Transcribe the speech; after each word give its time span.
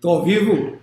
Tô 0.00 0.08
ao 0.08 0.24
vivo? 0.24 0.78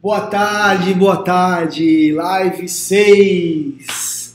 Boa 0.00 0.22
tarde, 0.22 0.94
boa 0.94 1.22
tarde, 1.22 2.12
live 2.12 2.66
6. 2.66 4.34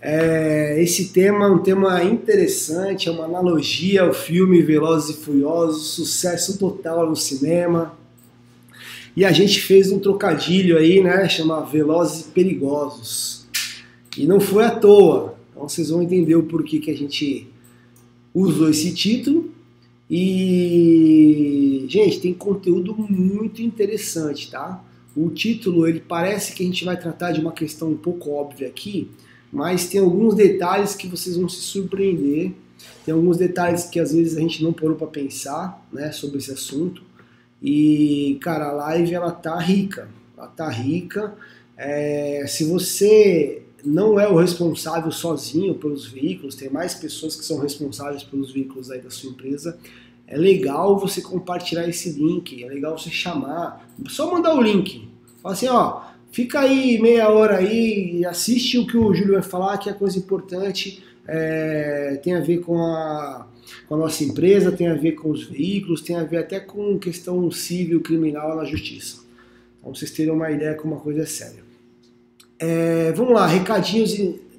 É, 0.00 0.82
esse 0.82 1.10
tema 1.12 1.44
é 1.44 1.48
um 1.50 1.58
tema 1.58 2.02
interessante, 2.02 3.10
é 3.10 3.12
uma 3.12 3.26
analogia 3.26 4.04
ao 4.04 4.14
filme 4.14 4.62
Velozes 4.62 5.18
e 5.18 5.20
Furiosos, 5.22 5.88
sucesso 5.88 6.58
total 6.58 7.06
no 7.06 7.14
cinema. 7.14 8.05
E 9.16 9.24
a 9.24 9.32
gente 9.32 9.62
fez 9.62 9.90
um 9.90 9.98
trocadilho 9.98 10.76
aí, 10.76 11.02
né, 11.02 11.26
chama 11.28 11.64
Velozes 11.64 12.26
e 12.26 12.30
Perigosos. 12.30 13.46
E 14.16 14.26
não 14.26 14.38
foi 14.38 14.64
à 14.64 14.70
toa, 14.70 15.36
então 15.50 15.66
vocês 15.66 15.88
vão 15.88 16.02
entender 16.02 16.36
o 16.36 16.42
porquê 16.42 16.78
que 16.78 16.90
a 16.90 16.96
gente 16.96 17.48
usou 18.34 18.68
esse 18.68 18.92
título 18.92 19.50
e, 20.10 21.86
gente, 21.88 22.20
tem 22.20 22.34
conteúdo 22.34 22.94
muito 22.94 23.62
interessante, 23.62 24.50
tá? 24.50 24.84
O 25.16 25.30
título, 25.30 25.88
ele 25.88 26.00
parece 26.00 26.54
que 26.54 26.62
a 26.62 26.66
gente 26.66 26.84
vai 26.84 26.98
tratar 26.98 27.32
de 27.32 27.40
uma 27.40 27.52
questão 27.52 27.90
um 27.90 27.96
pouco 27.96 28.30
óbvia 28.30 28.68
aqui, 28.68 29.10
mas 29.50 29.88
tem 29.88 30.00
alguns 30.00 30.34
detalhes 30.34 30.94
que 30.94 31.06
vocês 31.06 31.36
vão 31.36 31.48
se 31.48 31.62
surpreender. 31.62 32.52
Tem 33.04 33.14
alguns 33.14 33.38
detalhes 33.38 33.84
que 33.84 33.98
às 33.98 34.12
vezes 34.12 34.36
a 34.36 34.40
gente 34.40 34.62
não 34.62 34.72
parou 34.72 34.94
para 34.94 35.06
pensar, 35.06 35.82
né, 35.90 36.12
sobre 36.12 36.36
esse 36.38 36.52
assunto. 36.52 37.02
E, 37.62 38.38
cara, 38.40 38.68
a 38.68 38.72
live 38.72 39.14
ela 39.14 39.30
tá 39.30 39.58
rica, 39.58 40.08
ela 40.36 40.46
tá 40.46 40.68
rica. 40.68 41.34
É, 41.76 42.44
se 42.46 42.64
você 42.64 43.62
não 43.84 44.18
é 44.18 44.28
o 44.28 44.36
responsável 44.36 45.12
sozinho 45.12 45.74
pelos 45.74 46.06
veículos, 46.06 46.54
tem 46.54 46.68
mais 46.68 46.94
pessoas 46.94 47.36
que 47.36 47.44
são 47.44 47.58
responsáveis 47.58 48.22
pelos 48.22 48.52
veículos 48.52 48.90
aí 48.90 49.00
da 49.00 49.10
sua 49.10 49.30
empresa. 49.30 49.78
É 50.26 50.36
legal 50.36 50.98
você 50.98 51.22
compartilhar 51.22 51.88
esse 51.88 52.10
link, 52.10 52.64
é 52.64 52.68
legal 52.68 52.98
você 52.98 53.10
chamar, 53.10 53.88
só 54.08 54.30
mandar 54.30 54.54
o 54.56 54.60
link. 54.60 55.08
Fala 55.40 55.54
assim, 55.54 55.68
ó, 55.68 56.02
fica 56.32 56.60
aí 56.60 57.00
meia 57.00 57.28
hora 57.30 57.58
aí 57.58 58.24
assiste 58.24 58.76
o 58.76 58.86
que 58.86 58.96
o 58.96 59.14
Júlio 59.14 59.34
vai 59.34 59.42
falar, 59.42 59.78
que 59.78 59.88
é 59.88 59.92
coisa 59.92 60.18
importante, 60.18 61.02
é, 61.26 62.20
tem 62.22 62.34
a 62.34 62.40
ver 62.40 62.58
com 62.58 62.78
a, 62.78 63.46
com 63.88 63.94
a 63.94 63.98
nossa 63.98 64.24
empresa, 64.24 64.72
tem 64.72 64.88
a 64.88 64.94
ver 64.94 65.12
com 65.12 65.30
os 65.30 65.44
veículos, 65.44 66.00
tem 66.00 66.16
a 66.16 66.24
ver 66.24 66.38
até 66.38 66.60
com 66.60 66.98
questão 66.98 67.50
civil, 67.50 68.00
criminal 68.00 68.56
na 68.56 68.64
justiça. 68.64 69.18
Então 69.80 69.94
vocês 69.94 70.10
terem 70.10 70.32
uma 70.32 70.50
ideia 70.50 70.74
como 70.74 70.94
uma 70.94 71.00
coisa 71.00 71.22
é 71.22 71.26
séria. 71.26 71.64
É, 72.58 73.12
vamos 73.12 73.34
lá, 73.34 73.46
recadinhos 73.46 74.16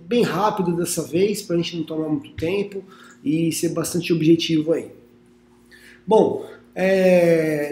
bem 0.08 0.24
rápido 0.24 0.76
dessa 0.76 1.04
vez, 1.04 1.42
para 1.42 1.56
a 1.56 1.60
gente 1.60 1.78
não 1.78 1.84
tomar 1.84 2.08
muito 2.08 2.32
tempo 2.32 2.84
e 3.24 3.52
ser 3.52 3.70
bastante 3.70 4.14
objetivo 4.14 4.72
aí. 4.72 4.90
Bom, 6.06 6.46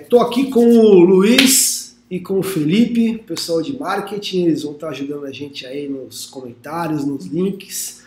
estou 0.02 0.20
é, 0.20 0.23
aqui 0.26 0.50
com 0.50 0.66
o 0.66 1.00
Luiz 1.04 1.96
e 2.10 2.20
com 2.20 2.40
o 2.40 2.44
Felipe, 2.44 3.20
pessoal 3.20 3.62
de 3.62 3.78
marketing, 3.78 4.48
eles 4.48 4.64
vão 4.64 4.73
estar 4.73 4.90
ajudando 4.90 5.26
a 5.26 5.32
gente 5.32 5.66
aí 5.66 5.88
nos 5.88 6.26
comentários, 6.26 7.06
nos 7.06 7.26
links. 7.26 8.04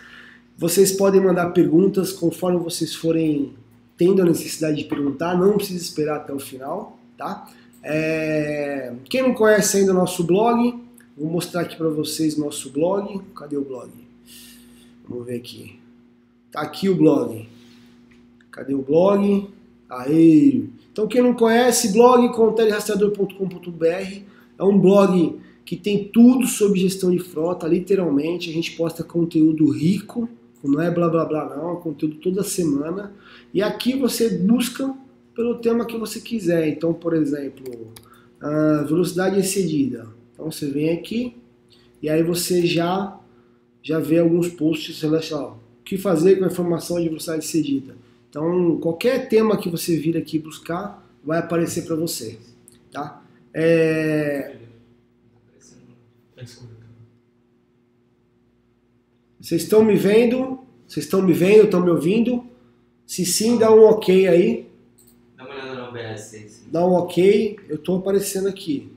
Vocês 0.58 0.92
podem 0.92 1.22
mandar 1.22 1.50
perguntas 1.50 2.12
conforme 2.12 2.58
vocês 2.58 2.94
forem 2.94 3.54
tendo 3.96 4.20
a 4.20 4.24
necessidade 4.26 4.76
de 4.76 4.84
perguntar, 4.84 5.38
não 5.38 5.56
precisa 5.56 5.82
esperar 5.82 6.16
até 6.16 6.34
o 6.34 6.38
final, 6.38 6.98
tá? 7.16 7.48
É, 7.82 8.92
quem 9.08 9.22
não 9.22 9.32
conhece 9.32 9.78
ainda 9.78 9.92
o 9.92 9.94
nosso 9.94 10.22
blog, 10.24 10.74
Vou 11.18 11.28
mostrar 11.28 11.62
aqui 11.62 11.74
para 11.74 11.88
vocês 11.88 12.36
nosso 12.36 12.70
blog. 12.70 13.20
Cadê 13.34 13.56
o 13.56 13.64
blog? 13.64 13.90
Vamos 15.08 15.26
ver 15.26 15.34
aqui. 15.34 15.76
Tá 16.52 16.60
aqui 16.60 16.88
o 16.88 16.94
blog. 16.94 17.48
Cadê 18.52 18.72
o 18.72 18.82
blog? 18.82 19.48
Aí. 19.90 20.68
Então 20.92 21.08
quem 21.08 21.20
não 21.20 21.34
conhece, 21.34 21.92
blog 21.92 22.32
contelrastreador.com.br 22.32 24.22
é 24.56 24.62
um 24.62 24.78
blog 24.78 25.40
que 25.64 25.74
tem 25.74 26.04
tudo 26.04 26.46
sobre 26.46 26.78
gestão 26.78 27.10
de 27.10 27.18
frota, 27.18 27.66
literalmente. 27.66 28.48
A 28.48 28.52
gente 28.52 28.76
posta 28.76 29.02
conteúdo 29.02 29.68
rico, 29.68 30.28
não 30.64 30.80
é 30.80 30.90
blá 30.90 31.08
blá 31.08 31.24
blá 31.24 31.56
não, 31.56 31.78
é 31.78 31.80
conteúdo 31.80 32.16
toda 32.16 32.42
semana. 32.42 33.12
E 33.52 33.62
aqui 33.62 33.96
você 33.96 34.38
busca 34.38 34.94
pelo 35.34 35.58
tema 35.58 35.86
que 35.86 35.96
você 35.96 36.20
quiser. 36.20 36.68
Então, 36.68 36.92
por 36.92 37.14
exemplo, 37.14 37.92
velocidade 38.86 39.38
excedida 39.38 40.18
então 40.38 40.52
você 40.52 40.70
vem 40.70 40.90
aqui 40.90 41.36
e 42.00 42.08
aí 42.08 42.22
você 42.22 42.64
já 42.64 43.18
já 43.82 43.98
vê 43.98 44.18
alguns 44.18 44.48
posts 44.48 45.00
relacionados. 45.02 45.56
O 45.80 45.82
que 45.84 45.98
fazer 45.98 46.36
com 46.36 46.44
a 46.44 46.48
informação 46.48 47.00
de 47.00 47.08
velocidade 47.08 47.44
cedida? 47.44 47.96
Então, 48.30 48.78
qualquer 48.78 49.28
tema 49.28 49.56
que 49.56 49.68
você 49.68 49.96
vir 49.96 50.16
aqui 50.16 50.38
buscar 50.38 51.04
vai 51.24 51.38
aparecer 51.38 51.86
para 51.86 51.96
você, 51.96 52.38
tá? 52.92 53.22
É... 53.52 54.56
Vocês 59.48 59.62
estão 59.62 59.82
me 59.82 59.96
vendo? 59.96 60.62
Vocês 60.86 61.06
estão 61.06 61.22
me 61.22 61.32
vendo? 61.32 61.64
Estão 61.64 61.82
me 61.82 61.88
ouvindo? 61.88 62.46
Se 63.06 63.24
sim, 63.24 63.56
dá 63.56 63.72
um 63.72 63.82
ok 63.82 64.28
aí. 64.28 64.70
Dá 65.38 65.44
uma 65.44 65.54
olhada 65.54 65.74
no 65.74 65.84
OBS. 65.84 66.66
Dá 66.70 66.86
um 66.86 66.92
ok. 66.92 67.58
Eu 67.66 67.76
estou 67.76 67.96
aparecendo 67.96 68.46
aqui. 68.46 68.92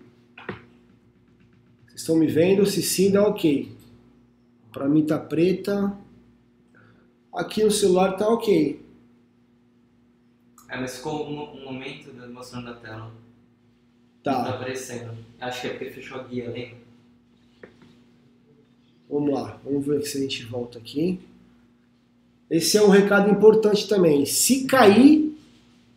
Estão 1.95 2.17
me 2.17 2.28
vendo? 2.28 2.66
Se 2.66 2.81
sim, 2.81 3.09
dá 3.09 3.25
ok. 3.25 3.73
Para 4.73 4.89
mim 4.89 5.06
tá 5.06 5.17
preta. 5.17 5.97
Aqui 7.33 7.63
no 7.63 7.72
celular 7.72 8.18
tá 8.18 8.28
ok. 8.28 8.85
É, 10.68 10.78
mas 10.78 10.97
ficou 10.97 11.29
um, 11.29 11.62
um 11.62 11.63
momento 11.63 12.13
mostrando 12.29 12.72
a 12.72 12.73
tela. 12.73 13.09
Tá. 14.22 14.33
Não 14.33 14.44
tá 14.44 14.50
aparecendo. 14.56 15.18
Acho 15.39 15.62
que 15.62 15.68
é 15.68 15.69
porque 15.69 15.91
fechou 15.91 16.19
a 16.19 16.23
guia, 16.23 16.51
lembra? 16.51 16.81
Vamos 19.11 19.33
lá, 19.33 19.59
vamos 19.63 19.85
ver 19.85 20.01
se 20.03 20.17
a 20.17 20.22
gente 20.22 20.45
volta 20.45 20.79
aqui. 20.79 21.19
Esse 22.49 22.77
é 22.77 22.81
um 22.81 22.89
recado 22.89 23.29
importante 23.29 23.88
também. 23.88 24.25
Se 24.25 24.63
cair, 24.63 25.38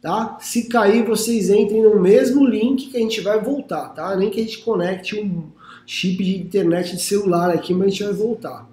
tá? 0.02 0.36
Se 0.40 0.68
cair, 0.68 1.04
vocês 1.04 1.48
entrem 1.48 1.82
no 1.82 2.00
mesmo 2.00 2.44
link 2.44 2.90
que 2.90 2.96
a 2.96 3.00
gente 3.00 3.20
vai 3.20 3.40
voltar, 3.40 3.90
tá? 3.90 4.16
Nem 4.16 4.30
que 4.30 4.40
a 4.40 4.42
gente 4.42 4.58
conecte 4.58 5.18
um, 5.18 5.50
chip 5.86 6.22
de 6.22 6.38
internet 6.38 6.96
de 6.96 7.02
celular 7.02 7.50
aqui, 7.50 7.72
mas 7.72 7.86
a 7.86 7.90
gente 7.90 8.04
vai 8.04 8.12
voltar. 8.12 8.70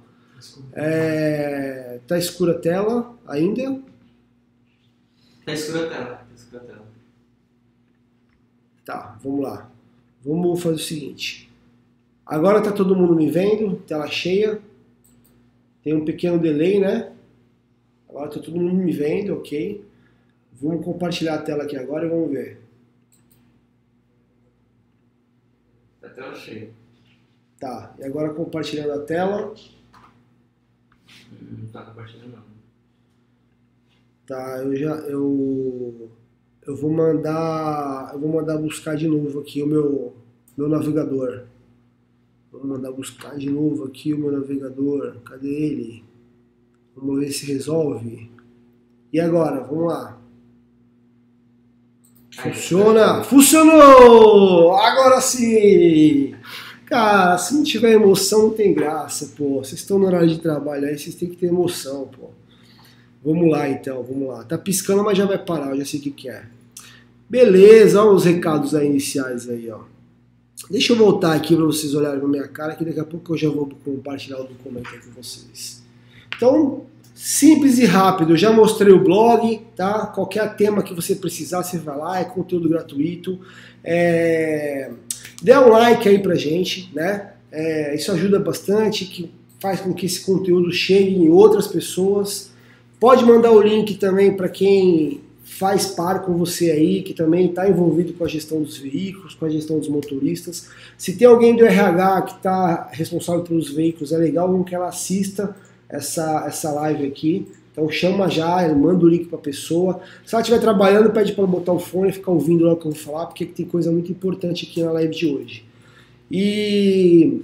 É, 0.73 1.99
tá 2.07 2.17
escura 2.17 2.53
a 2.53 2.59
tela 2.59 3.15
ainda? 3.27 3.79
Tá 5.45 5.53
escura 5.53 5.85
a 5.85 5.89
tela, 5.89 6.05
tá 6.05 6.25
escura 6.35 6.61
a 6.63 6.65
tela. 6.65 6.87
Tá, 8.85 9.19
vamos 9.23 9.41
lá. 9.43 9.69
Vamos 10.23 10.61
fazer 10.61 10.75
o 10.75 10.79
seguinte. 10.79 11.50
Agora 12.31 12.63
tá 12.63 12.71
todo 12.71 12.95
mundo 12.95 13.13
me 13.13 13.29
vendo, 13.29 13.75
tela 13.81 14.07
cheia. 14.07 14.61
Tem 15.83 15.93
um 15.93 16.05
pequeno 16.05 16.39
delay, 16.39 16.79
né? 16.79 17.11
Agora 18.07 18.29
tá 18.29 18.39
todo 18.39 18.57
mundo 18.57 18.73
me 18.73 18.89
vendo, 18.89 19.33
ok. 19.33 19.83
Vamos 20.53 20.85
compartilhar 20.85 21.35
a 21.35 21.41
tela 21.41 21.63
aqui 21.63 21.75
agora 21.75 22.05
e 22.05 22.09
vamos 22.09 22.31
ver. 22.31 22.61
Tá 25.99 26.07
tela 26.07 26.33
cheia. 26.33 26.69
Tá, 27.59 27.93
e 27.99 28.05
agora 28.05 28.33
compartilhando 28.33 28.93
a 28.93 28.99
tela. 28.99 29.53
Não 31.41 31.67
tá 31.67 31.81
compartilhando 31.81 32.31
não. 32.31 32.43
Tá, 34.25 34.59
eu 34.59 34.73
já 34.77 34.95
eu 34.99 36.09
eu 36.65 36.77
vou 36.77 36.91
mandar 36.91 38.11
eu 38.13 38.19
vou 38.21 38.31
mandar 38.31 38.57
buscar 38.57 38.95
de 38.95 39.05
novo 39.05 39.41
aqui 39.41 39.61
o 39.61 39.67
meu 39.67 40.15
meu 40.57 40.69
navegador. 40.69 41.50
Vou 42.51 42.67
mandar 42.67 42.91
buscar 42.91 43.37
de 43.37 43.49
novo 43.49 43.85
aqui 43.85 44.13
o 44.13 44.19
meu 44.19 44.31
navegador. 44.31 45.15
Cadê 45.23 45.47
ele? 45.47 46.03
Vamos 46.95 47.19
ver 47.19 47.31
se 47.31 47.45
resolve. 47.45 48.29
E 49.13 49.19
agora, 49.19 49.61
vamos 49.61 49.87
lá. 49.87 50.21
Funciona! 52.35 53.23
Funcionou! 53.23 54.73
Agora 54.73 55.21
sim! 55.21 56.35
Cara, 56.85 57.37
se 57.37 57.53
não 57.53 57.63
tiver 57.63 57.93
emoção, 57.93 58.43
não 58.43 58.49
tem 58.49 58.73
graça, 58.73 59.33
pô. 59.37 59.63
Vocês 59.63 59.79
estão 59.79 59.97
no 59.97 60.05
horário 60.05 60.27
de 60.27 60.39
trabalho 60.39 60.87
aí, 60.87 60.97
vocês 60.97 61.15
têm 61.15 61.29
que 61.29 61.37
ter 61.37 61.47
emoção, 61.47 62.07
pô. 62.07 62.31
Vamos 63.23 63.49
lá 63.49 63.69
então, 63.69 64.03
vamos 64.03 64.27
lá. 64.27 64.43
Tá 64.43 64.57
piscando, 64.57 65.03
mas 65.03 65.17
já 65.17 65.25
vai 65.25 65.37
parar, 65.37 65.71
eu 65.71 65.77
já 65.77 65.85
sei 65.85 65.99
o 65.99 66.03
que, 66.03 66.11
que 66.11 66.29
é. 66.29 66.43
Beleza, 67.29 68.01
olha 68.01 68.11
os 68.11 68.25
recados 68.25 68.75
aí 68.75 68.87
iniciais 68.87 69.47
aí, 69.47 69.69
ó. 69.69 69.90
Deixa 70.71 70.93
eu 70.93 70.97
voltar 70.97 71.33
aqui 71.35 71.53
para 71.53 71.65
vocês 71.65 71.93
olharem 71.93 72.21
na 72.21 72.27
minha 72.29 72.47
cara, 72.47 72.73
que 72.75 72.85
daqui 72.85 72.99
a 73.01 73.03
pouco 73.03 73.33
eu 73.33 73.37
já 73.37 73.49
vou 73.49 73.69
compartilhar 73.83 74.39
o 74.39 74.45
documento 74.45 74.89
com 74.89 75.21
vocês. 75.21 75.83
Então, 76.33 76.85
simples 77.13 77.77
e 77.77 77.83
rápido, 77.83 78.31
eu 78.31 78.37
já 78.37 78.53
mostrei 78.53 78.93
o 78.93 79.03
blog, 79.03 79.59
tá? 79.75 80.05
Qualquer 80.05 80.55
tema 80.55 80.81
que 80.81 80.93
você 80.93 81.13
precisar, 81.13 81.61
você 81.61 81.77
vai 81.77 81.97
lá, 81.97 82.19
é 82.21 82.23
conteúdo 82.23 82.69
gratuito. 82.69 83.37
É... 83.83 84.91
Dê 85.41 85.57
um 85.57 85.67
like 85.67 86.07
aí 86.07 86.19
pra 86.19 86.35
gente, 86.35 86.89
né? 86.95 87.33
É, 87.51 87.93
isso 87.93 88.09
ajuda 88.13 88.39
bastante, 88.39 89.03
que 89.03 89.29
faz 89.59 89.81
com 89.81 89.93
que 89.93 90.05
esse 90.05 90.21
conteúdo 90.21 90.71
chegue 90.71 91.15
em 91.15 91.27
outras 91.27 91.67
pessoas. 91.67 92.49
Pode 92.97 93.25
mandar 93.25 93.51
o 93.51 93.61
link 93.61 93.95
também 93.95 94.37
para 94.37 94.47
quem 94.47 95.19
faz 95.51 95.87
par 95.87 96.21
com 96.23 96.33
você 96.37 96.71
aí, 96.71 97.03
que 97.03 97.13
também 97.13 97.47
está 97.47 97.69
envolvido 97.69 98.13
com 98.13 98.23
a 98.23 98.27
gestão 98.27 98.61
dos 98.61 98.77
veículos, 98.77 99.35
com 99.35 99.45
a 99.45 99.49
gestão 99.49 99.77
dos 99.77 99.89
motoristas. 99.89 100.69
Se 100.97 101.17
tem 101.17 101.27
alguém 101.27 101.55
do 101.55 101.65
RH 101.65 102.21
que 102.21 102.35
está 102.37 102.89
responsável 102.91 103.43
pelos 103.43 103.69
veículos, 103.69 104.13
é 104.13 104.17
legal 104.17 104.63
que 104.63 104.73
ela 104.73 104.87
assista 104.87 105.53
essa, 105.89 106.45
essa 106.47 106.71
live 106.71 107.05
aqui. 107.05 107.47
Então 107.71 107.89
chama 107.89 108.29
já, 108.29 108.67
manda 108.73 109.05
o 109.05 109.09
link 109.09 109.25
para 109.25 109.37
a 109.37 109.41
pessoa. 109.41 109.99
Se 110.25 110.33
ela 110.33 110.41
estiver 110.41 110.59
trabalhando, 110.59 111.11
pede 111.11 111.33
para 111.33 111.45
botar 111.45 111.73
o 111.73 111.79
fone 111.79 112.09
e 112.09 112.13
ficar 112.13 112.31
ouvindo 112.31 112.63
lá 112.63 112.73
o 112.73 112.77
que 112.77 112.87
eu 112.87 112.91
vou 112.91 112.99
falar, 112.99 113.25
porque 113.25 113.45
tem 113.45 113.65
coisa 113.65 113.91
muito 113.91 114.09
importante 114.09 114.65
aqui 114.65 114.81
na 114.81 114.91
live 114.93 115.13
de 115.13 115.27
hoje. 115.27 115.65
E 116.31 117.41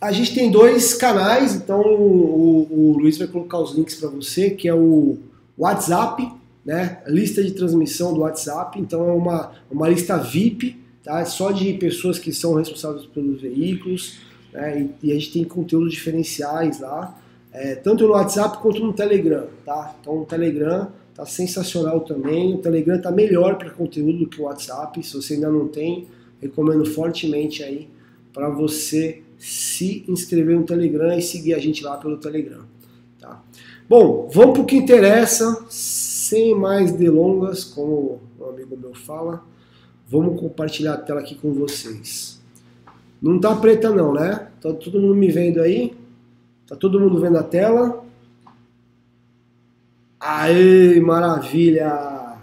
a 0.00 0.10
gente 0.10 0.34
tem 0.34 0.50
dois 0.50 0.94
canais, 0.94 1.54
então 1.54 1.82
o, 1.82 2.66
o 2.70 2.98
Luiz 2.98 3.18
vai 3.18 3.26
colocar 3.28 3.58
os 3.58 3.74
links 3.74 3.94
para 3.94 4.08
você, 4.08 4.50
que 4.50 4.66
é 4.66 4.74
o 4.74 5.18
WhatsApp, 5.56 6.30
né? 6.66 6.98
Lista 7.06 7.44
de 7.44 7.52
transmissão 7.52 8.12
do 8.12 8.20
WhatsApp, 8.20 8.80
então 8.80 9.08
é 9.08 9.12
uma, 9.12 9.52
uma 9.70 9.88
lista 9.88 10.18
VIP, 10.18 10.76
tá? 11.04 11.24
Só 11.24 11.52
de 11.52 11.72
pessoas 11.74 12.18
que 12.18 12.32
são 12.32 12.54
responsáveis 12.54 13.06
pelos 13.06 13.40
veículos, 13.40 14.18
né? 14.52 14.90
E, 15.00 15.06
e 15.06 15.12
a 15.12 15.14
gente 15.14 15.32
tem 15.32 15.44
conteúdos 15.44 15.92
diferenciais 15.92 16.80
lá, 16.80 17.16
é, 17.52 17.76
tanto 17.76 18.04
no 18.04 18.14
WhatsApp 18.14 18.58
quanto 18.58 18.80
no 18.80 18.92
Telegram, 18.92 19.46
tá? 19.64 19.94
Então 20.00 20.22
o 20.22 20.26
Telegram 20.26 20.88
tá 21.14 21.24
sensacional 21.24 22.00
também, 22.00 22.54
o 22.54 22.58
Telegram 22.58 23.00
tá 23.00 23.12
melhor 23.12 23.56
para 23.56 23.70
conteúdo 23.70 24.18
do 24.18 24.26
que 24.26 24.40
o 24.40 24.44
WhatsApp, 24.44 25.00
se 25.06 25.14
você 25.14 25.34
ainda 25.34 25.48
não 25.48 25.68
tem, 25.68 26.08
recomendo 26.42 26.84
fortemente 26.84 27.62
aí 27.62 27.88
para 28.32 28.50
você 28.50 29.22
se 29.38 30.04
inscrever 30.08 30.56
no 30.56 30.64
Telegram 30.64 31.16
e 31.16 31.22
seguir 31.22 31.54
a 31.54 31.58
gente 31.58 31.84
lá 31.84 31.96
pelo 31.96 32.18
Telegram, 32.18 32.64
tá? 33.20 33.40
Bom, 33.88 34.28
vamos 34.32 34.54
para 34.54 34.62
o 34.62 34.66
que 34.66 34.76
interessa 34.76 35.64
sem 36.28 36.54
mais 36.54 36.92
delongas, 36.92 37.64
como 37.64 38.20
um 38.38 38.44
amigo 38.48 38.76
meu 38.76 38.94
fala, 38.94 39.44
vamos 40.08 40.40
compartilhar 40.40 40.94
a 40.94 40.98
tela 40.98 41.20
aqui 41.20 41.34
com 41.34 41.52
vocês. 41.52 42.40
Não 43.20 43.40
tá 43.40 43.54
preta 43.56 43.90
não, 43.90 44.12
né? 44.12 44.48
Tá 44.60 44.72
todo 44.72 45.00
mundo 45.00 45.14
me 45.14 45.30
vendo 45.30 45.60
aí? 45.60 45.96
Tá 46.66 46.76
todo 46.76 47.00
mundo 47.00 47.20
vendo 47.20 47.38
a 47.38 47.42
tela? 47.42 48.04
Aê, 50.20 51.00
maravilha! 51.00 52.36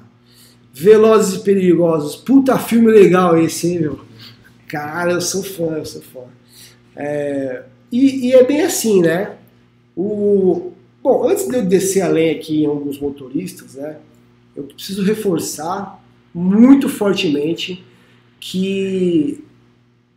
Velozes 0.74 1.40
e 1.40 1.44
Perigosos. 1.44 2.16
Puta 2.16 2.58
filme 2.58 2.92
legal 2.92 3.38
esse, 3.38 3.68
hein, 3.68 3.80
meu? 3.82 4.00
Cara, 4.68 5.12
eu 5.12 5.22
sou 5.22 5.44
fã, 5.44 5.78
eu 5.78 5.86
sou 5.86 6.02
fã. 6.02 6.22
É, 6.96 7.64
e, 7.92 8.30
e, 8.30 8.34
é 8.34 8.44
bem 8.44 8.62
assim, 8.62 9.02
né? 9.02 9.38
O, 9.96 10.73
Bom, 11.04 11.28
antes 11.28 11.46
de 11.50 11.58
eu 11.58 11.66
descer 11.66 12.00
além 12.00 12.30
aqui 12.30 12.64
em 12.64 12.66
alguns 12.66 12.98
motoristas, 12.98 13.76
né, 13.76 13.98
eu 14.56 14.64
preciso 14.64 15.04
reforçar 15.04 16.02
muito 16.34 16.88
fortemente 16.88 17.84
que 18.40 19.44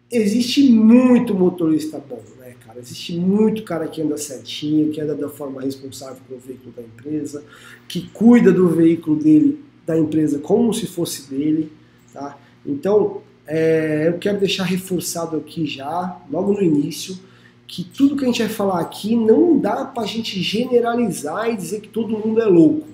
existe 0.09 0.63
muito 0.71 1.35
motorista 1.35 1.99
bom, 1.99 2.23
né, 2.39 2.55
cara? 2.65 2.79
Existe 2.79 3.19
muito 3.19 3.65
cara 3.65 3.89
que 3.89 4.01
anda 4.01 4.17
certinho, 4.17 4.93
que 4.93 5.01
anda 5.01 5.17
da 5.17 5.29
forma 5.29 5.61
responsável 5.61 6.19
pelo 6.29 6.39
veículo 6.39 6.73
da 6.77 6.83
empresa, 6.83 7.43
que 7.89 8.09
cuida 8.11 8.53
do 8.53 8.69
veículo 8.69 9.17
dele, 9.17 9.65
da 9.85 9.99
empresa, 9.99 10.39
como 10.39 10.73
se 10.73 10.87
fosse 10.87 11.29
dele, 11.29 11.73
tá? 12.13 12.39
Então, 12.65 13.23
é, 13.45 14.07
eu 14.07 14.19
quero 14.19 14.39
deixar 14.39 14.63
reforçado 14.63 15.37
aqui 15.37 15.67
já, 15.67 16.21
logo 16.31 16.53
no 16.53 16.63
início, 16.63 17.19
que 17.67 17.83
tudo 17.83 18.17
que 18.17 18.25
a 18.25 18.27
gente 18.29 18.43
vai 18.43 18.49
falar 18.49 18.81
aqui 18.81 19.17
não 19.17 19.59
dá 19.59 19.85
para 19.85 20.05
a 20.05 20.07
gente 20.07 20.41
generalizar 20.41 21.51
e 21.51 21.57
dizer 21.57 21.81
que 21.81 21.89
todo 21.89 22.19
mundo 22.19 22.41
é 22.41 22.45
louco, 22.45 22.87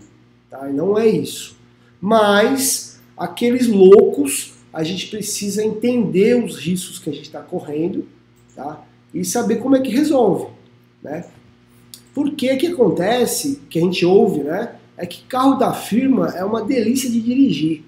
tá? 0.51 0.67
Não 0.69 0.99
é 0.99 1.07
isso. 1.07 1.57
Mas 2.01 3.01
aqueles 3.17 3.67
loucos, 3.69 4.55
a 4.73 4.83
gente 4.83 5.09
precisa 5.09 5.63
entender 5.63 6.43
os 6.43 6.57
riscos 6.57 6.99
que 6.99 7.11
a 7.11 7.13
gente 7.13 7.27
está 7.27 7.41
correndo, 7.41 8.07
tá? 8.57 8.83
E 9.13 9.25
saber 9.25 9.57
como 9.57 9.77
é 9.77 9.81
que 9.81 9.91
resolve, 9.91 10.47
né? 11.03 11.27
Por 12.15 12.33
que 12.33 12.57
que 12.57 12.69
acontece, 12.69 13.61
que 13.69 13.79
a 13.79 13.83
gente 13.83 14.05
ouve, 14.05 14.41
né? 14.41 14.75
É 14.97 15.07
que 15.07 15.23
carro 15.25 15.57
da 15.57 15.73
firma 15.73 16.29
é 16.37 16.45
uma 16.45 16.63
delícia 16.63 17.11
de 17.11 17.21
dirigir. 17.21 17.85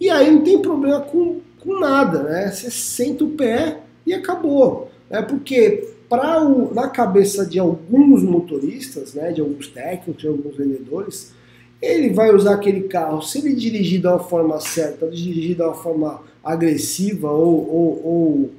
E 0.00 0.10
aí 0.10 0.30
não 0.30 0.42
tem 0.42 0.60
problema 0.60 1.00
com, 1.00 1.40
com 1.60 1.78
nada, 1.78 2.22
né? 2.22 2.50
Você 2.50 2.70
senta 2.70 3.24
o 3.24 3.30
pé 3.30 3.80
e 4.06 4.14
acabou. 4.14 4.90
É 5.08 5.22
porque 5.22 5.95
para 6.08 6.44
na 6.72 6.88
cabeça 6.88 7.44
de 7.44 7.58
alguns 7.58 8.22
motoristas, 8.22 9.14
né, 9.14 9.32
de 9.32 9.40
alguns 9.40 9.68
técnicos, 9.68 10.22
de 10.22 10.28
alguns 10.28 10.56
vendedores, 10.56 11.32
ele 11.80 12.10
vai 12.10 12.34
usar 12.34 12.54
aquele 12.54 12.82
carro, 12.82 13.22
se 13.22 13.38
ele 13.38 13.54
dirigir 13.54 14.04
uma 14.06 14.18
forma 14.18 14.58
certa, 14.60 15.08
dirigir 15.08 15.60
uma 15.60 15.74
forma 15.74 16.22
agressiva 16.42 17.30
ou, 17.30 17.68
ou, 17.68 18.06
ou, 18.06 18.50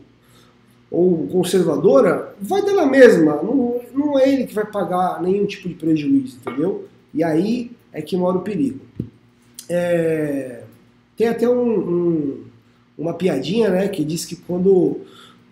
ou 0.92 1.28
conservadora, 1.28 2.36
vai 2.40 2.62
dar 2.64 2.74
na 2.74 2.86
mesma. 2.86 3.42
Não, 3.42 3.80
não 3.94 4.20
é 4.20 4.32
ele 4.32 4.46
que 4.46 4.54
vai 4.54 4.66
pagar 4.66 5.22
nenhum 5.22 5.46
tipo 5.46 5.68
de 5.70 5.76
prejuízo, 5.76 6.38
entendeu? 6.38 6.86
E 7.14 7.24
aí 7.24 7.72
é 7.92 8.02
que 8.02 8.16
mora 8.18 8.38
o 8.38 8.42
perigo. 8.42 8.80
É, 9.70 10.64
tem 11.16 11.28
até 11.28 11.50
um, 11.50 11.80
um, 11.80 12.44
uma 12.98 13.14
piadinha, 13.14 13.70
né, 13.70 13.88
que 13.88 14.04
diz 14.04 14.26
que 14.26 14.36
quando 14.36 15.02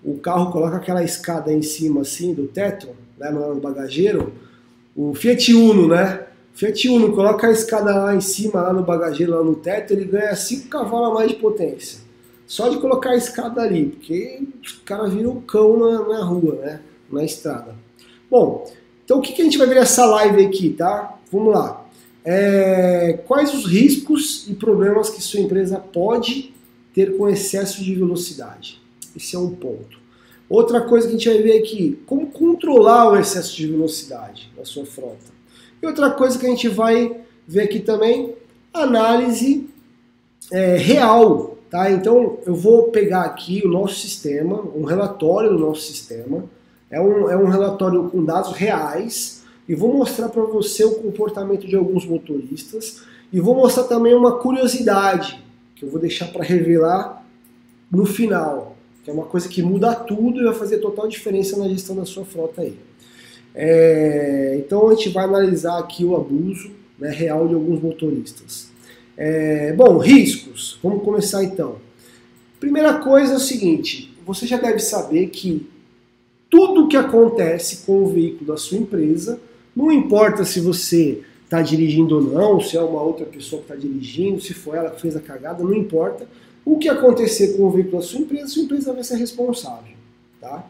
o 0.05 0.19
carro 0.19 0.51
coloca 0.51 0.77
aquela 0.77 1.03
escada 1.03 1.51
em 1.51 1.63
cima 1.63 2.01
assim 2.01 2.33
do 2.33 2.47
teto, 2.47 2.89
né, 3.17 3.31
no 3.31 3.55
bagageiro, 3.55 4.33
o 4.95 5.15
Fiat 5.15 5.53
Uno, 5.53 5.87
né? 5.87 6.27
Fiat 6.53 6.87
Uno 6.87 7.11
coloca 7.13 7.47
a 7.47 7.51
escada 7.51 7.93
lá 7.93 8.15
em 8.15 8.21
cima, 8.21 8.61
lá 8.61 8.71
no 8.71 8.83
bagageiro, 8.83 9.33
lá 9.33 9.43
no 9.43 9.55
teto, 9.55 9.91
ele 9.91 10.05
ganha 10.05 10.33
5 10.35 10.69
cavalos 10.69 11.09
a 11.09 11.13
mais 11.13 11.29
de 11.29 11.35
potência. 11.35 11.99
Só 12.45 12.69
de 12.69 12.77
colocar 12.77 13.09
a 13.09 13.15
escada 13.15 13.61
ali, 13.61 13.87
porque 13.87 14.47
os 14.63 14.73
caras 14.85 15.11
viram 15.11 15.31
o 15.31 15.41
cão 15.41 15.77
na, 15.77 16.07
na, 16.07 16.23
rua, 16.23 16.55
né? 16.55 16.79
Na 17.11 17.23
estrada. 17.23 17.75
Bom, 18.29 18.71
então 19.03 19.17
o 19.17 19.21
que, 19.21 19.33
que 19.33 19.41
a 19.41 19.45
gente 19.45 19.57
vai 19.57 19.67
ver 19.67 19.75
nessa 19.75 20.05
live 20.05 20.45
aqui, 20.45 20.69
tá? 20.69 21.17
Vamos 21.31 21.53
lá. 21.53 21.83
É, 22.23 23.19
quais 23.25 23.53
os 23.53 23.65
riscos 23.65 24.47
e 24.47 24.53
problemas 24.53 25.09
que 25.09 25.21
sua 25.21 25.39
empresa 25.39 25.79
pode 25.79 26.53
ter 26.93 27.17
com 27.17 27.27
excesso 27.27 27.83
de 27.83 27.95
velocidade? 27.95 28.84
Esse 29.15 29.35
é 29.35 29.39
um 29.39 29.49
ponto. 29.49 30.05
Outra 30.49 30.81
coisa 30.81 31.07
que 31.07 31.15
a 31.15 31.17
gente 31.17 31.29
vai 31.29 31.41
ver 31.41 31.57
aqui, 31.59 31.99
como 32.05 32.27
controlar 32.27 33.11
o 33.11 33.17
excesso 33.17 33.55
de 33.55 33.67
velocidade 33.67 34.51
na 34.55 34.63
sua 34.63 34.85
frota. 34.85 35.33
E 35.81 35.85
outra 35.85 36.11
coisa 36.11 36.37
que 36.37 36.45
a 36.45 36.49
gente 36.49 36.67
vai 36.67 37.19
ver 37.47 37.61
aqui 37.61 37.79
também, 37.79 38.35
análise 38.73 39.67
é, 40.51 40.77
real. 40.77 41.57
Tá? 41.69 41.91
Então 41.91 42.37
eu 42.45 42.55
vou 42.55 42.89
pegar 42.89 43.23
aqui 43.23 43.63
o 43.65 43.69
nosso 43.69 43.95
sistema, 43.95 44.61
um 44.75 44.83
relatório 44.83 45.49
do 45.49 45.57
nosso 45.57 45.81
sistema, 45.81 46.45
é 46.91 47.01
um, 47.01 47.29
é 47.29 47.35
um 47.35 47.47
relatório 47.47 48.07
com 48.09 48.23
dados 48.23 48.51
reais, 48.51 49.43
e 49.67 49.73
vou 49.73 49.91
mostrar 49.91 50.29
para 50.29 50.43
você 50.43 50.85
o 50.85 50.95
comportamento 50.95 51.65
de 51.65 51.75
alguns 51.75 52.05
motoristas, 52.05 53.01
e 53.33 53.39
vou 53.39 53.55
mostrar 53.55 53.85
também 53.85 54.13
uma 54.13 54.37
curiosidade, 54.37 55.43
que 55.75 55.83
eu 55.83 55.89
vou 55.89 55.99
deixar 55.99 56.27
para 56.27 56.43
revelar 56.43 57.25
no 57.91 58.05
final 58.05 58.74
que 59.05 59.11
é 59.11 59.13
uma 59.13 59.25
coisa 59.25 59.47
que 59.47 59.61
muda 59.61 59.93
tudo 59.93 60.41
e 60.41 60.43
vai 60.43 60.55
fazer 60.55 60.79
total 60.79 61.07
diferença 61.07 61.55
na 61.57 61.69
gestão 61.69 61.95
da 61.95 62.05
sua 62.05 62.25
frota 62.25 62.63
aí. 62.63 62.75
É, 63.53 64.55
então 64.57 64.89
a 64.89 64.95
gente 64.95 65.09
vai 65.09 65.25
analisar 65.25 65.77
aqui 65.77 66.03
o 66.03 66.15
abuso 66.15 66.71
né, 66.97 67.11
real 67.11 67.47
de 67.47 67.53
alguns 67.53 67.79
motoristas. 67.79 68.67
É, 69.15 69.71
bom, 69.73 69.99
riscos. 69.99 70.79
Vamos 70.81 71.03
começar 71.03 71.43
então. 71.43 71.75
Primeira 72.59 72.95
coisa 72.95 73.33
é 73.33 73.35
o 73.35 73.39
seguinte: 73.39 74.11
você 74.25 74.47
já 74.47 74.57
deve 74.57 74.79
saber 74.79 75.27
que 75.27 75.69
tudo 76.49 76.87
que 76.87 76.97
acontece 76.97 77.85
com 77.85 78.03
o 78.03 78.07
veículo 78.07 78.47
da 78.47 78.57
sua 78.57 78.79
empresa, 78.79 79.39
não 79.75 79.91
importa 79.91 80.43
se 80.43 80.59
você 80.59 81.21
está 81.43 81.61
dirigindo 81.61 82.15
ou 82.15 82.21
não, 82.23 82.59
se 82.59 82.75
é 82.75 82.81
uma 82.81 83.03
outra 83.03 83.25
pessoa 83.27 83.61
que 83.61 83.71
está 83.71 83.75
dirigindo, 83.75 84.41
se 84.41 84.55
foi 84.55 84.79
ela 84.79 84.89
que 84.89 84.99
fez 84.99 85.15
a 85.15 85.21
cagada, 85.21 85.63
não 85.63 85.75
importa 85.75 86.27
o 86.65 86.77
que 86.79 86.89
acontecer 86.89 87.55
com 87.55 87.63
o 87.63 87.69
veículo 87.69 88.01
da 88.01 88.03
sua 88.03 88.19
empresa, 88.19 88.47
sua 88.47 88.63
empresa 88.63 88.91
vai 88.91 89.03
ser 89.03 89.17
responsável. 89.17 89.95
Tá? 90.41 90.67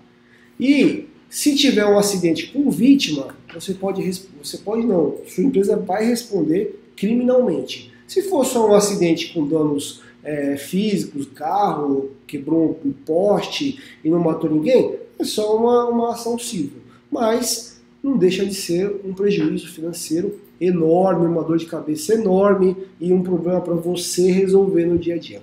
E 0.59 1.05
se 1.29 1.55
tiver 1.55 1.85
um 1.85 1.97
acidente 1.97 2.47
com 2.47 2.69
vítima, 2.69 3.35
você 3.53 3.73
pode, 3.73 4.01
você 4.41 4.57
pode 4.57 4.85
não, 4.85 5.15
sua 5.25 5.43
empresa 5.43 5.77
vai 5.77 6.05
responder 6.05 6.79
criminalmente. 6.95 7.93
Se 8.07 8.21
for 8.23 8.45
só 8.45 8.69
um 8.69 8.75
acidente 8.75 9.33
com 9.33 9.47
danos 9.47 10.01
é, 10.23 10.57
físicos, 10.57 11.27
carro 11.33 12.11
quebrou 12.27 12.79
um 12.85 12.91
poste 12.91 13.79
e 14.03 14.09
não 14.09 14.19
matou 14.19 14.49
ninguém, 14.49 14.95
é 15.17 15.23
só 15.23 15.57
uma, 15.57 15.85
uma 15.89 16.11
ação 16.11 16.37
civil. 16.37 16.81
Mas 17.11 17.81
não 18.03 18.17
deixa 18.17 18.45
de 18.45 18.53
ser 18.53 19.01
um 19.03 19.13
prejuízo 19.13 19.67
financeiro 19.67 20.39
enorme, 20.59 21.25
uma 21.25 21.43
dor 21.43 21.57
de 21.57 21.65
cabeça 21.65 22.13
enorme 22.13 22.75
e 22.99 23.11
um 23.11 23.23
problema 23.23 23.61
para 23.61 23.73
você 23.73 24.31
resolver 24.31 24.85
no 24.85 24.97
dia 24.97 25.15
a 25.15 25.17
dia. 25.17 25.41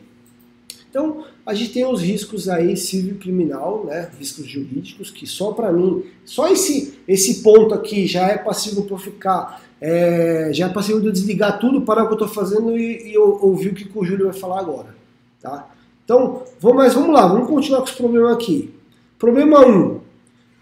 Então, 0.93 1.25
a 1.47 1.55
gente 1.55 1.73
tem 1.73 1.87
os 1.87 2.03
riscos 2.03 2.51
aí 2.51 2.77
civil-criminal, 2.77 3.87
né, 3.87 4.11
riscos 4.19 4.47
jurídicos, 4.47 5.11
que 5.11 5.27
só 5.27 5.53
para 5.53 5.73
mim, 5.73 6.05
só 6.23 6.49
esse, 6.49 6.99
esse 7.09 7.43
ponto 7.43 7.73
aqui 7.73 8.07
já 8.07 8.29
é 8.29 8.37
passivo 8.37 8.83
para 8.83 8.99
ficar, 8.99 9.63
é, 9.81 10.51
já 10.53 10.67
é 10.67 10.69
passivo 10.69 11.01
de 11.01 11.07
eu 11.07 11.13
desligar 11.13 11.59
tudo, 11.59 11.81
parar 11.81 12.03
o 12.03 12.09
que 12.09 12.13
eu 12.13 12.27
estou 12.27 12.29
fazendo 12.29 12.77
e, 12.77 13.11
e 13.11 13.17
ouvir 13.17 13.71
o 13.71 13.75
que 13.75 13.89
o 13.95 14.05
Júlio 14.05 14.27
vai 14.27 14.35
falar 14.35 14.61
agora. 14.61 14.95
Tá? 15.41 15.71
Então, 16.05 16.43
vamos, 16.61 16.77
mas 16.77 16.93
vamos 16.93 17.15
lá, 17.15 17.27
vamos 17.27 17.49
continuar 17.49 17.79
com 17.79 17.87
os 17.87 17.93
problemas 17.93 18.35
aqui. 18.35 18.75
Problema 19.19 19.67
1, 19.67 19.71
um, 19.71 20.01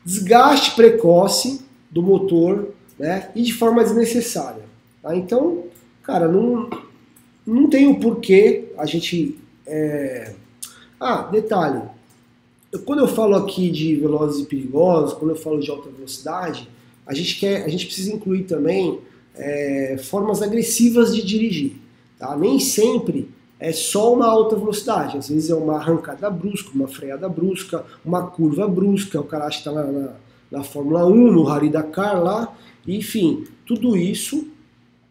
desgaste 0.04 0.76
precoce 0.76 1.60
do 1.90 2.02
motor 2.02 2.68
né, 2.96 3.30
e 3.34 3.42
de 3.42 3.52
forma 3.52 3.82
desnecessária. 3.82 4.62
Tá? 5.02 5.16
Então, 5.16 5.64
cara, 6.04 6.28
não, 6.28 6.70
não 7.44 7.68
tem 7.68 7.88
o 7.88 7.98
porquê 7.98 8.70
a 8.78 8.86
gente. 8.86 9.39
É... 9.70 10.34
Ah, 10.98 11.22
detalhe. 11.22 11.82
Quando 12.84 12.98
eu 12.98 13.08
falo 13.08 13.36
aqui 13.36 13.70
de 13.70 13.94
velozes 13.96 14.42
e 14.42 14.46
perigosos, 14.46 15.14
quando 15.14 15.30
eu 15.30 15.36
falo 15.36 15.60
de 15.60 15.70
alta 15.70 15.88
velocidade, 15.88 16.68
a 17.06 17.14
gente 17.14 17.38
quer, 17.38 17.64
a 17.64 17.68
gente 17.68 17.86
precisa 17.86 18.12
incluir 18.12 18.44
também 18.44 19.00
é, 19.34 19.96
formas 20.02 20.42
agressivas 20.42 21.14
de 21.14 21.22
dirigir. 21.22 21.76
Tá? 22.18 22.36
Nem 22.36 22.60
sempre 22.60 23.28
é 23.58 23.72
só 23.72 24.12
uma 24.12 24.26
alta 24.26 24.56
velocidade. 24.56 25.18
Às 25.18 25.28
vezes 25.28 25.50
é 25.50 25.54
uma 25.54 25.76
arrancada 25.76 26.28
brusca, 26.30 26.70
uma 26.74 26.88
freada 26.88 27.28
brusca, 27.28 27.84
uma 28.04 28.26
curva 28.26 28.66
brusca. 28.66 29.20
O 29.20 29.24
cara 29.24 29.46
acha 29.46 29.62
que 29.62 29.68
está 29.68 29.72
na, 29.72 29.90
na, 29.90 30.12
na, 30.50 30.62
Fórmula 30.62 31.06
1, 31.06 31.32
no 31.32 31.42
Rally 31.42 31.68
Dakar 31.68 32.22
lá. 32.22 32.54
Enfim, 32.86 33.46
tudo 33.66 33.96
isso 33.96 34.48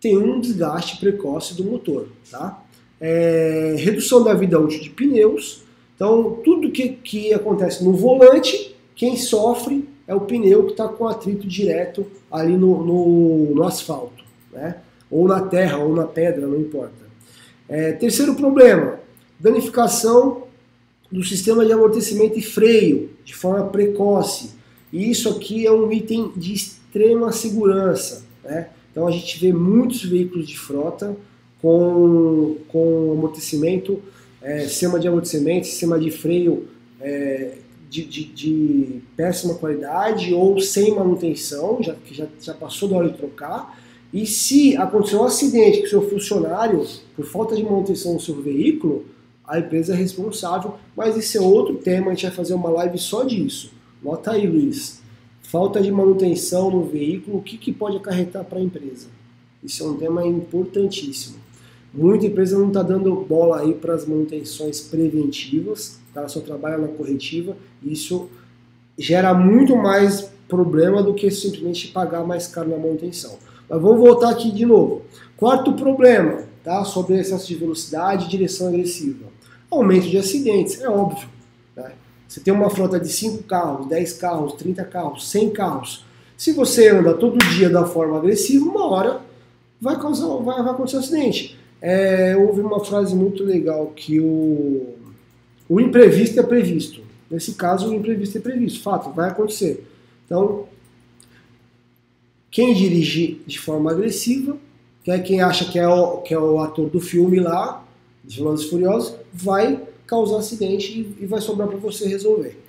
tem 0.01 0.17
um 0.17 0.39
desgaste 0.39 0.97
precoce 0.97 1.55
do 1.55 1.63
motor. 1.63 2.07
Tá? 2.29 2.63
É, 3.01 3.75
redução 3.77 4.23
da 4.23 4.33
vida 4.33 4.59
útil 4.59 4.81
de 4.81 4.89
pneus. 4.89 5.63
Então, 5.95 6.39
tudo 6.43 6.71
que, 6.71 6.89
que 6.89 7.33
acontece 7.33 7.83
no 7.83 7.93
volante, 7.93 8.75
quem 8.95 9.15
sofre 9.17 9.87
é 10.07 10.15
o 10.15 10.21
pneu 10.21 10.65
que 10.65 10.71
está 10.71 10.87
com 10.87 11.07
atrito 11.07 11.47
direto 11.47 12.05
ali 12.31 12.57
no, 12.57 12.83
no, 12.83 13.55
no 13.55 13.63
asfalto. 13.63 14.23
Né? 14.51 14.77
Ou 15.09 15.27
na 15.27 15.41
terra, 15.41 15.77
ou 15.77 15.95
na 15.95 16.05
pedra, 16.05 16.47
não 16.47 16.59
importa. 16.59 17.09
É, 17.67 17.91
terceiro 17.91 18.33
problema, 18.33 18.99
danificação 19.39 20.43
do 21.11 21.23
sistema 21.23 21.65
de 21.65 21.71
amortecimento 21.71 22.37
e 22.37 22.41
freio 22.41 23.11
de 23.23 23.35
forma 23.35 23.65
precoce. 23.67 24.51
E 24.91 25.09
isso 25.09 25.29
aqui 25.29 25.65
é 25.65 25.71
um 25.71 25.91
item 25.91 26.31
de 26.35 26.53
extrema 26.53 27.31
segurança. 27.31 28.25
Né? 28.43 28.69
Então 28.91 29.07
a 29.07 29.11
gente 29.11 29.39
vê 29.39 29.53
muitos 29.53 30.03
veículos 30.03 30.47
de 30.47 30.57
frota 30.57 31.15
com, 31.61 32.57
com 32.67 33.11
amortecimento, 33.13 34.01
é, 34.41 34.61
sistema 34.61 34.99
de 34.99 35.07
amortecimento, 35.07 35.67
sistema 35.67 35.99
de 35.99 36.11
freio 36.11 36.67
é, 37.01 37.55
de, 37.89 38.05
de, 38.05 38.23
de, 38.25 39.01
péssima 39.15 39.55
qualidade 39.55 40.33
ou 40.33 40.59
sem 40.59 40.93
manutenção, 40.93 41.81
já, 41.81 41.95
que 41.95 42.13
já, 42.13 42.27
já 42.39 42.53
passou 42.53 42.87
da 42.87 42.97
hora 42.97 43.09
de 43.09 43.17
trocar. 43.17 43.77
E 44.13 44.25
se 44.25 44.75
acontecer 44.77 45.15
um 45.15 45.23
acidente 45.23 45.81
com 45.81 45.87
seu 45.87 46.09
funcionário, 46.09 46.85
por 47.15 47.25
falta 47.25 47.55
de 47.55 47.63
manutenção 47.63 48.15
do 48.15 48.21
seu 48.21 48.41
veículo, 48.41 49.05
a 49.45 49.59
empresa 49.59 49.93
é 49.93 49.95
responsável, 49.95 50.75
mas 50.95 51.17
esse 51.17 51.37
é 51.37 51.41
outro 51.41 51.75
tema, 51.75 52.07
a 52.07 52.13
gente 52.13 52.27
vai 52.27 52.31
fazer 52.31 52.53
uma 52.53 52.69
live 52.69 52.97
só 52.97 53.23
disso. 53.23 53.71
Nota 54.01 54.31
aí, 54.31 54.47
Luiz. 54.47 55.01
Falta 55.41 55.81
de 55.81 55.91
manutenção 55.91 56.69
no 56.69 56.85
veículo, 56.85 57.39
o 57.39 57.41
que, 57.41 57.57
que 57.57 57.71
pode 57.71 57.97
acarretar 57.97 58.45
para 58.45 58.59
a 58.59 58.61
empresa? 58.61 59.07
Isso 59.63 59.83
é 59.83 59.87
um 59.87 59.97
tema 59.97 60.25
importantíssimo. 60.25 61.37
Muita 61.93 62.27
empresa 62.27 62.57
não 62.57 62.67
está 62.67 62.83
dando 62.83 63.15
bola 63.15 63.61
aí 63.61 63.73
para 63.73 63.93
as 63.93 64.05
manutenções 64.05 64.79
preventivas, 64.81 65.99
tá? 66.13 66.27
só 66.27 66.39
trabalha 66.39 66.77
na 66.77 66.87
corretiva, 66.87 67.57
isso 67.83 68.29
gera 68.97 69.33
muito 69.33 69.75
mais 69.75 70.29
problema 70.47 71.01
do 71.01 71.13
que 71.13 71.29
simplesmente 71.31 71.87
pagar 71.87 72.23
mais 72.23 72.47
caro 72.47 72.69
na 72.69 72.77
manutenção. 72.77 73.37
Mas 73.69 73.81
vamos 73.81 73.99
voltar 73.99 74.29
aqui 74.29 74.51
de 74.51 74.65
novo. 74.65 75.03
Quarto 75.37 75.73
problema, 75.73 76.43
tá? 76.63 76.83
Sobre 76.83 77.17
excesso 77.17 77.47
de 77.47 77.55
velocidade 77.55 78.25
e 78.25 78.29
direção 78.29 78.67
agressiva. 78.67 79.25
Aumento 79.69 80.07
de 80.07 80.17
acidentes, 80.17 80.81
é 80.81 80.89
óbvio. 80.89 81.27
Né? 81.75 81.91
Você 82.27 82.39
tem 82.39 82.53
uma 82.53 82.69
frota 82.69 82.99
de 82.99 83.07
5 83.07 83.43
carros, 83.43 83.87
10 83.87 84.13
carros, 84.13 84.53
30 84.53 84.83
carros, 84.85 85.29
100 85.29 85.49
carros. 85.51 86.05
Se 86.35 86.51
você 86.51 86.89
anda 86.89 87.13
todo 87.13 87.37
dia 87.37 87.69
da 87.69 87.85
forma 87.85 88.17
agressiva, 88.17 88.65
uma 88.65 88.85
hora 88.89 89.21
vai, 89.79 89.99
causar, 89.99 90.27
vai, 90.37 90.63
vai 90.63 90.73
acontecer 90.73 90.97
um 90.97 90.99
acidente. 90.99 91.58
É, 91.81 92.35
houve 92.35 92.61
uma 92.61 92.83
frase 92.83 93.15
muito 93.15 93.43
legal 93.43 93.87
que 93.95 94.19
o, 94.19 94.95
o 95.67 95.79
imprevisto 95.79 96.39
é 96.39 96.43
previsto. 96.43 97.01
Nesse 97.29 97.53
caso, 97.53 97.89
o 97.89 97.93
imprevisto 97.93 98.37
é 98.37 98.41
previsto. 98.41 98.81
Fato, 98.81 99.11
vai 99.11 99.29
acontecer. 99.29 99.85
Então, 100.25 100.67
quem 102.51 102.73
dirige 102.73 103.41
de 103.45 103.59
forma 103.59 103.91
agressiva, 103.91 104.57
que 105.03 105.11
é 105.11 105.19
quem 105.19 105.41
acha 105.41 105.65
que 105.65 105.77
é 105.77 105.87
o, 105.87 106.17
que 106.17 106.33
é 106.33 106.39
o 106.39 106.59
ator 106.59 106.89
do 106.89 106.99
filme 106.99 107.39
lá, 107.39 107.85
de 108.23 108.37
Velozes 108.37 108.69
Furiosos, 108.69 109.15
vai 109.31 109.81
causar 110.05 110.39
acidente 110.39 110.91
e, 110.91 111.23
e 111.23 111.25
vai 111.25 111.39
sobrar 111.39 111.67
para 111.67 111.77
você 111.77 112.07
resolver. 112.07 112.59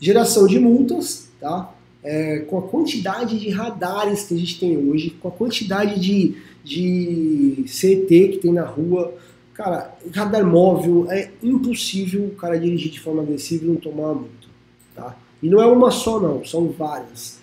Geração 0.00 0.46
de 0.46 0.58
multas, 0.58 1.28
tá? 1.40 1.74
É, 2.02 2.38
com 2.40 2.58
a 2.58 2.62
quantidade 2.62 3.38
de 3.38 3.50
radares 3.50 4.24
que 4.24 4.34
a 4.34 4.38
gente 4.38 4.58
tem 4.58 4.76
hoje, 4.76 5.10
com 5.10 5.28
a 5.28 5.30
quantidade 5.30 6.00
de, 6.00 6.36
de 6.64 7.64
CT 7.66 8.28
que 8.28 8.38
tem 8.42 8.52
na 8.52 8.64
rua, 8.64 9.14
cara, 9.54 9.96
radar 10.14 10.46
móvel, 10.46 11.10
é 11.10 11.30
impossível 11.42 12.24
o 12.26 12.34
cara 12.34 12.58
dirigir 12.58 12.92
de 12.92 13.00
forma 13.00 13.22
agressiva 13.22 13.64
e 13.64 13.68
não 13.68 13.76
tomar 13.76 14.14
multa, 14.14 14.48
tá? 14.94 15.16
E 15.42 15.48
não 15.48 15.60
é 15.60 15.66
uma 15.66 15.90
só 15.90 16.20
não, 16.20 16.44
são 16.44 16.68
várias. 16.68 17.38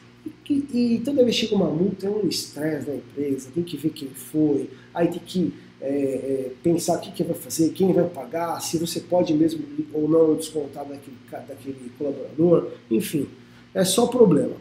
E, 0.50 0.54
e 0.74 1.02
toda 1.04 1.24
vez 1.24 1.36
que 1.36 1.46
chega 1.46 1.56
uma 1.56 1.70
multa 1.70 2.08
é 2.08 2.10
um 2.10 2.28
estresse 2.28 2.88
da 2.88 2.96
empresa, 2.96 3.50
tem 3.54 3.64
que 3.64 3.78
ver 3.78 3.90
quem 3.90 4.10
foi, 4.10 4.70
aí 4.94 5.08
tem 5.08 5.22
que 5.26 5.54
é, 5.82 5.88
é, 5.88 6.52
pensar 6.64 6.98
o 6.98 7.02
que, 7.02 7.12
que 7.12 7.24
vai 7.24 7.36
fazer, 7.36 7.70
quem 7.70 7.92
vai 7.94 8.06
pagar, 8.06 8.60
se 8.62 8.78
você 8.78 9.00
pode 9.00 9.34
mesmo 9.34 9.64
ou 9.94 10.08
não 10.08 10.36
descontar 10.36 10.86
daquele, 10.86 11.18
daquele 11.30 11.92
colaborador, 11.98 12.72
enfim, 12.90 13.28
é 13.74 13.84
só 13.84 14.08
problema. 14.08 14.56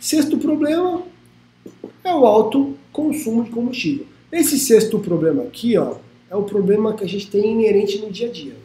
Sexto 0.00 0.36
problema 0.38 1.02
é 2.02 2.14
o 2.14 2.26
alto 2.26 2.74
consumo 2.92 3.44
de 3.44 3.50
combustível. 3.50 4.06
Esse 4.30 4.58
sexto 4.58 4.98
problema 4.98 5.42
aqui, 5.44 5.76
ó, 5.76 5.96
é 6.30 6.36
o 6.36 6.42
problema 6.42 6.94
que 6.94 7.04
a 7.04 7.08
gente 7.08 7.30
tem 7.30 7.52
inerente 7.52 7.98
no 7.98 8.10
dia 8.10 8.28
a 8.28 8.32
dia. 8.32 8.56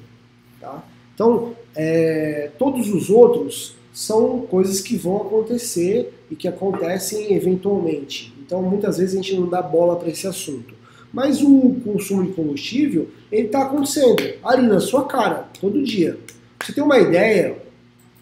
Tá? 0.59 0.83
Então, 1.13 1.53
é, 1.75 2.51
todos 2.57 2.89
os 2.89 3.09
outros 3.09 3.75
são 3.93 4.41
coisas 4.41 4.81
que 4.81 4.95
vão 4.95 5.17
acontecer 5.17 6.13
e 6.29 6.35
que 6.35 6.47
acontecem 6.47 7.33
eventualmente. 7.33 8.33
Então, 8.45 8.61
muitas 8.61 8.97
vezes 8.97 9.13
a 9.13 9.21
gente 9.21 9.35
não 9.35 9.47
dá 9.47 9.61
bola 9.61 9.95
para 9.95 10.09
esse 10.09 10.25
assunto. 10.27 10.73
Mas 11.11 11.41
o 11.41 11.75
consumo 11.83 12.23
de 12.25 12.33
combustível, 12.33 13.09
ele 13.31 13.47
está 13.47 13.63
acontecendo 13.63 14.15
ali 14.43 14.67
na 14.67 14.79
sua 14.79 15.05
cara, 15.05 15.49
todo 15.59 15.83
dia. 15.83 16.17
Você 16.63 16.73
tem 16.73 16.83
uma 16.83 16.99
ideia, 16.99 17.57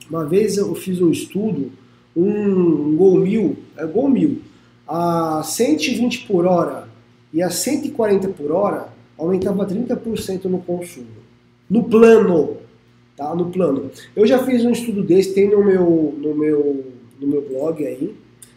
uma 0.10 0.26
vez 0.26 0.58
eu 0.58 0.74
fiz 0.74 1.02
um 1.02 1.12
estudo, 1.12 1.72
um 2.16 2.96
Gol 2.96 3.20
1000, 3.20 3.58
é 3.78 3.86
Gol 3.86 4.10
1000, 4.10 4.42
a 4.88 5.42
120 5.44 6.26
por 6.28 6.46
hora 6.46 6.88
e 7.34 7.42
a 7.42 7.50
140 7.50 8.30
por 8.30 8.52
hora 8.52 8.88
aumentava 9.18 9.66
30% 9.66 10.46
no 10.46 10.60
consumo. 10.60 11.08
No 11.70 11.84
plano, 11.84 12.58
tá? 13.16 13.36
No 13.36 13.50
plano. 13.50 13.92
Eu 14.16 14.26
já 14.26 14.44
fiz 14.46 14.64
um 14.64 14.72
estudo 14.72 15.04
desse, 15.04 15.34
tem 15.34 15.50
no 15.50 15.64
meu, 15.64 16.16
no 16.18 16.36
meu, 16.36 16.86
no 17.20 17.28
meu 17.28 17.42
blog 17.42 17.86
aí, 17.86 18.16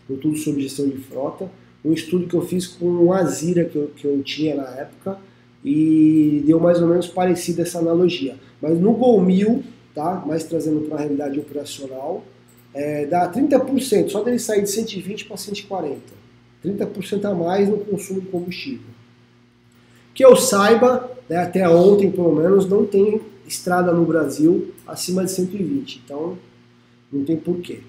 no 0.09 0.17
Tudo 0.17 0.37
sobre 0.37 0.63
Gestão 0.63 0.89
de 0.89 0.99
Frota, 0.99 1.51
um 1.85 1.93
estudo 1.93 2.27
que 2.27 2.35
eu 2.35 2.43
fiz 2.43 2.67
com 2.67 2.87
o 2.87 3.13
Azira 3.13 3.65
que 3.65 3.77
eu, 3.77 3.91
que 3.97 4.05
eu 4.05 4.23
tinha 4.23 4.55
na 4.55 4.69
época 4.77 5.19
e 5.65 6.43
deu 6.47 6.61
mais 6.61 6.81
ou 6.81 6.89
menos 6.89 7.07
parecida 7.07 7.63
essa 7.63 7.79
analogia. 7.79 8.37
Mas 8.61 8.79
no 8.79 8.93
Gol 8.93 9.21
1000, 9.21 9.63
tá? 9.95 10.23
mais 10.27 10.45
trazendo 10.45 10.83
para 10.83 10.97
a 10.97 11.01
realidade 11.01 11.41
operacional, 11.41 12.23
é, 12.75 13.07
dá 13.07 13.31
30%, 13.31 14.11
só 14.11 14.23
dele 14.23 14.39
sair 14.39 14.63
de 14.63 14.71
120 14.71 15.25
para 15.25 15.37
140. 15.37 16.20
30% 16.65 17.25
a 17.25 17.35
mais 17.35 17.69
no 17.69 17.79
consumo 17.79 18.21
de 18.21 18.29
combustível. 18.29 18.87
Que 20.15 20.25
eu 20.25 20.37
saiba, 20.37 21.11
né, 21.29 21.39
até 21.39 21.69
ontem 21.69 22.11
pelo 22.11 22.35
menos, 22.35 22.69
não 22.69 22.85
tem 22.85 23.21
estrada 23.47 23.93
no 23.93 24.05
Brasil 24.05 24.73
acima 24.87 25.25
de 25.25 25.31
120. 25.31 26.03
Então, 26.05 26.37
não 27.13 27.25
tem 27.25 27.37
porquê. 27.37 27.81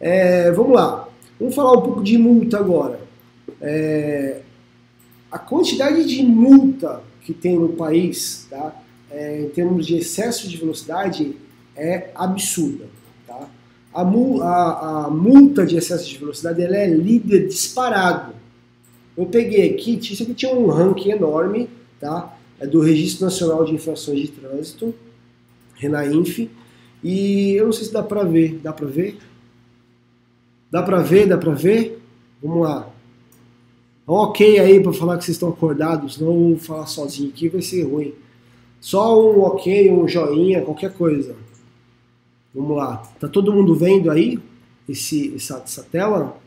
É, 0.00 0.50
vamos 0.52 0.74
lá. 0.74 1.08
Vamos 1.38 1.54
falar 1.54 1.72
um 1.72 1.82
pouco 1.82 2.02
de 2.02 2.16
multa 2.18 2.58
agora. 2.58 3.00
É, 3.60 4.40
a 5.30 5.38
quantidade 5.38 6.04
de 6.06 6.22
multa 6.22 7.02
que 7.22 7.34
tem 7.34 7.58
no 7.58 7.70
país, 7.70 8.46
tá, 8.48 8.74
é, 9.10 9.42
em 9.42 9.48
termos 9.50 9.86
de 9.86 9.96
excesso 9.96 10.48
de 10.48 10.56
velocidade, 10.56 11.36
é 11.76 12.10
absurda. 12.14 12.86
A, 13.96 14.02
a, 14.02 15.06
a, 15.06 15.10
multa 15.10 15.64
de 15.64 15.76
excesso 15.76 16.08
de 16.08 16.18
velocidade 16.18 16.62
ela 16.62 16.76
é 16.76 16.86
líder 16.86 17.46
disparado. 17.46 18.34
Eu 19.16 19.26
peguei 19.26 19.70
aqui, 19.70 19.98
isso 19.98 20.22
aqui 20.22 20.34
tinha 20.34 20.54
um 20.54 20.66
ranking 20.66 21.12
enorme, 21.12 21.70
tá? 21.98 22.36
é 22.58 22.66
do 22.66 22.80
Registro 22.80 23.24
Nacional 23.24 23.64
de 23.64 23.74
Infrações 23.74 24.20
de 24.20 24.28
Trânsito. 24.28 24.94
Renainf. 25.74 26.48
E 27.04 27.52
eu 27.52 27.66
não 27.66 27.72
sei 27.72 27.86
se 27.86 27.92
dá 27.92 28.02
pra 28.02 28.24
ver. 28.24 28.58
Dá 28.62 28.72
pra 28.72 28.86
ver? 28.86 29.18
Dá 30.70 30.82
pra 30.82 31.02
ver? 31.02 31.26
Dá 31.26 31.38
pra 31.38 31.52
ver? 31.52 32.02
Vamos 32.42 32.62
lá. 32.66 32.90
Ok 34.06 34.58
aí 34.58 34.80
para 34.80 34.92
falar 34.92 35.18
que 35.18 35.24
vocês 35.24 35.34
estão 35.34 35.48
acordados, 35.48 36.20
não 36.20 36.56
falar 36.56 36.86
sozinho 36.86 37.28
aqui, 37.28 37.48
vai 37.48 37.60
ser 37.60 37.82
ruim. 37.82 38.14
Só 38.80 39.20
um 39.20 39.40
ok, 39.40 39.90
um 39.90 40.06
joinha, 40.06 40.62
qualquer 40.62 40.92
coisa. 40.92 41.34
Vamos 42.56 42.74
lá. 42.74 43.02
Tá 43.20 43.28
todo 43.28 43.52
mundo 43.52 43.74
vendo 43.74 44.10
aí 44.10 44.40
esse, 44.88 45.34
essa, 45.36 45.58
essa 45.58 45.82
tela? 45.82 46.40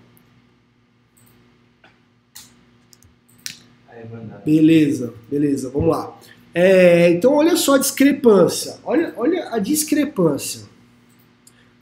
Beleza, 4.44 5.14
beleza, 5.30 5.70
vamos 5.70 5.90
lá. 5.90 6.18
É, 6.52 7.12
então, 7.12 7.36
olha 7.36 7.56
só 7.56 7.76
a 7.76 7.78
discrepância. 7.78 8.78
Olha, 8.84 9.14
olha 9.18 9.50
a 9.52 9.60
discrepância. 9.60 10.68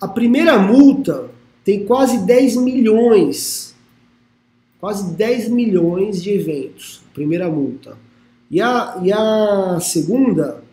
A 0.02 0.10
primeira 0.10 0.60
multa 0.60 1.30
tem 1.64 1.86
quase 1.86 2.26
10 2.26 2.58
milhões. 2.58 3.74
Quase 4.78 5.16
10 5.16 5.48
milhões 5.50 6.22
de 6.22 6.32
eventos. 6.32 7.02
Primeira 7.14 7.50
multa. 7.50 7.98
E 8.52 8.60
a, 8.60 9.00
e 9.02 9.14
a 9.14 9.80
segunda, 9.80 10.64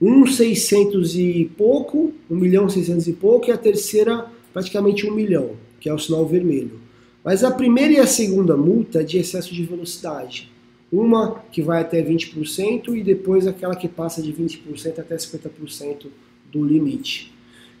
1,600 0.00 1.16
e 1.16 1.50
pouco, 1.56 2.12
1 2.30 2.36
milhão 2.36 2.68
600 2.68 3.08
e 3.08 3.12
pouco, 3.12 3.48
e 3.48 3.52
a 3.52 3.56
terceira, 3.56 4.26
praticamente 4.52 5.06
1 5.06 5.14
milhão, 5.14 5.52
que 5.80 5.88
é 5.88 5.94
o 5.94 5.98
sinal 5.98 6.26
vermelho. 6.26 6.80
Mas 7.24 7.42
a 7.42 7.50
primeira 7.50 7.92
e 7.94 7.98
a 7.98 8.06
segunda 8.06 8.56
multa 8.56 9.00
é 9.00 9.04
de 9.04 9.18
excesso 9.18 9.54
de 9.54 9.64
velocidade. 9.64 10.50
Uma 10.92 11.42
que 11.50 11.60
vai 11.60 11.80
até 11.80 12.02
20% 12.02 12.96
e 12.96 13.02
depois 13.02 13.46
aquela 13.46 13.74
que 13.74 13.88
passa 13.88 14.22
de 14.22 14.32
20% 14.32 14.98
até 14.98 15.16
50% 15.16 16.06
do 16.52 16.64
limite. 16.64 17.32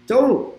Então, 0.04 0.54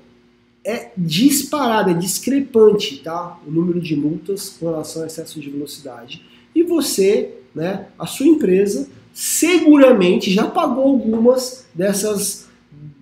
é 0.64 0.92
disparado, 0.98 1.90
é 1.90 1.94
discrepante, 1.94 2.98
tá? 3.00 3.40
O 3.46 3.52
número 3.52 3.82
de 3.82 3.96
multas 3.96 4.50
com 4.50 4.68
relação 4.68 5.02
ao 5.02 5.08
excesso 5.08 5.40
de 5.40 5.50
velocidade. 5.50 6.22
E 6.54 6.64
você, 6.64 7.36
né, 7.54 7.88
a 7.98 8.06
sua 8.06 8.28
empresa, 8.28 8.90
seguramente 9.18 10.32
já 10.32 10.46
pagou 10.46 10.84
algumas 10.84 11.66
dessas, 11.74 12.48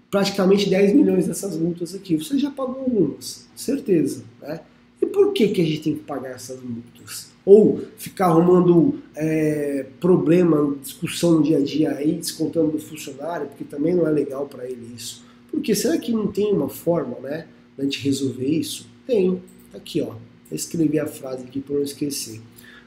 praticamente 0.09 0.69
10 0.69 0.93
milhões 0.93 1.27
dessas 1.27 1.57
multas 1.57 1.93
aqui. 1.93 2.15
Você 2.15 2.39
já 2.39 2.49
pagou 2.49 2.83
algumas, 2.83 3.49
certeza, 3.53 4.23
né? 4.41 4.61
E 5.01 5.05
por 5.05 5.33
que, 5.33 5.49
que 5.49 5.59
a 5.61 5.65
gente 5.65 5.81
tem 5.81 5.95
que 5.95 6.03
pagar 6.03 6.29
essas 6.29 6.61
multas? 6.61 7.35
ou 7.45 7.79
ficar 7.95 8.27
arrumando 8.27 8.99
é, 9.15 9.85
problema, 9.99 10.75
discussão 10.81 11.33
no 11.33 11.43
dia 11.43 11.57
a 11.57 11.61
dia 11.61 11.91
aí, 11.91 12.13
descontando 12.13 12.71
do 12.71 12.79
funcionário, 12.79 13.47
porque 13.47 13.63
também 13.63 13.93
não 13.93 14.07
é 14.07 14.09
legal 14.09 14.47
para 14.47 14.65
ele 14.65 14.95
isso. 14.95 15.23
Porque 15.51 15.75
será 15.75 15.95
que 15.99 16.11
não 16.11 16.25
tem 16.25 16.51
uma 16.51 16.69
forma, 16.69 17.19
né, 17.19 17.45
da 17.77 17.83
gente 17.83 18.01
resolver 18.01 18.47
isso? 18.47 18.87
Tem. 19.05 19.39
Aqui, 19.71 20.01
ó. 20.01 20.15
Escrevi 20.51 20.97
a 20.99 21.05
frase 21.05 21.43
aqui 21.43 21.59
para 21.59 21.75
não 21.75 21.83
esquecer. 21.83 22.41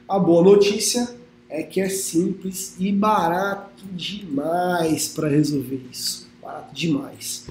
A 0.09 0.19
boa 0.19 0.43
notícia 0.43 1.09
é 1.49 1.63
que 1.63 1.81
é 1.81 1.89
simples 1.89 2.77
e 2.79 2.93
barato 2.93 3.85
demais 3.93 5.09
para 5.09 5.29
resolver 5.29 5.81
isso. 5.91 6.29
Barato 6.43 6.75
demais. 6.75 7.47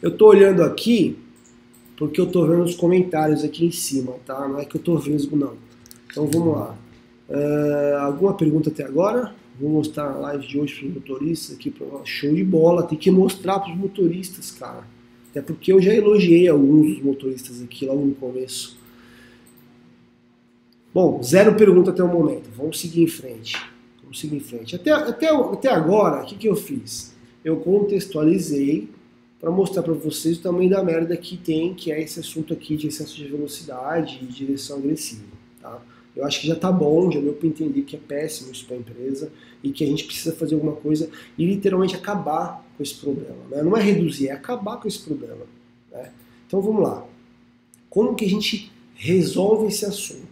Eu 0.00 0.10
estou 0.10 0.28
olhando 0.28 0.62
aqui 0.62 1.18
porque 1.96 2.20
eu 2.20 2.26
estou 2.26 2.46
vendo 2.46 2.62
os 2.62 2.74
comentários 2.74 3.42
aqui 3.42 3.64
em 3.66 3.70
cima, 3.70 4.14
tá? 4.24 4.46
Não 4.46 4.60
é 4.60 4.64
que 4.64 4.76
eu 4.76 4.78
estou 4.78 4.98
vesgo, 4.98 5.36
não. 5.36 5.54
Então 6.10 6.26
vamos 6.26 6.54
lá. 6.54 6.78
Uh, 7.28 7.96
alguma 8.00 8.34
pergunta 8.34 8.70
até 8.70 8.84
agora? 8.84 9.34
Vou 9.58 9.70
mostrar 9.70 10.10
a 10.10 10.16
live 10.18 10.46
de 10.46 10.58
hoje 10.58 10.74
para 10.74 10.88
os 10.88 10.94
motoristas 10.94 11.56
aqui, 11.56 11.74
show 12.04 12.34
de 12.34 12.44
bola. 12.44 12.82
Tem 12.82 12.98
que 12.98 13.10
mostrar 13.10 13.58
para 13.58 13.72
os 13.72 13.78
motoristas, 13.78 14.50
cara. 14.50 14.84
Até 15.30 15.40
porque 15.40 15.72
eu 15.72 15.80
já 15.80 15.92
elogiei 15.94 16.46
alguns 16.48 16.94
dos 16.94 17.02
motoristas 17.02 17.62
aqui 17.62 17.86
logo 17.86 18.04
no 18.04 18.14
começo. 18.14 18.75
Bom, 20.96 21.22
zero 21.22 21.54
pergunta 21.56 21.90
até 21.90 22.02
o 22.02 22.08
momento. 22.08 22.48
Vamos 22.56 22.80
seguir 22.80 23.02
em 23.02 23.06
frente. 23.06 23.54
Vamos 24.02 24.18
seguir 24.18 24.36
em 24.36 24.40
frente. 24.40 24.74
Até, 24.74 24.90
até, 24.90 25.28
até 25.28 25.68
agora, 25.68 26.22
o 26.22 26.24
que, 26.24 26.36
que 26.36 26.48
eu 26.48 26.56
fiz? 26.56 27.14
Eu 27.44 27.58
contextualizei 27.58 28.88
para 29.38 29.50
mostrar 29.50 29.82
para 29.82 29.92
vocês 29.92 30.38
o 30.38 30.40
tamanho 30.40 30.70
da 30.70 30.82
merda 30.82 31.14
que 31.14 31.36
tem, 31.36 31.74
que 31.74 31.92
é 31.92 32.00
esse 32.00 32.18
assunto 32.18 32.54
aqui 32.54 32.78
de 32.78 32.86
excesso 32.86 33.14
de 33.14 33.26
velocidade 33.26 34.20
e 34.22 34.24
direção 34.24 34.78
agressiva. 34.78 35.26
Tá? 35.60 35.82
Eu 36.16 36.24
acho 36.24 36.40
que 36.40 36.46
já 36.46 36.54
está 36.54 36.72
bom, 36.72 37.12
já 37.12 37.20
deu 37.20 37.34
para 37.34 37.46
entender 37.46 37.82
que 37.82 37.96
é 37.96 37.98
péssimo 37.98 38.50
isso 38.50 38.64
para 38.64 38.76
a 38.76 38.78
empresa 38.78 39.30
e 39.62 39.72
que 39.72 39.84
a 39.84 39.86
gente 39.86 40.04
precisa 40.04 40.34
fazer 40.34 40.54
alguma 40.54 40.76
coisa 40.76 41.10
e 41.36 41.44
literalmente 41.44 41.94
acabar 41.94 42.66
com 42.74 42.82
esse 42.82 42.94
problema. 42.94 43.44
Né? 43.50 43.62
Não 43.62 43.76
é 43.76 43.82
reduzir, 43.82 44.28
é 44.28 44.32
acabar 44.32 44.78
com 44.78 44.88
esse 44.88 45.00
problema. 45.00 45.44
Né? 45.92 46.10
Então 46.46 46.62
vamos 46.62 46.82
lá. 46.82 47.06
Como 47.90 48.14
que 48.14 48.24
a 48.24 48.30
gente 48.30 48.72
resolve 48.94 49.66
esse 49.66 49.84
assunto? 49.84 50.25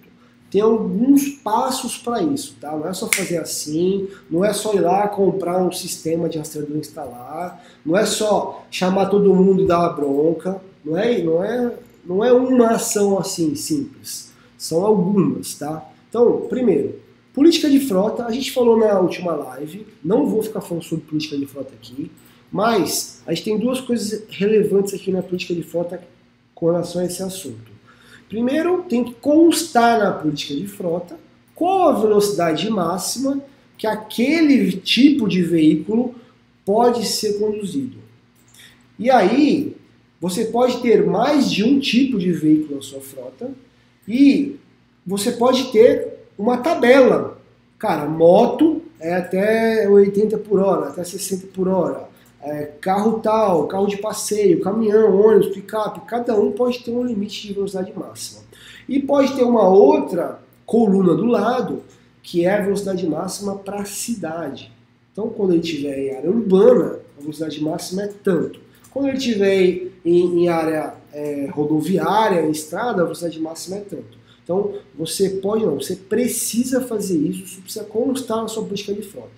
Tem 0.55 0.63
alguns 0.63 1.31
passos 1.31 1.99
para 1.99 2.23
isso, 2.23 2.55
tá? 2.61 2.71
Não 2.77 2.87
é 2.87 2.93
só 2.93 3.09
fazer 3.09 3.39
assim, 3.39 4.07
não 4.31 4.45
é 4.45 4.53
só 4.53 4.73
ir 4.73 4.83
lá 4.83 5.09
comprar 5.09 5.61
um 5.61 5.73
sistema 5.73 6.29
de 6.29 6.39
rastreador 6.39 6.77
instalar, 6.77 7.61
não 7.85 7.99
é 7.99 8.07
só 8.07 8.65
chamar 8.71 9.07
todo 9.07 9.35
mundo 9.35 9.65
e 9.65 9.67
dar 9.67 9.81
uma 9.81 9.89
bronca, 9.89 10.63
não 10.85 10.97
é, 10.97 11.21
não 11.21 11.45
é, 11.45 11.75
não 12.07 12.25
é 12.25 12.33
uma 12.33 12.69
ação 12.69 13.19
assim 13.19 13.57
simples. 13.57 14.33
São 14.57 14.87
algumas, 14.87 15.55
tá? 15.55 15.91
Então, 16.09 16.43
primeiro, 16.43 17.01
política 17.33 17.69
de 17.69 17.81
frota, 17.81 18.25
a 18.25 18.31
gente 18.31 18.53
falou 18.53 18.79
na 18.79 18.97
última 19.01 19.33
live, 19.33 19.85
não 20.05 20.25
vou 20.25 20.41
ficar 20.41 20.61
falando 20.61 20.85
sobre 20.85 21.05
política 21.05 21.37
de 21.37 21.47
frota 21.47 21.75
aqui, 21.75 22.13
mas 22.53 23.25
a 23.27 23.35
gente 23.35 23.45
tem 23.45 23.59
duas 23.59 23.81
coisas 23.81 24.23
relevantes 24.29 24.95
aqui 24.95 25.11
na 25.11 25.21
política 25.21 25.53
de 25.53 25.65
frota 25.65 26.01
com 26.55 26.67
relação 26.67 27.03
a 27.03 27.07
esse 27.07 27.25
assunto. 27.25 27.74
Primeiro, 28.35 28.83
tem 28.89 29.05
que 29.05 29.15
constar 29.15 30.01
na 30.01 30.11
política 30.11 30.55
de 30.55 30.67
frota 30.67 31.17
qual 31.55 31.91
a 31.91 32.01
velocidade 32.01 32.69
máxima 32.69 33.41
que 33.79 33.87
aquele 33.87 34.73
tipo 34.73 35.29
de 35.29 35.41
veículo 35.41 36.17
pode 36.65 37.07
ser 37.07 37.39
conduzido. 37.39 37.97
E 38.99 39.09
aí, 39.09 39.77
você 40.21 40.47
pode 40.47 40.83
ter 40.83 41.07
mais 41.07 41.49
de 41.49 41.63
um 41.63 41.79
tipo 41.79 42.19
de 42.19 42.33
veículo 42.33 42.75
na 42.75 42.83
sua 42.83 43.01
frota, 43.01 43.53
e 44.09 44.57
você 45.07 45.31
pode 45.31 45.71
ter 45.71 46.15
uma 46.37 46.57
tabela. 46.57 47.41
Cara, 47.79 48.05
moto 48.09 48.83
é 48.99 49.15
até 49.15 49.89
80 49.89 50.39
por 50.39 50.59
hora, 50.59 50.89
até 50.89 51.05
60 51.05 51.47
por 51.55 51.69
hora. 51.69 52.09
É, 52.45 52.67
carro 52.79 53.21
tal, 53.21 53.67
carro 53.67 53.87
de 53.87 53.97
passeio, 53.97 54.61
caminhão, 54.61 55.19
ônibus, 55.19 55.55
picape, 55.55 56.01
cada 56.07 56.39
um 56.39 56.53
pode 56.53 56.85
ter 56.85 56.91
um 56.91 57.03
limite 57.03 57.47
de 57.47 57.55
velocidade 57.55 57.91
máxima. 57.97 58.43
E 58.87 59.01
pode 59.01 59.35
ter 59.35 59.45
uma 59.45 59.67
outra 59.67 60.41
coluna 60.67 61.15
do 61.15 61.25
lado, 61.25 61.83
que 62.23 62.45
é 62.45 62.55
a 62.55 62.61
velocidade 62.61 63.09
máxima 63.09 63.57
para 63.57 63.81
a 63.81 63.85
cidade. 63.87 64.71
Então, 65.11 65.31
quando 65.31 65.53
ele 65.53 65.63
estiver 65.63 65.99
em 65.99 66.17
área 66.17 66.31
urbana, 66.31 67.01
a 67.17 67.21
velocidade 67.21 67.63
máxima 67.63 68.03
é 68.03 68.09
tanto. 68.09 68.61
Quando 68.91 69.09
ele 69.09 69.17
estiver 69.17 69.91
em, 70.05 70.43
em 70.43 70.49
área 70.49 70.95
é, 71.13 71.49
rodoviária, 71.51 72.43
em 72.43 72.51
estrada, 72.51 73.01
a 73.01 73.05
velocidade 73.05 73.41
máxima 73.41 73.77
é 73.77 73.81
tanto. 73.81 74.19
Então, 74.43 74.75
você 74.95 75.31
pode, 75.31 75.65
não, 75.65 75.77
você 75.77 75.97
precisa 75.97 76.83
fazer 76.83 77.17
isso, 77.17 77.45
isso 77.45 77.63
precisa 77.63 77.85
constar 77.87 78.43
na 78.43 78.49
sua 78.49 78.65
política 78.65 78.93
de 78.93 79.01
frota. 79.01 79.31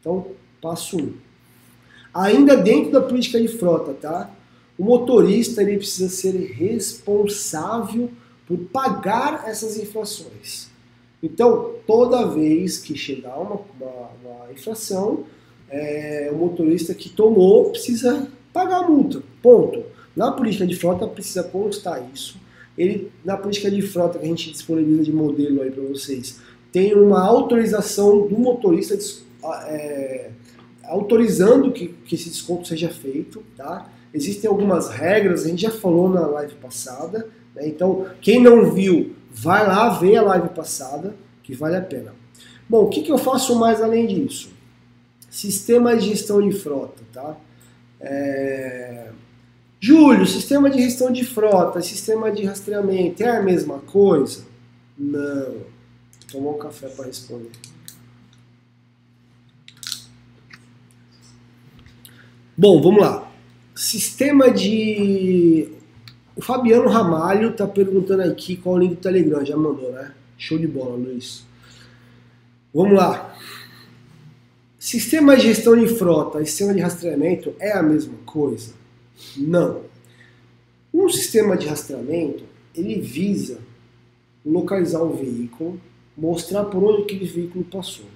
Então, 0.00 0.28
passo 0.62 0.96
1. 0.96 1.00
Um. 1.00 1.25
Ainda 2.16 2.56
dentro 2.56 2.92
da 2.92 3.02
política 3.02 3.38
de 3.38 3.46
frota, 3.46 3.92
tá? 3.92 4.30
O 4.78 4.84
motorista 4.84 5.60
ele 5.60 5.76
precisa 5.76 6.08
ser 6.08 6.32
responsável 6.32 8.10
por 8.46 8.56
pagar 8.56 9.44
essas 9.46 9.76
infrações. 9.76 10.68
Então, 11.22 11.74
toda 11.86 12.26
vez 12.26 12.78
que 12.78 12.96
chegar 12.96 13.36
uma, 13.36 13.60
uma, 13.78 14.10
uma 14.24 14.52
infração, 14.52 15.24
é, 15.68 16.30
o 16.32 16.36
motorista 16.36 16.94
que 16.94 17.10
tomou 17.10 17.70
precisa 17.70 18.28
pagar 18.50 18.84
a 18.84 18.88
multa. 18.88 19.22
Ponto. 19.42 19.82
Na 20.14 20.32
política 20.32 20.66
de 20.66 20.74
frota 20.74 21.06
precisa 21.06 21.42
constar 21.42 22.02
isso. 22.14 22.38
Ele, 22.78 23.12
na 23.22 23.36
política 23.36 23.70
de 23.70 23.82
frota 23.82 24.18
que 24.18 24.24
a 24.24 24.28
gente 24.28 24.50
disponibiliza 24.50 25.04
de 25.04 25.12
modelo 25.12 25.60
aí 25.60 25.70
para 25.70 25.82
vocês, 25.82 26.40
tem 26.72 26.94
uma 26.94 27.22
autorização 27.22 28.26
do 28.26 28.38
motorista 28.38 28.96
é, 29.66 30.30
autorizando 30.88 31.72
que, 31.72 31.88
que 31.88 32.14
esse 32.14 32.28
desconto 32.28 32.68
seja 32.68 32.88
feito, 32.88 33.42
tá? 33.56 33.90
Existem 34.12 34.48
algumas 34.48 34.88
regras, 34.88 35.44
a 35.44 35.48
gente 35.48 35.62
já 35.62 35.70
falou 35.70 36.08
na 36.08 36.26
live 36.26 36.54
passada, 36.54 37.28
né? 37.54 37.68
então 37.68 38.06
quem 38.20 38.42
não 38.42 38.70
viu, 38.72 39.14
vai 39.30 39.66
lá 39.66 39.90
ver 39.98 40.16
a 40.16 40.22
live 40.22 40.48
passada, 40.50 41.14
que 41.42 41.54
vale 41.54 41.76
a 41.76 41.82
pena. 41.82 42.14
Bom, 42.68 42.84
o 42.84 42.88
que, 42.88 43.02
que 43.02 43.12
eu 43.12 43.18
faço 43.18 43.54
mais 43.56 43.80
além 43.82 44.06
disso? 44.06 44.50
Sistema 45.30 45.96
de 45.96 46.08
gestão 46.08 46.40
de 46.40 46.56
frota, 46.56 47.02
tá? 47.12 47.36
É... 48.00 49.10
Júlio, 49.78 50.26
sistema 50.26 50.70
de 50.70 50.82
gestão 50.82 51.12
de 51.12 51.24
frota, 51.24 51.82
sistema 51.82 52.30
de 52.32 52.44
rastreamento, 52.44 53.22
é 53.22 53.36
a 53.36 53.42
mesma 53.42 53.78
coisa? 53.80 54.44
Não. 54.98 55.54
Tomou 56.32 56.56
um 56.56 56.58
café 56.58 56.88
para 56.88 57.06
responder. 57.06 57.50
Bom, 62.58 62.80
vamos 62.80 63.02
lá. 63.02 63.30
Sistema 63.74 64.50
de. 64.50 65.68
O 66.34 66.40
Fabiano 66.40 66.88
Ramalho 66.88 67.52
tá 67.52 67.66
perguntando 67.66 68.22
aqui 68.22 68.56
qual 68.56 68.76
o 68.76 68.78
link 68.78 68.94
do 68.94 68.96
Telegram. 68.96 69.44
Já 69.44 69.58
mandou, 69.58 69.92
né? 69.92 70.14
Show 70.38 70.56
de 70.56 70.66
bola, 70.66 70.96
Luiz. 70.96 71.44
Vamos 72.72 72.96
lá. 72.96 73.36
Sistema 74.78 75.36
de 75.36 75.42
gestão 75.42 75.76
de 75.76 75.86
frota 75.86 76.40
e 76.40 76.46
sistema 76.46 76.72
de 76.72 76.80
rastreamento 76.80 77.54
é 77.60 77.72
a 77.72 77.82
mesma 77.82 78.16
coisa? 78.24 78.72
Não. 79.36 79.82
Um 80.94 81.10
sistema 81.10 81.58
de 81.58 81.66
rastreamento, 81.66 82.42
ele 82.74 82.98
visa 83.00 83.58
localizar 84.44 85.02
o 85.02 85.14
veículo, 85.14 85.78
mostrar 86.16 86.64
por 86.64 86.82
onde 86.82 87.02
aquele 87.02 87.26
veículo 87.26 87.64
passou 87.64 88.06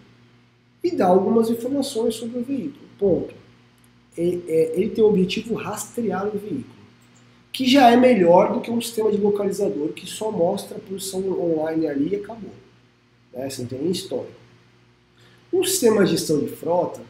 e 0.83 0.97
dar 0.97 1.09
algumas 1.09 1.51
informações 1.51 2.15
sobre 2.15 2.39
o 2.39 2.45
veículo. 2.45 2.89
Ponto. 2.99 3.40
Ele, 4.17 4.45
é, 4.49 4.73
ele 4.75 4.91
tem 4.91 5.05
o 5.05 5.09
objetivo 5.09 5.55
rastrear 5.55 6.27
o 6.27 6.39
veículo, 6.39 6.65
que 7.53 7.69
já 7.69 7.91
é 7.91 7.97
melhor 7.97 8.53
do 8.53 8.61
que 8.61 8.71
um 8.71 8.81
sistema 8.81 9.11
de 9.11 9.19
localizador 9.19 9.89
que 9.89 10.07
só 10.07 10.31
mostra 10.31 10.77
a 10.77 10.81
posição 10.81 11.21
online 11.41 11.87
ali 11.87 12.09
e 12.13 12.17
acabou. 12.17 12.51
Né? 13.33 13.49
Você 13.49 13.63
não 13.63 13.69
tem 13.69 13.79
nem 13.81 13.91
história. 13.91 14.41
Um 15.53 15.65
sistema 15.65 16.05
de 16.05 16.13
gestão 16.13 16.39
de 16.39 16.49
frota, 16.49 17.01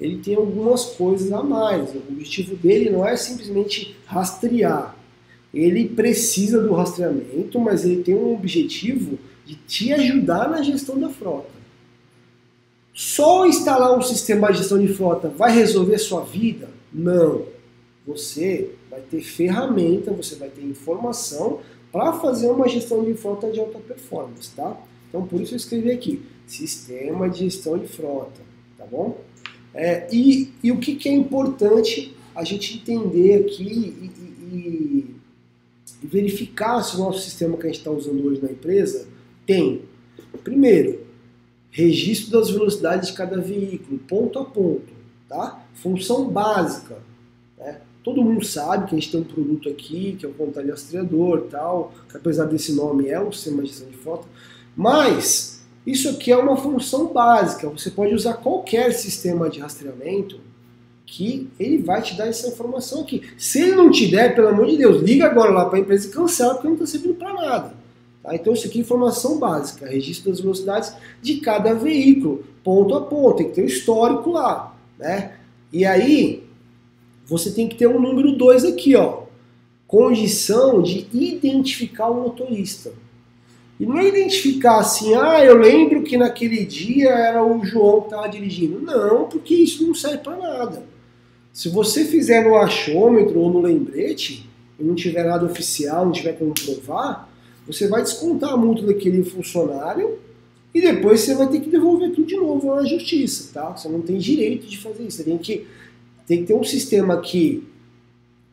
ele 0.00 0.18
tem 0.18 0.34
algumas 0.34 0.86
coisas 0.86 1.30
a 1.32 1.42
mais. 1.42 1.94
O 1.94 1.98
objetivo 1.98 2.56
dele 2.56 2.90
não 2.90 3.06
é 3.06 3.16
simplesmente 3.16 3.96
rastrear. 4.06 4.96
Ele 5.52 5.88
precisa 5.88 6.60
do 6.60 6.72
rastreamento, 6.72 7.60
mas 7.60 7.84
ele 7.84 8.02
tem 8.02 8.14
um 8.14 8.32
objetivo 8.34 9.18
de 9.44 9.54
te 9.54 9.92
ajudar 9.92 10.48
na 10.48 10.62
gestão 10.62 10.98
da 10.98 11.10
frota. 11.10 11.51
Só 12.92 13.46
instalar 13.46 13.96
um 13.96 14.02
sistema 14.02 14.52
de 14.52 14.58
gestão 14.58 14.78
de 14.78 14.92
frota 14.92 15.28
vai 15.28 15.54
resolver 15.54 15.98
sua 15.98 16.22
vida? 16.22 16.68
Não. 16.92 17.46
Você 18.06 18.70
vai 18.90 19.00
ter 19.00 19.22
ferramenta, 19.22 20.12
você 20.12 20.34
vai 20.34 20.48
ter 20.48 20.62
informação 20.62 21.60
para 21.90 22.12
fazer 22.14 22.48
uma 22.48 22.68
gestão 22.68 23.04
de 23.04 23.14
frota 23.14 23.50
de 23.50 23.60
alta 23.60 23.78
performance, 23.78 24.50
tá? 24.54 24.76
Então 25.08 25.26
por 25.26 25.40
isso 25.40 25.54
eu 25.54 25.56
escrevi 25.56 25.90
aqui, 25.90 26.22
sistema 26.46 27.28
de 27.28 27.40
gestão 27.40 27.78
de 27.78 27.86
frota, 27.86 28.40
tá 28.76 28.84
bom? 28.84 29.18
É, 29.74 30.06
e, 30.12 30.52
e 30.62 30.70
o 30.70 30.78
que, 30.78 30.96
que, 30.96 31.08
é 31.08 31.12
importante 31.12 32.14
a 32.34 32.44
gente 32.44 32.76
entender 32.76 33.46
aqui 33.46 33.62
e, 33.62 34.54
e, 34.54 35.16
e 36.02 36.06
verificar 36.06 36.82
se 36.82 36.96
o 36.96 36.98
nosso 36.98 37.20
sistema 37.20 37.56
que 37.56 37.64
a 37.64 37.66
gente 37.66 37.78
está 37.78 37.90
usando 37.90 38.26
hoje 38.26 38.42
na 38.42 38.50
empresa 38.50 39.06
tem, 39.46 39.82
primeiro, 40.44 41.00
registro 41.72 42.30
das 42.30 42.50
velocidades 42.50 43.08
de 43.08 43.14
cada 43.14 43.40
veículo, 43.40 43.98
ponto 43.98 44.38
a 44.38 44.44
ponto, 44.44 44.92
tá? 45.28 45.64
Função 45.74 46.28
básica, 46.28 46.98
né? 47.58 47.80
Todo 48.04 48.22
mundo 48.22 48.44
sabe 48.44 48.88
que 48.88 48.94
a 48.94 48.98
gente 48.98 49.10
tem 49.10 49.20
um 49.20 49.24
produto 49.24 49.68
aqui, 49.68 50.16
que 50.18 50.26
é 50.26 50.28
o 50.28 50.34
controle 50.34 50.70
rastreador 50.70 51.46
tal, 51.50 51.92
que 52.08 52.16
apesar 52.16 52.44
desse 52.44 52.74
nome 52.74 53.08
é 53.08 53.20
um 53.20 53.32
sistema 53.32 53.62
de 53.62 53.68
gestão 53.68 53.88
de 53.88 53.96
frota, 53.96 54.28
mas 54.76 55.64
isso 55.86 56.08
aqui 56.10 56.30
é 56.30 56.36
uma 56.36 56.56
função 56.56 57.06
básica. 57.06 57.68
Você 57.70 57.90
pode 57.90 58.14
usar 58.14 58.34
qualquer 58.34 58.92
sistema 58.92 59.48
de 59.48 59.60
rastreamento 59.60 60.40
que 61.06 61.48
ele 61.58 61.78
vai 61.78 62.02
te 62.02 62.16
dar 62.16 62.26
essa 62.26 62.48
informação 62.48 63.02
aqui. 63.02 63.22
Se 63.38 63.60
ele 63.60 63.76
não 63.76 63.90
te 63.90 64.10
der, 64.10 64.34
pelo 64.34 64.48
amor 64.48 64.66
de 64.66 64.76
Deus, 64.76 65.02
liga 65.02 65.26
agora 65.26 65.50
lá 65.50 65.66
para 65.66 65.78
a 65.78 65.80
empresa 65.80 66.08
e 66.08 66.10
cancela, 66.10 66.54
porque 66.54 66.68
não 66.68 66.74
está 66.74 66.86
servindo 66.86 67.14
para 67.14 67.32
nada. 67.34 67.81
Tá? 68.22 68.34
Então 68.34 68.52
isso 68.52 68.66
aqui 68.66 68.78
é 68.78 68.80
informação 68.80 69.38
básica, 69.38 69.86
registro 69.86 70.30
das 70.30 70.40
velocidades 70.40 70.94
de 71.20 71.36
cada 71.36 71.74
veículo, 71.74 72.44
ponto 72.62 72.94
a 72.94 73.00
ponto, 73.00 73.38
tem 73.38 73.48
que 73.48 73.54
ter 73.54 73.62
o 73.62 73.66
histórico 73.66 74.30
lá. 74.30 74.76
Né? 74.98 75.32
E 75.72 75.84
aí, 75.84 76.44
você 77.26 77.50
tem 77.50 77.68
que 77.68 77.76
ter 77.76 77.86
um 77.86 78.00
número 78.00 78.36
2 78.36 78.64
aqui, 78.64 78.94
ó. 78.94 79.22
Condição 79.86 80.82
de 80.82 81.06
identificar 81.12 82.08
o 82.08 82.22
motorista. 82.22 82.92
E 83.80 83.86
não 83.86 83.98
é 83.98 84.06
identificar 84.06 84.78
assim, 84.78 85.14
ah, 85.14 85.44
eu 85.44 85.58
lembro 85.58 86.02
que 86.02 86.16
naquele 86.16 86.64
dia 86.64 87.10
era 87.10 87.44
o 87.44 87.64
João 87.64 88.02
que 88.02 88.08
estava 88.08 88.28
dirigindo. 88.28 88.80
Não, 88.80 89.24
porque 89.24 89.54
isso 89.54 89.86
não 89.86 89.94
serve 89.94 90.18
para 90.18 90.36
nada. 90.36 90.84
Se 91.52 91.68
você 91.68 92.04
fizer 92.04 92.44
no 92.44 92.56
achômetro 92.56 93.38
ou 93.40 93.50
no 93.50 93.60
lembrete, 93.60 94.48
e 94.78 94.84
não 94.84 94.94
tiver 94.94 95.24
nada 95.24 95.44
oficial, 95.44 96.04
não 96.04 96.12
tiver 96.12 96.34
como 96.34 96.54
provar, 96.54 97.31
você 97.66 97.88
vai 97.88 98.02
descontar 98.02 98.52
a 98.52 98.56
multa 98.56 98.86
daquele 98.86 99.22
funcionário 99.24 100.18
e 100.74 100.80
depois 100.80 101.20
você 101.20 101.34
vai 101.34 101.48
ter 101.48 101.60
que 101.60 101.70
devolver 101.70 102.10
tudo 102.12 102.26
de 102.26 102.36
novo 102.36 102.74
na 102.74 102.84
justiça, 102.84 103.50
tá? 103.52 103.76
Você 103.76 103.88
não 103.88 104.00
tem 104.00 104.18
direito 104.18 104.66
de 104.66 104.78
fazer 104.78 105.04
isso. 105.04 105.22
Tem 105.22 105.38
que, 105.38 105.66
tem 106.26 106.40
que 106.40 106.46
ter 106.46 106.54
um 106.54 106.64
sistema 106.64 107.20
que 107.20 107.66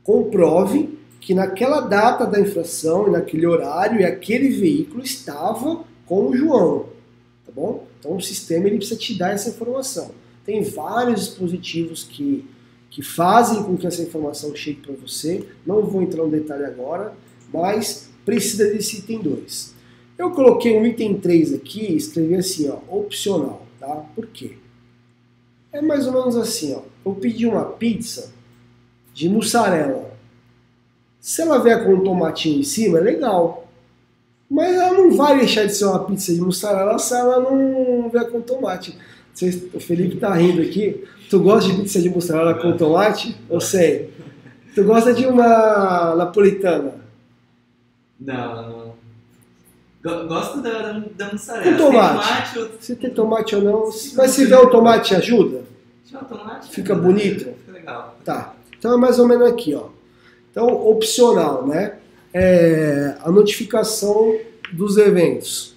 comprove 0.03 0.97
que 1.19 1.33
naquela 1.33 1.81
data 1.81 2.25
da 2.25 2.39
infração 2.39 3.07
e 3.07 3.11
naquele 3.11 3.45
horário 3.45 4.01
e 4.01 4.05
aquele 4.05 4.49
veículo 4.49 5.03
estava 5.03 5.83
com 6.05 6.29
o 6.29 6.35
João, 6.35 6.87
tá 7.45 7.51
bom? 7.53 7.85
Então 7.99 8.15
o 8.15 8.21
sistema 8.21 8.67
ele 8.67 8.77
precisa 8.77 8.99
te 8.99 9.17
dar 9.17 9.33
essa 9.33 9.49
informação. 9.49 10.11
Tem 10.45 10.63
vários 10.63 11.21
dispositivos 11.21 12.03
que, 12.03 12.45
que 12.89 13.01
fazem 13.01 13.63
com 13.63 13.77
que 13.77 13.85
essa 13.85 14.01
informação 14.01 14.55
chegue 14.55 14.81
para 14.81 14.95
você. 14.95 15.45
Não 15.65 15.83
vou 15.83 16.01
entrar 16.01 16.23
no 16.23 16.31
detalhe 16.31 16.65
agora, 16.65 17.13
mas 17.53 18.09
precisa 18.29 18.65
desse 18.65 18.97
item 18.97 19.19
2. 19.19 19.75
Eu 20.17 20.31
coloquei 20.31 20.77
um 20.77 20.85
item 20.85 21.19
3 21.19 21.53
aqui 21.53 21.93
e 21.93 21.95
escrevi 21.95 22.35
assim, 22.35 22.69
ó, 22.69 22.77
opcional, 22.95 23.65
tá? 23.79 24.03
Por 24.15 24.27
quê? 24.27 24.57
É 25.71 25.81
mais 25.81 26.05
ou 26.05 26.13
menos 26.13 26.35
assim, 26.35 26.73
ó. 26.73 26.81
Eu 27.05 27.15
pedi 27.15 27.47
uma 27.47 27.65
pizza 27.65 28.31
de 29.13 29.27
mussarela 29.29 30.09
se 31.19 31.41
ela 31.41 31.61
vier 31.61 31.83
com 31.83 31.93
um 31.93 32.03
tomatinho 32.03 32.59
em 32.59 32.63
cima, 32.63 32.97
é 32.97 33.01
legal. 33.01 33.67
Mas 34.49 34.75
ela 34.75 34.93
não 34.93 35.15
vai 35.15 35.37
deixar 35.37 35.65
de 35.65 35.75
ser 35.75 35.85
uma 35.85 36.03
pizza 36.05 36.33
de 36.33 36.41
mussarela 36.41 36.97
se 36.97 37.13
ela 37.13 37.39
não 37.39 38.09
vier 38.09 38.29
com 38.29 38.41
tomate. 38.41 38.97
o 39.73 39.79
Felipe 39.79 40.15
tá 40.15 40.33
rindo 40.33 40.61
aqui. 40.61 41.03
Tu 41.29 41.39
gosta 41.39 41.69
de 41.69 41.77
pizza 41.77 42.01
de 42.01 42.09
mussarela 42.09 42.55
com 42.55 42.75
tomate? 42.75 43.35
Eu 43.49 43.59
sei. 43.59 44.11
Tu 44.73 44.83
gosta 44.83 45.13
de 45.13 45.25
uma 45.27 46.15
napolitana? 46.15 46.98
Não, 48.19 48.93
não. 50.03 50.27
Gosto 50.27 50.61
da, 50.61 51.03
da 51.15 51.31
mussarela. 51.31 51.77
Com 51.77 51.77
tomate. 51.77 52.49
Se 52.49 52.53
tem 52.53 52.63
tomate, 52.63 52.85
se 52.85 52.95
tem 52.95 53.09
tomate 53.09 53.55
ou 53.55 53.61
não. 53.61 53.89
Mas 54.15 54.31
se 54.31 54.45
vier 54.45 54.59
o 54.59 54.69
tomate, 54.69 55.15
ajuda? 55.15 55.63
Se 56.05 56.11
tiver 56.11 56.21
o 56.21 56.25
tomate, 56.25 56.69
fica 56.69 56.95
bonito? 56.95 57.45
Fica 57.45 57.71
legal. 57.71 58.17
Tá. 58.23 58.55
Então 58.77 58.93
é 58.93 58.97
mais 58.97 59.19
ou 59.19 59.27
menos 59.27 59.47
aqui, 59.47 59.75
ó. 59.75 59.87
Então, 60.51 60.67
opcional, 60.67 61.67
né? 61.67 61.97
É 62.33 63.17
a 63.21 63.31
notificação 63.31 64.37
dos 64.71 64.97
eventos. 64.97 65.75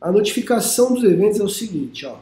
A 0.00 0.12
notificação 0.12 0.92
dos 0.92 1.04
eventos 1.04 1.40
é 1.40 1.42
o 1.44 1.48
seguinte, 1.48 2.04
ó. 2.04 2.16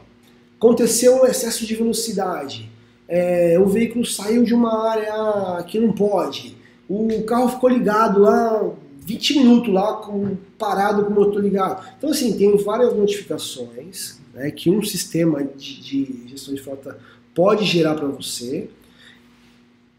Aconteceu 0.57 1.21
um 1.21 1.25
excesso 1.25 1.65
de 1.65 1.75
velocidade, 1.75 2.71
é, 3.07 3.59
o 3.59 3.65
veículo 3.65 4.05
saiu 4.05 4.43
de 4.43 4.53
uma 4.53 4.89
área 4.89 5.63
que 5.63 5.77
não 5.79 5.91
pode, 5.91 6.55
o 6.87 7.23
carro 7.23 7.49
ficou 7.49 7.69
ligado 7.69 8.19
lá 8.19 8.71
20 9.05 9.39
minutos 9.39 9.73
lá 9.73 9.97
com, 9.97 10.35
parado 10.57 11.05
com 11.05 11.11
o 11.11 11.15
motor 11.15 11.41
ligado. 11.41 11.85
Então 11.97 12.09
assim, 12.09 12.37
tem 12.37 12.55
várias 12.57 12.95
notificações 12.95 14.19
né, 14.33 14.51
que 14.51 14.69
um 14.69 14.81
sistema 14.81 15.43
de, 15.43 15.81
de 15.81 16.27
gestão 16.27 16.53
de 16.53 16.61
frota 16.61 16.97
pode 17.33 17.65
gerar 17.65 17.95
para 17.95 18.07
você 18.07 18.69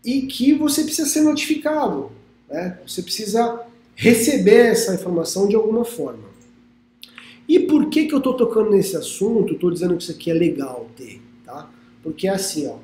e 0.04 0.22
que 0.22 0.54
você 0.54 0.84
precisa 0.84 1.08
ser 1.08 1.22
notificado. 1.22 2.10
Né? 2.48 2.78
Você 2.86 3.02
precisa 3.02 3.60
receber 3.94 4.66
essa 4.66 4.94
informação 4.94 5.48
de 5.48 5.56
alguma 5.56 5.84
forma. 5.84 6.34
E 7.48 7.60
por 7.60 7.88
que, 7.88 8.06
que 8.06 8.14
eu 8.14 8.18
estou 8.18 8.34
tocando 8.34 8.70
nesse 8.70 8.96
assunto? 8.96 9.54
Estou 9.54 9.70
dizendo 9.70 9.96
que 9.96 10.02
isso 10.02 10.12
aqui 10.12 10.30
é 10.30 10.34
legal 10.34 10.88
ter, 10.96 11.20
tá? 11.44 11.70
Porque 12.02 12.26
é 12.26 12.30
assim, 12.30 12.66
ó, 12.66 12.76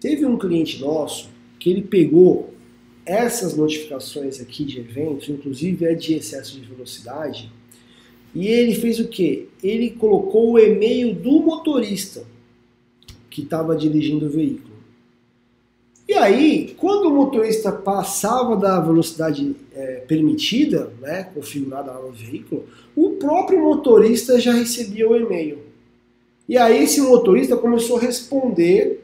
teve 0.00 0.24
um 0.24 0.38
cliente 0.38 0.80
nosso 0.80 1.28
que 1.58 1.70
ele 1.70 1.82
pegou 1.82 2.54
essas 3.08 3.56
notificações 3.56 4.38
aqui 4.38 4.64
de 4.64 4.80
eventos, 4.80 5.30
inclusive 5.30 5.86
é 5.86 5.94
de 5.94 6.14
excesso 6.14 6.60
de 6.60 6.66
velocidade, 6.66 7.50
e 8.34 8.46
ele 8.46 8.74
fez 8.74 9.00
o 9.00 9.08
que? 9.08 9.48
Ele 9.62 9.90
colocou 9.90 10.52
o 10.52 10.58
e-mail 10.58 11.14
do 11.14 11.40
motorista 11.40 12.26
que 13.30 13.40
estava 13.40 13.74
dirigindo 13.74 14.26
o 14.26 14.30
veículo. 14.30 14.68
E 16.06 16.14
aí, 16.14 16.74
quando 16.76 17.06
o 17.06 17.14
motorista 17.14 17.72
passava 17.72 18.56
da 18.56 18.78
velocidade 18.80 19.56
é, 19.74 19.96
permitida, 20.06 20.92
né, 21.00 21.24
configurada 21.34 21.92
lá 21.92 22.02
no 22.02 22.12
veículo, 22.12 22.66
o 22.94 23.10
próprio 23.12 23.60
motorista 23.60 24.38
já 24.38 24.52
recebia 24.52 25.08
o 25.08 25.16
e-mail. 25.16 25.60
E 26.46 26.56
aí 26.56 26.82
esse 26.82 27.00
motorista 27.00 27.56
começou 27.56 27.98
a 27.98 28.00
responder, 28.00 29.02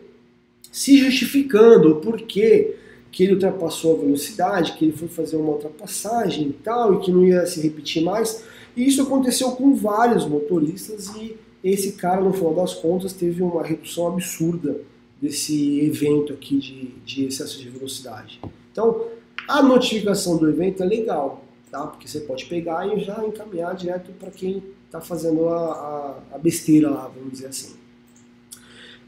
se 0.71 0.97
justificando 0.97 1.93
o 1.93 1.97
porquê 1.97 2.77
que 3.15 3.23
ele 3.23 3.35
ultrapassou 3.35 3.97
a 3.97 4.01
velocidade, 4.01 4.73
que 4.73 4.87
ele 4.87 4.93
foi 4.93 5.07
fazer 5.07 5.37
uma 5.37 5.53
ultrapassagem 5.53 6.49
e 6.49 6.53
tal, 6.53 6.95
e 6.95 6.99
que 6.99 7.13
não 7.13 7.25
ia 7.25 7.47
se 7.47 7.61
repetir 7.61 8.03
mais. 8.03 8.43
E 8.77 8.85
isso 8.85 9.03
aconteceu 9.03 9.53
com 9.53 9.73
vários 9.73 10.27
motoristas 10.27 11.15
e 11.15 11.37
esse 11.63 11.93
cara, 11.93 12.21
no 12.21 12.33
final 12.33 12.53
das 12.53 12.75
contas, 12.75 13.13
teve 13.13 13.41
uma 13.41 13.63
redução 13.63 14.09
absurda 14.09 14.81
desse 15.23 15.81
evento 15.83 16.33
aqui 16.33 16.59
de, 16.59 16.89
de 17.05 17.27
excesso 17.27 17.61
de 17.61 17.71
velocidade. 17.71 18.41
Então, 18.73 19.07
a 19.47 19.63
notificação 19.63 20.37
do 20.37 20.49
evento 20.49 20.83
é 20.83 20.87
legal, 20.87 21.45
tá? 21.71 21.87
Porque 21.87 22.09
você 22.09 22.19
pode 22.19 22.47
pegar 22.47 22.85
e 22.89 22.99
já 22.99 23.25
encaminhar 23.25 23.77
direto 23.77 24.11
para 24.19 24.33
quem 24.33 24.61
está 24.87 25.01
fazendo 25.01 25.49
a, 25.49 25.57
a, 25.57 26.19
a, 26.33 26.39
besteira 26.39 26.91
lá, 26.91 27.07
vamos 27.15 27.35
dizer 27.35 27.47
assim. 27.47 27.77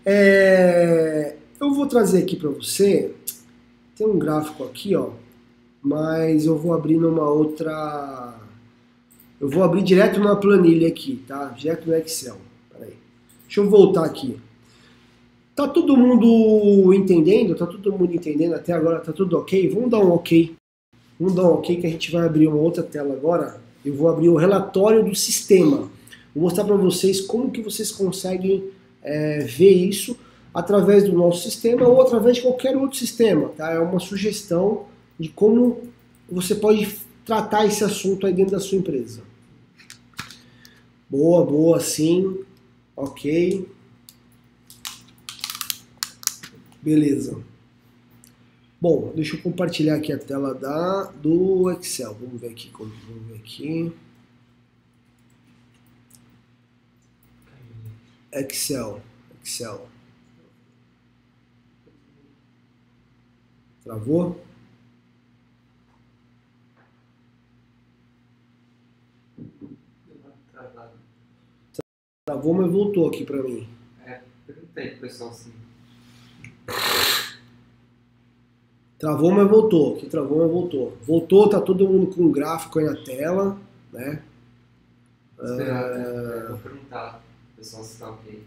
É, 0.05 1.35
eu 1.61 1.75
vou 1.75 1.89
trazer 1.89 2.23
aqui 2.23 2.37
para 2.37 2.51
você, 2.51 3.13
tem 3.97 4.07
um 4.07 4.19
gráfico 4.19 4.63
aqui, 4.65 4.95
ó, 4.95 5.11
mas 5.83 6.45
eu 6.45 6.57
vou 6.59 6.75
abrir 6.75 6.99
numa 6.99 7.29
outra, 7.31 8.35
eu 9.41 9.49
vou 9.49 9.63
abrir 9.63 9.83
direto 9.83 10.21
numa 10.21 10.37
planilha 10.37 10.87
aqui, 10.87 11.25
tá? 11.27 11.47
Direto 11.47 11.87
no 11.87 11.95
Excel. 11.95 12.37
Peraí. 12.71 12.95
Deixa 13.47 13.61
eu 13.61 13.71
voltar 13.71 14.05
aqui. 14.05 14.37
Tá 15.55 15.67
todo 15.67 15.97
mundo 15.97 16.93
entendendo? 16.93 17.55
Tá 17.55 17.67
todo 17.67 17.91
mundo 17.91 18.13
entendendo 18.15 18.55
até 18.55 18.75
agora? 18.75 19.01
Tá 19.01 19.13
tudo 19.13 19.39
ok? 19.39 19.71
Vamos 19.71 19.91
dar 19.91 20.01
um 20.01 20.11
ok. 20.11 20.55
Vamos 21.19 21.35
dar 21.35 21.45
um 21.45 21.55
ok 21.55 21.77
que 21.77 21.87
a 21.87 21.91
gente 21.91 22.13
vai 22.13 22.27
abrir 22.27 22.47
uma 22.47 22.59
outra 22.59 22.83
tela 22.83 23.15
agora. 23.15 23.59
Eu 23.83 23.95
vou 23.95 24.09
abrir 24.11 24.29
o 24.29 24.37
relatório 24.37 25.03
do 25.03 25.15
sistema. 25.15 25.89
Vou 26.35 26.43
mostrar 26.43 26.65
para 26.65 26.77
vocês 26.77 27.23
como 27.23 27.51
que 27.51 27.63
vocês 27.63 27.91
conseguem 27.91 28.65
é, 29.03 29.39
ver 29.39 29.73
isso 29.73 30.15
através 30.57 31.05
do 31.05 31.13
nosso 31.13 31.43
sistema 31.43 31.87
ou 31.87 32.01
através 32.01 32.37
de 32.37 32.43
qualquer 32.43 32.75
outro 32.75 32.97
sistema. 32.97 33.51
Tá? 33.51 33.73
É 33.73 33.79
uma 33.79 34.01
sugestão 34.01 34.87
de 35.21 35.29
como 35.29 35.93
você 36.27 36.55
pode 36.55 36.99
tratar 37.27 37.67
esse 37.67 37.85
assunto 37.85 38.27
aí 38.27 38.33
dentro 38.33 38.53
da 38.53 38.61
sua 38.61 38.79
empresa. 38.79 39.21
Boa, 41.11 41.45
boa, 41.45 41.79
sim. 41.79 42.43
Ok. 42.97 43.69
Beleza. 46.81 47.39
Bom, 48.81 49.13
deixa 49.15 49.37
eu 49.37 49.43
compartilhar 49.43 49.97
aqui 49.97 50.11
a 50.11 50.19
tela 50.19 50.55
da, 50.55 51.13
do 51.21 51.71
Excel. 51.73 52.17
Vamos 52.19 52.41
ver 52.41 52.49
aqui. 52.49 52.71
Vamos 52.79 53.29
ver 53.29 53.35
aqui. 53.35 53.93
Excel. 58.33 59.03
Excel. 59.45 59.96
Travou? 63.87 64.45
Travou, 72.25 72.55
mas 72.55 72.73
voltou 72.73 73.07
aqui 73.07 73.25
para 73.25 73.41
mim. 73.41 73.69
É, 74.05 74.23
perguntei 74.45 74.91
pro 74.91 75.01
pessoal 75.03 75.33
sim. 75.33 75.53
Travou, 78.99 79.31
mas 79.31 79.49
voltou. 79.49 79.97
Que 79.97 80.07
travou, 80.07 80.39
mas 80.41 80.51
voltou. 80.51 80.99
Voltou, 81.03 81.49
tá 81.49 81.61
todo 81.61 81.89
mundo 81.89 82.13
com 82.13 82.23
um 82.23 82.33
gráfico 82.33 82.81
aí 82.81 82.87
na 82.87 83.05
tela, 83.05 83.57
né? 83.93 84.21
Esperar, 85.41 85.93
uh... 85.93 85.95
né? 85.95 86.47
Vou 86.49 86.59
perguntar 86.59 87.23
pessoal 87.57 87.85
se 87.85 88.01
tá 88.01 88.11
ok. 88.11 88.45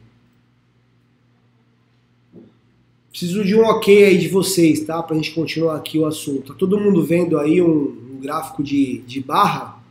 Preciso 3.09 3.43
de 3.43 3.55
um 3.55 3.63
ok 3.63 4.05
aí 4.05 4.17
de 4.17 4.27
vocês, 4.27 4.85
tá? 4.85 5.01
Pra 5.01 5.15
gente 5.15 5.31
continuar 5.31 5.75
aqui 5.75 5.97
o 5.97 6.05
assunto. 6.05 6.53
Tá 6.53 6.59
todo 6.59 6.79
mundo 6.79 7.03
vendo 7.03 7.39
aí 7.39 7.61
um, 7.61 8.13
um 8.13 8.19
gráfico 8.21 8.63
de, 8.63 8.99
de 8.99 9.19
barra? 9.19 9.81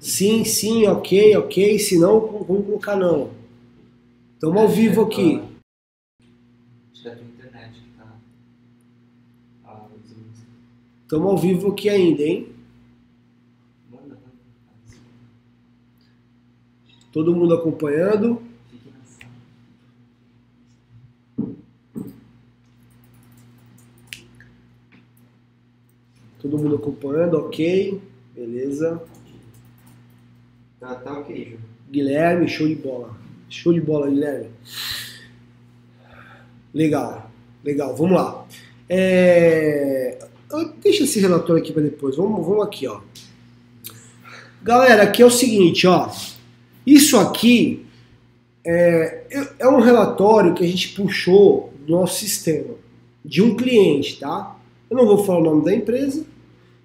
Sim, 0.00 0.44
sim, 0.44 0.86
ok, 0.86 1.36
ok. 1.36 1.78
Se 1.78 1.98
não, 1.98 2.20
vamos 2.20 2.66
colocar 2.66 2.96
não. 2.96 3.30
Estamos 4.34 4.60
ao 4.60 4.68
vivo 4.68 5.02
aqui. 5.02 5.42
Estamos 11.02 11.30
ao 11.30 11.38
vivo 11.38 11.68
aqui 11.68 11.88
ainda, 11.88 12.22
hein? 12.22 12.48
Todo 17.10 17.34
mundo 17.34 17.54
acompanhando. 17.54 18.47
Todo 26.40 26.58
mundo 26.58 26.76
acompanhando, 26.76 27.38
ok. 27.38 28.00
Beleza. 28.34 29.02
Tá, 30.78 30.94
tá 30.94 31.18
ok, 31.18 31.52
Ju. 31.52 31.58
Guilherme, 31.90 32.48
show 32.48 32.68
de 32.68 32.74
bola. 32.74 33.16
Show 33.48 33.72
de 33.72 33.80
bola, 33.80 34.08
Guilherme. 34.08 34.50
Legal, 36.72 37.30
legal, 37.64 37.96
vamos 37.96 38.12
lá. 38.12 38.46
É, 38.88 40.18
Deixa 40.82 41.04
esse 41.04 41.20
relatório 41.20 41.62
aqui 41.62 41.72
para 41.72 41.82
depois. 41.82 42.16
Vamos, 42.16 42.46
vamos 42.46 42.64
aqui, 42.64 42.86
ó. 42.86 43.00
Galera, 44.62 45.02
aqui 45.02 45.22
é 45.22 45.26
o 45.26 45.30
seguinte, 45.30 45.86
ó. 45.86 46.10
Isso 46.86 47.18
aqui 47.18 47.86
é, 48.66 49.24
é 49.58 49.68
um 49.68 49.80
relatório 49.80 50.54
que 50.54 50.64
a 50.64 50.66
gente 50.66 50.88
puxou 50.90 51.72
do 51.86 51.92
nosso 51.92 52.18
sistema 52.18 52.74
de 53.22 53.42
um 53.42 53.56
cliente, 53.56 54.18
tá? 54.18 54.57
Eu 54.90 54.96
não 54.96 55.06
vou 55.06 55.24
falar 55.24 55.40
o 55.40 55.44
nome 55.44 55.64
da 55.64 55.74
empresa 55.74 56.24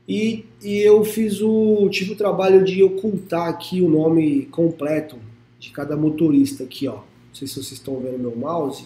e, 0.08 0.46
e 0.62 0.80
eu 0.80 1.04
fiz 1.06 1.42
o 1.42 1.88
tive 1.90 2.14
o 2.14 2.18
trabalho 2.18 2.64
de 2.64 2.84
ocultar 2.84 3.48
aqui 3.48 3.82
o 3.82 3.90
nome 3.90 4.46
completo 4.48 5.18
de 5.60 5.70
cada 5.72 5.96
motorista 5.96 6.64
aqui, 6.64 6.88
ó. 6.88 6.96
Não 6.96 7.36
sei 7.36 7.48
se 7.48 7.54
vocês 7.56 7.74
estão 7.74 8.00
vendo 8.00 8.20
meu 8.20 8.36
mouse 8.36 8.86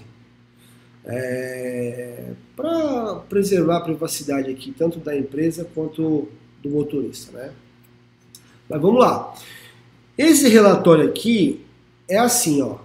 é, 1.03 2.33
para 2.55 3.15
preservar 3.29 3.77
a 3.77 3.81
privacidade 3.81 4.51
aqui, 4.51 4.73
tanto 4.77 4.99
da 4.99 5.17
empresa 5.17 5.67
quanto 5.73 6.27
do 6.61 6.69
motorista. 6.69 7.31
Né? 7.35 7.51
Mas 8.69 8.81
vamos 8.81 8.99
lá. 8.99 9.33
Esse 10.17 10.49
relatório 10.49 11.07
aqui 11.09 11.65
é 12.07 12.17
assim, 12.17 12.61
ó. 12.61 12.77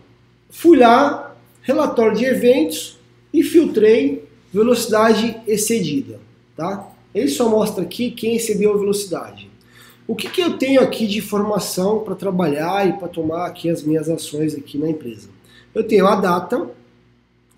Fui 0.49 0.79
lá, 0.79 1.37
relatório 1.63 2.17
de 2.17 2.25
eventos 2.25 2.99
e 3.33 3.43
filtrei 3.43 4.22
velocidade 4.53 5.37
excedida, 5.47 6.21
tá? 6.57 6.89
Ele 7.15 7.29
só 7.29 7.49
mostra 7.49 7.83
aqui 7.83 8.11
quem 8.11 8.37
excedeu 8.37 8.75
a 8.75 8.77
velocidade. 8.77 9.51
O 10.07 10.15
que, 10.15 10.29
que 10.29 10.41
eu 10.41 10.59
tenho 10.59 10.81
aqui 10.81 11.07
de 11.07 11.19
informação 11.19 12.01
para 12.01 12.15
trabalhar 12.15 12.89
e 12.89 12.93
para 12.95 13.09
tomar 13.09 13.47
aqui 13.47 13.71
as 13.71 13.83
minhas 13.83 14.09
ações 14.09 14.55
aqui 14.55 14.77
na 14.77 14.91
empresa? 14.91 15.29
Eu 15.75 15.85
tenho 15.85 16.07
a 16.07 16.17
data, 16.17 16.71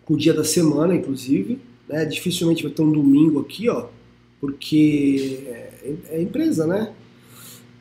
o 0.09 0.17
dia 0.17 0.35
da 0.35 0.45
semana, 0.45 0.95
inclusive. 0.95 1.59
Né? 1.89 2.05
Dificilmente 2.05 2.63
vai 2.63 2.73
ter 2.73 2.83
um 2.83 2.93
domingo 2.93 3.41
aqui, 3.41 3.69
ó, 3.69 3.87
porque 4.41 5.41
é, 5.47 5.95
é 6.11 6.23
empresa, 6.23 6.67
né? 6.67 6.93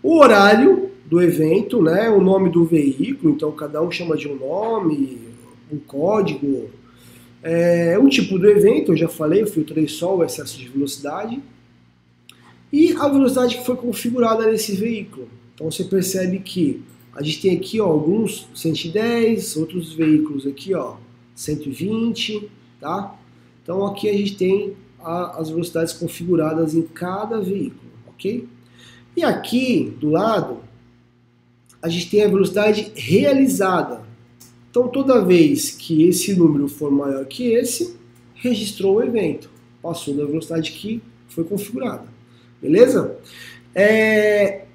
O 0.02 0.18
horário 0.18 0.92
do 1.06 1.22
evento, 1.22 1.82
né? 1.82 2.10
O 2.10 2.22
nome 2.22 2.50
do 2.50 2.66
veículo, 2.66 3.34
então 3.34 3.52
cada 3.52 3.82
um 3.82 3.92
chama 3.92 4.18
de 4.18 4.28
um 4.28 4.36
nome, 4.36 5.20
um 5.72 5.78
código. 5.78 6.70
É, 7.44 8.00
o 8.00 8.08
tipo 8.08 8.40
do 8.40 8.50
evento, 8.50 8.94
eu 8.94 8.98
já 8.98 9.10
falei, 9.10 9.42
eu 9.42 9.48
filtrei 9.48 9.88
só 9.88 10.16
o 10.16 10.24
excesso 10.24 10.58
de 10.58 10.70
velocidade. 10.70 11.42
E 12.72 12.94
a 12.94 13.08
velocidade 13.08 13.58
que 13.58 13.66
foi 13.66 13.76
configurada 13.76 14.50
nesse 14.50 14.76
veículo. 14.76 15.28
Então 15.54 15.70
você 15.70 15.84
percebe 15.84 16.40
que 16.40 16.82
a 17.14 17.22
gente 17.22 17.42
tem 17.42 17.56
aqui 17.56 17.80
ó, 17.80 17.86
alguns 17.86 18.48
110, 18.56 19.58
outros 19.58 19.94
veículos 19.94 20.48
aqui 20.48 20.74
ó, 20.74 20.96
120, 21.36 22.50
tá? 22.80 23.16
Então 23.62 23.86
aqui 23.86 24.10
a 24.10 24.14
gente 24.14 24.36
tem 24.36 24.74
a, 25.00 25.40
as 25.40 25.50
velocidades 25.50 25.94
configuradas 25.94 26.74
em 26.74 26.82
cada 26.82 27.40
veículo, 27.40 27.92
ok? 28.08 28.48
E 29.16 29.24
aqui 29.24 29.96
do 30.00 30.10
lado 30.10 30.60
a 31.82 31.90
gente 31.90 32.10
tem 32.10 32.24
a 32.24 32.28
velocidade 32.28 32.92
realizada. 32.96 34.03
Então 34.74 34.88
toda 34.88 35.24
vez 35.24 35.70
que 35.70 36.02
esse 36.08 36.36
número 36.36 36.68
for 36.68 36.90
maior 36.90 37.24
que 37.26 37.54
esse, 37.54 37.96
registrou 38.34 38.96
o 38.96 39.04
evento, 39.04 39.48
passou 39.84 40.16
da 40.16 40.26
velocidade 40.26 40.72
que 40.72 41.00
foi 41.28 41.44
configurada, 41.44 42.08
beleza? 42.60 43.16
É... 43.76 44.66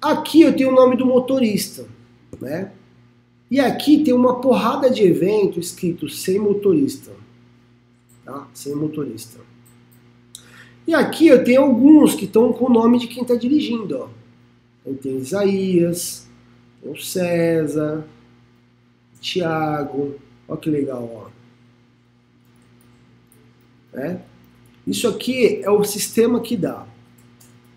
Aqui 0.00 0.40
eu 0.40 0.56
tenho 0.56 0.70
o 0.70 0.74
nome 0.74 0.96
do 0.96 1.04
motorista, 1.04 1.86
né? 2.40 2.72
E 3.50 3.60
aqui 3.60 4.02
tem 4.02 4.14
uma 4.14 4.40
porrada 4.40 4.88
de 4.88 5.02
evento 5.02 5.60
escrito 5.60 6.08
sem 6.08 6.38
motorista. 6.38 7.12
Tá? 8.24 8.48
Sem 8.54 8.74
motorista. 8.74 9.38
E 10.86 10.94
aqui 10.94 11.26
eu 11.26 11.44
tenho 11.44 11.60
alguns 11.60 12.14
que 12.14 12.24
estão 12.24 12.54
com 12.54 12.70
o 12.70 12.72
nome 12.72 12.98
de 12.98 13.06
quem 13.06 13.20
está 13.20 13.34
dirigindo. 13.34 13.98
Ó. 13.98 14.08
Então, 14.80 14.94
tem 14.94 15.18
Isaías, 15.18 16.26
o 16.82 16.96
César, 16.96 18.06
Tiago. 19.24 20.16
Olha 20.46 20.60
que 20.60 20.68
legal. 20.68 21.32
Ó. 23.94 23.98
É? 23.98 24.20
Isso 24.86 25.08
aqui 25.08 25.62
é 25.64 25.70
o 25.70 25.82
sistema 25.82 26.40
que 26.40 26.56
dá. 26.56 26.86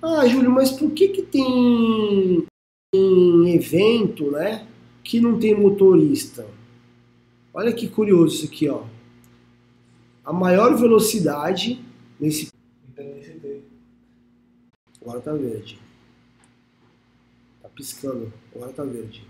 Ah, 0.01 0.27
Júlio, 0.27 0.51
mas 0.51 0.71
por 0.71 0.91
que, 0.91 1.07
que 1.07 1.21
tem, 1.21 2.45
tem 2.91 3.55
evento, 3.55 4.29
né? 4.31 4.67
que 5.07 5.21
não 5.21 5.39
tem 5.39 5.55
motorista. 5.55 6.45
Olha 7.53 7.71
que 7.71 7.87
curioso 7.87 8.35
isso 8.35 8.45
aqui, 8.45 8.67
ó. 8.67 8.83
a 10.25 10.33
maior 10.33 10.75
velocidade 10.75 11.81
nesse. 12.19 12.51
Agora 15.01 15.21
tá 15.21 15.31
verde. 15.31 15.79
Tá 17.61 17.69
piscando. 17.69 18.33
Agora 18.53 18.73
tá 18.73 18.83
verde. 18.83 19.25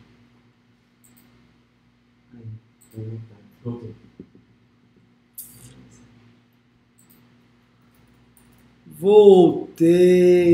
Voltei. 8.99 10.47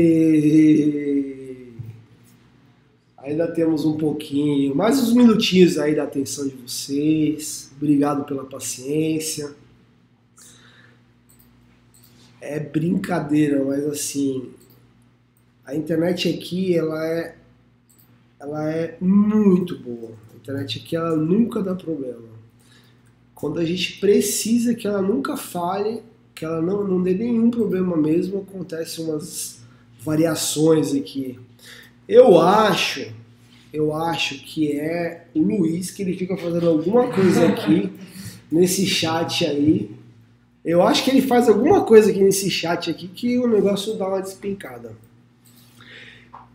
Ainda 3.16 3.50
temos 3.50 3.86
um 3.86 3.96
pouquinho, 3.96 4.74
mais 4.74 5.00
uns 5.00 5.14
minutinhos 5.14 5.78
aí 5.78 5.94
da 5.94 6.02
atenção 6.02 6.46
de 6.46 6.56
vocês. 6.56 7.72
Obrigado 7.76 8.24
pela 8.24 8.44
paciência. 8.44 9.54
É 12.38 12.60
brincadeira, 12.60 13.64
mas 13.64 13.86
assim, 13.86 14.50
a 15.64 15.74
internet 15.74 16.28
aqui 16.28 16.76
ela 16.76 17.02
é 17.06 17.36
ela 18.38 18.70
é 18.70 18.98
muito 19.00 19.78
boa. 19.78 20.12
A 20.34 20.36
internet 20.36 20.80
aqui 20.80 20.94
ela 20.94 21.16
nunca 21.16 21.62
dá 21.62 21.74
problema. 21.74 22.33
Quando 23.44 23.60
a 23.60 23.64
gente 23.66 23.98
precisa 23.98 24.74
que 24.74 24.86
ela 24.86 25.02
nunca 25.02 25.36
falhe, 25.36 26.00
que 26.34 26.46
ela 26.46 26.62
não, 26.62 26.82
não 26.82 27.02
dê 27.02 27.12
nenhum 27.12 27.50
problema 27.50 27.94
mesmo, 27.94 28.38
acontece 28.38 29.02
umas 29.02 29.58
variações 30.00 30.94
aqui. 30.94 31.38
Eu 32.08 32.40
acho, 32.40 33.06
eu 33.70 33.92
acho 33.92 34.42
que 34.42 34.72
é 34.80 35.26
o 35.34 35.42
Luiz 35.42 35.90
que 35.90 36.00
ele 36.00 36.16
fica 36.16 36.38
fazendo 36.38 36.66
alguma 36.66 37.12
coisa 37.12 37.48
aqui 37.48 37.92
nesse 38.50 38.86
chat 38.86 39.44
aí. 39.44 39.90
Eu 40.64 40.80
acho 40.80 41.04
que 41.04 41.10
ele 41.10 41.20
faz 41.20 41.46
alguma 41.46 41.84
coisa 41.84 42.10
aqui 42.10 42.22
nesse 42.22 42.50
chat 42.50 42.90
aqui 42.90 43.08
que 43.08 43.38
o 43.38 43.46
negócio 43.46 43.92
dá 43.98 44.08
uma 44.08 44.22
despincada. 44.22 44.96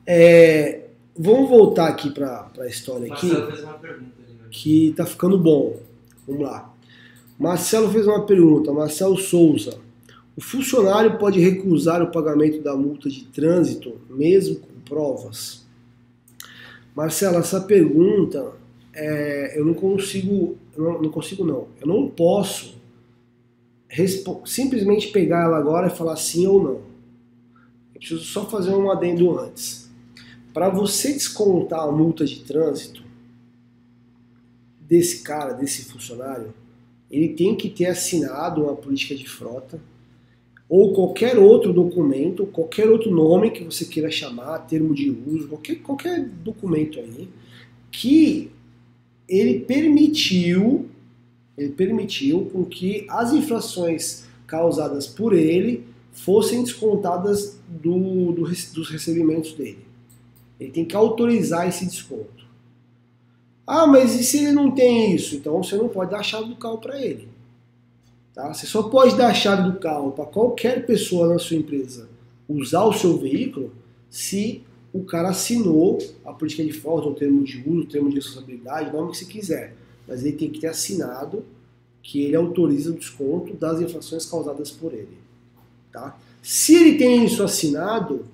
É, 0.08 0.86
vamos 1.16 1.52
voltar 1.52 1.88
aqui 1.88 2.10
para 2.10 2.50
a 2.58 2.66
história 2.66 3.14
aqui, 3.14 3.32
né? 3.32 4.00
que 4.50 4.92
tá 4.98 5.06
ficando 5.06 5.38
bom. 5.38 5.78
Vamos 6.26 6.42
lá. 6.42 6.69
Marcelo 7.40 7.90
fez 7.90 8.06
uma 8.06 8.26
pergunta, 8.26 8.74
Marcelo 8.74 9.18
Souza. 9.18 9.80
O 10.36 10.42
funcionário 10.42 11.18
pode 11.18 11.40
recusar 11.40 12.04
o 12.04 12.12
pagamento 12.12 12.62
da 12.62 12.76
multa 12.76 13.10
de 13.10 13.24
trânsito, 13.28 13.98
mesmo 14.10 14.58
com 14.58 14.80
provas? 14.84 15.66
Marcelo, 16.94 17.38
essa 17.38 17.62
pergunta 17.62 18.52
é, 18.94 19.58
eu 19.58 19.64
não 19.64 19.74
consigo, 19.74 20.58
não, 20.78 21.02
não 21.02 21.10
consigo 21.10 21.46
não, 21.46 21.70
eu 21.80 21.88
não 21.88 22.10
posso 22.10 22.78
simplesmente 24.46 25.08
pegar 25.08 25.46
ela 25.46 25.58
agora 25.58 25.88
e 25.88 25.96
falar 25.96 26.18
sim 26.18 26.46
ou 26.46 26.62
não. 26.62 26.82
Eu 27.94 28.00
preciso 28.00 28.24
só 28.24 28.46
fazer 28.50 28.72
um 28.76 28.92
adendo 28.92 29.40
antes. 29.40 29.90
Para 30.54 30.70
você 30.70 31.14
descontar 31.14 31.82
a 31.82 31.92
multa 31.92 32.26
de 32.26 32.44
trânsito 32.44 33.02
desse 34.82 35.24
cara, 35.24 35.54
desse 35.54 35.86
funcionário, 35.86 36.54
ele 37.10 37.30
tem 37.30 37.56
que 37.56 37.70
ter 37.70 37.88
assinado 37.88 38.64
uma 38.64 38.76
política 38.76 39.16
de 39.16 39.28
frota 39.28 39.82
ou 40.68 40.94
qualquer 40.94 41.38
outro 41.38 41.74
documento, 41.74 42.46
qualquer 42.46 42.88
outro 42.88 43.10
nome 43.10 43.50
que 43.50 43.64
você 43.64 43.86
queira 43.86 44.12
chamar, 44.12 44.60
termo 44.60 44.94
de 44.94 45.10
uso, 45.10 45.48
qualquer, 45.48 45.76
qualquer 45.78 46.24
documento 46.44 47.00
aí, 47.00 47.28
que 47.92 48.52
ele 49.28 49.62
permitiu, 49.62 50.88
ele 51.58 51.70
permitiu 51.70 52.46
com 52.54 52.64
que 52.64 53.08
as 53.10 53.34
infrações 53.34 54.26
causadas 54.46 55.08
por 55.08 55.34
ele 55.34 55.86
fossem 56.12 56.64
descontadas 56.64 57.60
do, 57.68 58.32
do, 58.32 58.44
dos 58.44 58.90
recebimentos 58.90 59.54
dele. 59.54 59.86
Ele 60.60 60.72
tem 60.72 60.86
que 60.86 60.96
autorizar 60.96 61.68
esse 61.68 61.86
desconto. 61.86 62.39
Ah, 63.72 63.86
mas 63.86 64.20
e 64.20 64.24
se 64.24 64.40
ele 64.40 64.52
não 64.52 64.72
tem 64.72 65.14
isso? 65.14 65.36
Então 65.36 65.62
você 65.62 65.76
não 65.76 65.88
pode 65.88 66.10
dar 66.10 66.22
a 66.22 66.24
chave 66.24 66.50
do 66.50 66.56
carro 66.56 66.80
para 66.80 67.00
ele. 67.00 67.30
Tá? 68.34 68.52
Você 68.52 68.66
só 68.66 68.82
pode 68.82 69.16
dar 69.16 69.28
a 69.28 69.34
chave 69.34 69.70
do 69.70 69.78
carro 69.78 70.12
para 70.12 70.26
qualquer 70.26 70.88
pessoa 70.88 71.28
na 71.28 71.38
sua 71.38 71.56
empresa 71.56 72.10
usar 72.48 72.84
o 72.86 72.94
seu 72.94 73.16
veículo 73.16 73.72
se 74.10 74.64
o 74.92 75.04
cara 75.04 75.30
assinou 75.30 76.00
a 76.26 76.34
política 76.34 76.64
de 76.64 76.74
frota, 76.74 77.10
o 77.10 77.14
termo 77.14 77.44
de 77.44 77.60
uso, 77.60 77.82
o 77.82 77.86
termo 77.86 78.10
de 78.10 78.16
responsabilidade, 78.16 78.90
o 78.90 78.94
nome 78.94 79.12
que 79.12 79.18
você 79.18 79.26
quiser. 79.26 79.76
Mas 80.08 80.26
ele 80.26 80.36
tem 80.36 80.50
que 80.50 80.60
ter 80.60 80.70
assinado 80.70 81.46
que 82.02 82.24
ele 82.24 82.36
autoriza 82.36 82.90
o 82.90 82.98
desconto 82.98 83.54
das 83.54 83.80
infrações 83.80 84.26
causadas 84.26 84.72
por 84.72 84.96
ele. 84.96 85.20
Tá? 85.92 86.18
Se 86.42 86.74
ele 86.74 86.98
tem 86.98 87.24
isso 87.24 87.44
assinado, 87.44 88.26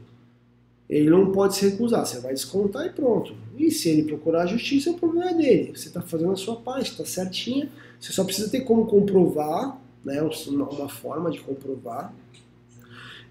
ele 0.90 1.10
não 1.10 1.32
pode 1.32 1.56
se 1.56 1.68
recusar, 1.68 2.06
você 2.06 2.20
vai 2.20 2.34
descontar 2.34 2.86
e 2.86 2.90
pronto. 2.90 3.34
E 3.58 3.72
se 3.72 3.90
ele 3.90 4.04
procurar 4.04 4.44
a 4.44 4.46
justiça, 4.46 4.92
o 4.92 4.94
problema 4.94 5.32
é 5.32 5.34
dele. 5.34 5.72
Você 5.76 5.88
está 5.88 6.02
fazendo 6.02 6.32
a 6.32 6.36
sua 6.36 6.58
parte, 6.58 6.92
está 6.92 7.06
certinha. 7.06 7.70
Você 8.00 8.14
só 8.14 8.24
precisa 8.24 8.50
ter 8.50 8.62
como 8.62 8.86
comprovar, 8.86 9.80
né, 10.04 10.22
uma, 10.48 10.88
forma 10.88 11.32
de 11.32 11.40
comprovar, 11.40 12.14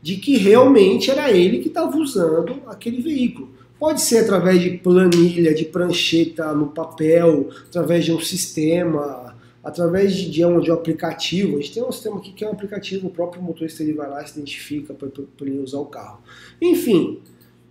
de 0.03 0.17
que 0.17 0.37
realmente 0.37 1.11
era 1.11 1.31
ele 1.31 1.61
que 1.61 1.69
estava 1.69 1.97
usando 1.97 2.61
aquele 2.67 3.01
veículo. 3.01 3.51
Pode 3.79 4.03
ser 4.03 4.19
através 4.19 4.61
de 4.61 4.79
planilha, 4.79 5.55
de 5.55 5.65
prancheta 5.65 6.53
no 6.53 6.69
papel, 6.69 7.51
através 7.69 8.05
de 8.05 8.13
um 8.13 8.21
sistema, 8.21 9.37
através 9.63 10.15
de, 10.15 10.31
de, 10.31 10.45
um, 10.45 10.61
de 10.61 10.71
um 10.71 10.75
aplicativo. 10.75 11.57
A 11.57 11.61
gente 11.61 11.75
tem 11.75 11.83
um 11.83 11.93
sistema 11.93 12.19
aqui 12.19 12.33
que 12.33 12.45
é 12.45 12.49
um 12.49 12.53
aplicativo, 12.53 13.07
o 13.07 13.11
próprio 13.11 13.43
motorista 13.43 13.83
ele 13.83 13.93
vai 13.93 14.09
lá 14.09 14.23
e 14.23 14.27
se 14.27 14.39
identifica 14.39 14.93
para 14.93 15.09
ele 15.47 15.61
usar 15.61 15.79
o 15.79 15.87
carro. 15.87 16.21
Enfim, 16.61 17.21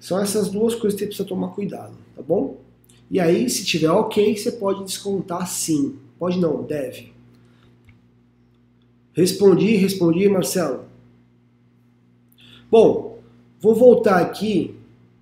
são 0.03 0.19
essas 0.19 0.49
duas 0.49 0.75
coisas 0.75 0.99
que 0.99 1.05
você 1.05 1.07
precisa 1.07 1.25
tomar 1.25 1.53
cuidado, 1.53 1.93
tá 2.13 2.21
bom? 2.21 2.57
E 3.09 3.21
aí, 3.21 3.49
se 3.49 3.63
tiver 3.63 3.89
ok, 3.89 4.35
você 4.35 4.51
pode 4.51 4.83
descontar 4.83 5.47
sim. 5.47 5.97
Pode 6.19 6.37
não, 6.41 6.61
deve. 6.61 7.13
Respondi, 9.13 9.77
respondi, 9.77 10.27
Marcelo. 10.27 10.83
Bom, 12.69 13.19
vou 13.61 13.73
voltar 13.73 14.19
aqui 14.19 14.75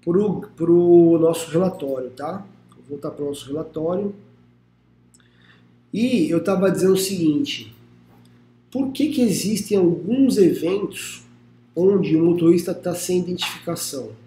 pro, 0.03 0.49
pro 0.55 1.19
nosso 1.19 1.51
relatório, 1.51 2.09
tá? 2.09 2.43
Vou 2.75 2.83
voltar 2.89 3.11
para 3.11 3.23
o 3.23 3.27
nosso 3.27 3.45
relatório. 3.45 4.15
E 5.93 6.27
eu 6.27 6.39
estava 6.39 6.71
dizendo 6.71 6.93
o 6.93 6.97
seguinte: 6.97 7.71
por 8.71 8.91
que, 8.91 9.09
que 9.09 9.21
existem 9.21 9.77
alguns 9.77 10.39
eventos 10.39 11.21
onde 11.75 12.15
o 12.15 12.25
motorista 12.25 12.71
está 12.71 12.95
sem 12.95 13.19
identificação? 13.19 14.19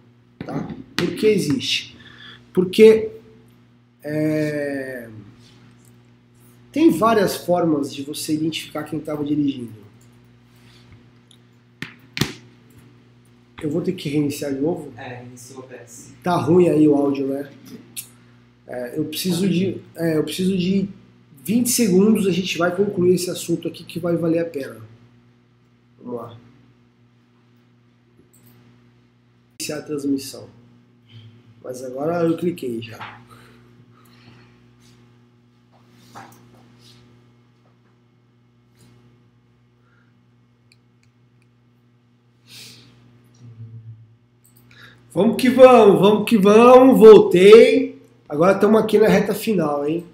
Tá? 0.44 0.68
Por 0.96 1.14
que 1.14 1.26
existe? 1.26 1.96
Porque 2.52 3.10
é, 4.02 5.08
tem 6.70 6.90
várias 6.90 7.36
formas 7.36 7.94
de 7.94 8.02
você 8.02 8.34
identificar 8.34 8.84
quem 8.84 8.98
estava 8.98 9.24
dirigindo. 9.24 9.84
Eu 13.62 13.70
vou 13.70 13.80
ter 13.80 13.92
que 13.92 14.08
reiniciar 14.08 14.52
de 14.52 14.60
novo? 14.60 14.92
É, 14.96 15.24
iniciou 15.24 15.60
o 15.60 15.62
PS. 15.62 16.12
Tá 16.22 16.36
ruim 16.36 16.68
aí 16.68 16.86
o 16.86 16.94
áudio, 16.94 17.28
né? 17.28 17.50
É, 18.66 18.98
eu 18.98 19.04
preciso 19.04 19.48
de. 19.48 19.80
É, 19.96 20.18
eu 20.18 20.24
preciso 20.24 20.56
de 20.58 20.88
20 21.44 21.70
segundos, 21.70 22.26
a 22.26 22.30
gente 22.30 22.58
vai 22.58 22.74
concluir 22.74 23.14
esse 23.14 23.30
assunto 23.30 23.68
aqui 23.68 23.84
que 23.84 23.98
vai 23.98 24.16
valer 24.16 24.40
a 24.40 24.44
pena. 24.44 24.80
Vamos 25.98 26.20
lá. 26.20 26.43
Iniciar 29.64 29.78
a 29.78 29.82
transmissão. 29.82 30.46
Mas 31.62 31.82
agora 31.82 32.22
eu 32.22 32.36
cliquei 32.36 32.82
já. 32.82 33.22
Vamos 45.10 45.36
que 45.40 45.48
vamos, 45.48 45.98
vamos 45.98 46.28
que 46.28 46.36
vamos, 46.36 46.98
voltei. 46.98 48.02
Agora 48.28 48.52
estamos 48.52 48.82
aqui 48.82 48.98
na 48.98 49.08
reta 49.08 49.34
final, 49.34 49.88
hein? 49.88 50.04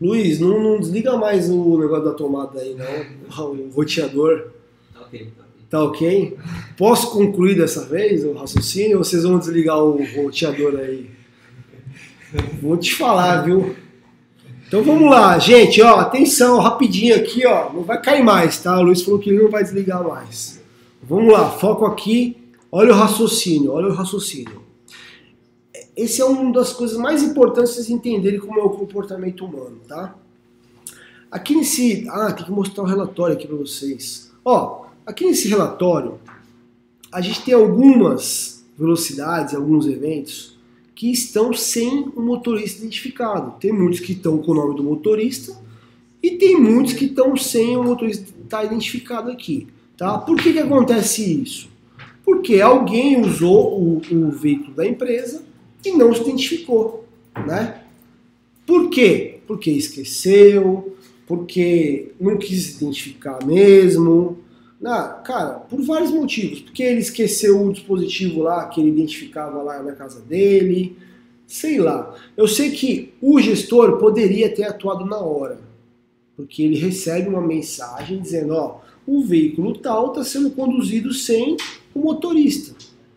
Luiz, 0.00 0.40
não, 0.40 0.62
não 0.62 0.80
desliga 0.80 1.14
mais 1.18 1.50
o 1.50 1.76
negócio 1.78 2.04
da 2.06 2.14
tomada 2.14 2.58
aí, 2.58 2.74
não. 2.74 3.28
O 3.44 3.70
roteador. 3.70 4.52
Tá 4.94 5.02
ok, 5.02 5.30
tá. 5.36 5.47
Tá 5.70 5.82
ok? 5.82 6.36
Posso 6.76 7.10
concluir 7.10 7.56
dessa 7.56 7.84
vez 7.84 8.24
o 8.24 8.32
raciocínio 8.32 8.98
ou 8.98 9.04
vocês 9.04 9.22
vão 9.22 9.38
desligar 9.38 9.78
o 9.78 10.02
roteador 10.14 10.76
aí? 10.76 11.10
Vou 12.60 12.76
te 12.76 12.94
falar, 12.94 13.42
viu? 13.42 13.76
Então 14.66 14.82
vamos 14.82 15.10
lá, 15.10 15.38
gente, 15.38 15.80
ó, 15.80 15.96
atenção, 16.00 16.58
rapidinho 16.58 17.16
aqui, 17.16 17.46
ó, 17.46 17.72
não 17.72 17.82
vai 17.82 18.00
cair 18.00 18.22
mais, 18.22 18.62
tá? 18.62 18.78
O 18.78 18.82
Luiz 18.82 19.02
falou 19.02 19.18
que 19.18 19.32
não 19.32 19.50
vai 19.50 19.62
desligar 19.62 20.06
mais. 20.06 20.60
Vamos 21.02 21.32
lá, 21.32 21.50
foco 21.50 21.86
aqui, 21.86 22.36
olha 22.70 22.92
o 22.92 22.96
raciocínio, 22.96 23.72
olha 23.72 23.88
o 23.88 23.94
raciocínio. 23.94 24.62
Esse 25.96 26.20
é 26.20 26.24
uma 26.24 26.52
das 26.52 26.72
coisas 26.72 26.98
mais 26.98 27.22
importantes 27.22 27.74
vocês 27.74 27.88
entenderem 27.88 28.38
como 28.38 28.60
é 28.60 28.62
o 28.62 28.70
comportamento 28.70 29.44
humano, 29.44 29.78
tá? 29.88 30.14
aqui 31.30 31.54
nesse. 31.54 32.06
Ah, 32.10 32.32
tem 32.32 32.44
que 32.44 32.50
mostrar 32.50 32.82
o 32.82 32.86
relatório 32.86 33.36
aqui 33.36 33.46
para 33.46 33.56
vocês. 33.56 34.30
Ó, 34.44 34.86
aqui 35.08 35.24
nesse 35.24 35.48
relatório, 35.48 36.20
a 37.10 37.22
gente 37.22 37.42
tem 37.42 37.54
algumas 37.54 38.62
velocidades, 38.78 39.54
alguns 39.54 39.86
eventos 39.86 40.58
que 40.94 41.10
estão 41.10 41.54
sem 41.54 42.12
o 42.14 42.20
motorista 42.20 42.80
identificado. 42.80 43.58
Tem 43.58 43.72
muitos 43.72 44.00
que 44.00 44.12
estão 44.12 44.36
com 44.36 44.52
o 44.52 44.54
nome 44.54 44.76
do 44.76 44.84
motorista 44.84 45.56
e 46.22 46.32
tem 46.32 46.60
muitos 46.60 46.92
que 46.92 47.06
estão 47.06 47.34
sem 47.38 47.74
o 47.74 47.82
motorista 47.82 48.26
tá 48.50 48.62
identificado 48.64 49.30
aqui. 49.30 49.66
Tá? 49.96 50.18
Por 50.18 50.36
que, 50.36 50.52
que 50.52 50.58
acontece 50.58 51.42
isso? 51.42 51.70
Porque 52.22 52.60
alguém 52.60 53.18
usou 53.18 53.80
o, 53.80 54.02
o 54.12 54.30
veículo 54.30 54.74
da 54.74 54.86
empresa 54.86 55.42
e 55.84 55.92
não 55.92 56.14
se 56.14 56.20
identificou. 56.20 57.06
Né? 57.46 57.82
Por 58.66 58.90
quê? 58.90 59.38
Porque 59.46 59.70
esqueceu, 59.70 60.94
porque 61.26 62.12
não 62.20 62.36
quis 62.36 62.76
identificar 62.76 63.38
mesmo. 63.46 64.38
Na, 64.80 65.08
cara, 65.08 65.54
por 65.54 65.82
vários 65.82 66.10
motivos. 66.10 66.60
Porque 66.60 66.82
ele 66.82 67.00
esqueceu 67.00 67.60
o 67.60 67.72
dispositivo 67.72 68.42
lá 68.42 68.66
que 68.68 68.80
ele 68.80 68.90
identificava 68.90 69.62
lá 69.62 69.82
na 69.82 69.92
casa 69.92 70.20
dele. 70.20 70.96
Sei 71.46 71.78
lá. 71.78 72.14
Eu 72.36 72.46
sei 72.46 72.70
que 72.70 73.14
o 73.20 73.40
gestor 73.40 73.98
poderia 73.98 74.54
ter 74.54 74.64
atuado 74.64 75.04
na 75.04 75.18
hora. 75.18 75.60
Porque 76.36 76.62
ele 76.62 76.78
recebe 76.78 77.28
uma 77.28 77.40
mensagem 77.40 78.20
dizendo, 78.20 78.54
ó, 78.54 78.80
o 79.06 79.24
veículo 79.24 79.76
tal 79.78 80.08
está 80.08 80.22
sendo 80.22 80.50
conduzido 80.50 81.12
sem 81.12 81.56
o 81.94 82.00
motorista. 82.00 82.74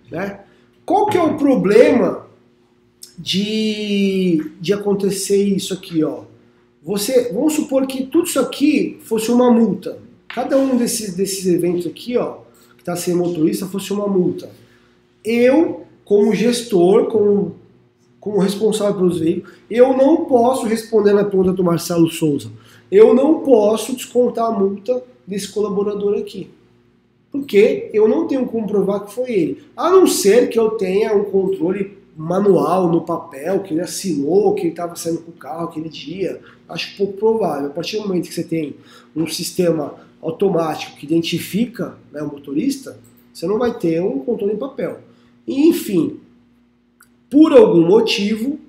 Né? 0.09 0.39
Qual 0.85 1.05
que 1.07 1.17
é 1.17 1.21
o 1.21 1.37
problema 1.37 2.27
de, 3.17 4.51
de 4.59 4.73
acontecer 4.73 5.43
isso 5.43 5.73
aqui? 5.73 6.03
Ó? 6.03 6.23
Você, 6.81 7.31
vamos 7.31 7.53
supor 7.53 7.85
que 7.85 8.05
tudo 8.05 8.27
isso 8.27 8.39
aqui 8.39 8.97
fosse 9.01 9.29
uma 9.29 9.51
multa. 9.51 9.99
Cada 10.33 10.57
um 10.57 10.77
desses, 10.77 11.13
desses 11.13 11.45
eventos 11.45 11.85
aqui, 11.85 12.17
ó, 12.17 12.37
que 12.75 12.81
está 12.81 12.95
sem 12.95 13.13
motorista, 13.13 13.65
fosse 13.65 13.91
uma 13.91 14.07
multa. 14.07 14.49
Eu, 15.23 15.85
como 16.05 16.33
gestor, 16.33 17.07
como, 17.07 17.55
como 18.19 18.39
responsável 18.39 18.95
pelos 18.95 19.19
veículos, 19.19 19.53
eu 19.69 19.95
não 19.95 20.25
posso 20.25 20.65
responder 20.65 21.13
na 21.13 21.25
pergunta 21.25 21.51
do 21.51 21.63
Marcelo 21.63 22.09
Souza. 22.09 22.49
Eu 22.89 23.13
não 23.13 23.41
posso 23.41 23.93
descontar 23.93 24.45
a 24.45 24.51
multa 24.51 25.03
desse 25.27 25.49
colaborador 25.49 26.17
aqui. 26.17 26.49
Porque 27.31 27.89
eu 27.93 28.07
não 28.07 28.27
tenho 28.27 28.45
como 28.45 28.67
provar 28.67 29.01
que 29.01 29.13
foi 29.13 29.31
ele. 29.31 29.63
A 29.75 29.89
não 29.89 30.07
ser 30.07 30.49
que 30.49 30.59
eu 30.59 30.71
tenha 30.71 31.15
um 31.15 31.25
controle 31.25 31.97
manual 32.15 32.89
no 32.89 33.01
papel, 33.01 33.61
que 33.61 33.73
ele 33.73 33.81
assinou, 33.81 34.53
que 34.53 34.61
ele 34.61 34.69
estava 34.69 34.95
saindo 34.95 35.21
com 35.21 35.31
o 35.31 35.35
carro 35.35 35.65
aquele 35.65 35.89
dia. 35.89 36.41
Acho 36.67 36.95
pouco 36.97 37.13
provável. 37.13 37.67
A 37.67 37.73
partir 37.73 37.97
do 37.97 38.07
momento 38.07 38.27
que 38.27 38.33
você 38.33 38.43
tem 38.43 38.75
um 39.15 39.27
sistema 39.27 39.95
automático 40.21 40.95
que 40.97 41.05
identifica 41.05 41.97
né, 42.11 42.21
o 42.21 42.27
motorista, 42.27 42.97
você 43.33 43.47
não 43.47 43.57
vai 43.57 43.73
ter 43.73 44.01
um 44.01 44.19
controle 44.19 44.53
em 44.53 44.57
papel. 44.57 44.99
E, 45.47 45.67
enfim, 45.67 46.19
por 47.29 47.53
algum 47.53 47.87
motivo, 47.87 48.59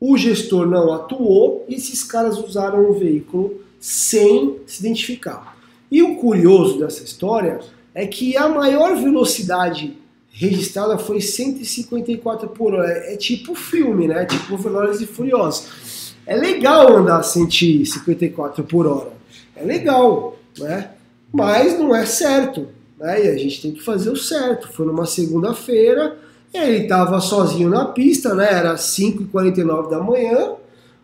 o 0.00 0.16
gestor 0.16 0.66
não 0.66 0.92
atuou 0.92 1.64
e 1.68 1.74
esses 1.74 2.04
caras 2.04 2.38
usaram 2.38 2.90
o 2.90 2.94
veículo 2.94 3.60
sem 3.80 4.56
se 4.66 4.80
identificar. 4.80 5.56
E 5.90 6.02
o 6.02 6.16
curioso 6.16 6.78
dessa 6.78 7.02
história 7.02 7.60
é 7.94 8.06
que 8.06 8.36
a 8.36 8.48
maior 8.48 8.96
velocidade 8.96 9.96
registrada 10.30 10.98
foi 10.98 11.20
154 11.20 12.48
por 12.50 12.74
hora. 12.74 12.90
É 13.12 13.16
tipo 13.16 13.54
filme, 13.54 14.06
né? 14.06 14.24
Tipo 14.24 14.56
Velozes 14.56 15.00
e 15.00 15.06
Furiosos. 15.06 16.14
É 16.26 16.36
legal 16.36 16.96
andar 16.96 17.22
154 17.22 18.62
por 18.64 18.86
hora. 18.86 19.12
É 19.56 19.64
legal, 19.64 20.36
né? 20.58 20.90
Mas 21.32 21.78
não 21.78 21.94
é 21.94 22.04
certo. 22.06 22.68
Né? 22.98 23.26
E 23.26 23.28
a 23.28 23.36
gente 23.36 23.62
tem 23.62 23.72
que 23.72 23.82
fazer 23.82 24.10
o 24.10 24.16
certo. 24.16 24.68
Foi 24.68 24.86
numa 24.86 25.06
segunda-feira, 25.06 26.16
ele 26.52 26.84
estava 26.84 27.20
sozinho 27.20 27.68
na 27.68 27.86
pista, 27.86 28.34
né? 28.34 28.50
Era 28.50 28.74
5h49 28.74 29.90
da 29.90 30.00
manhã. 30.00 30.54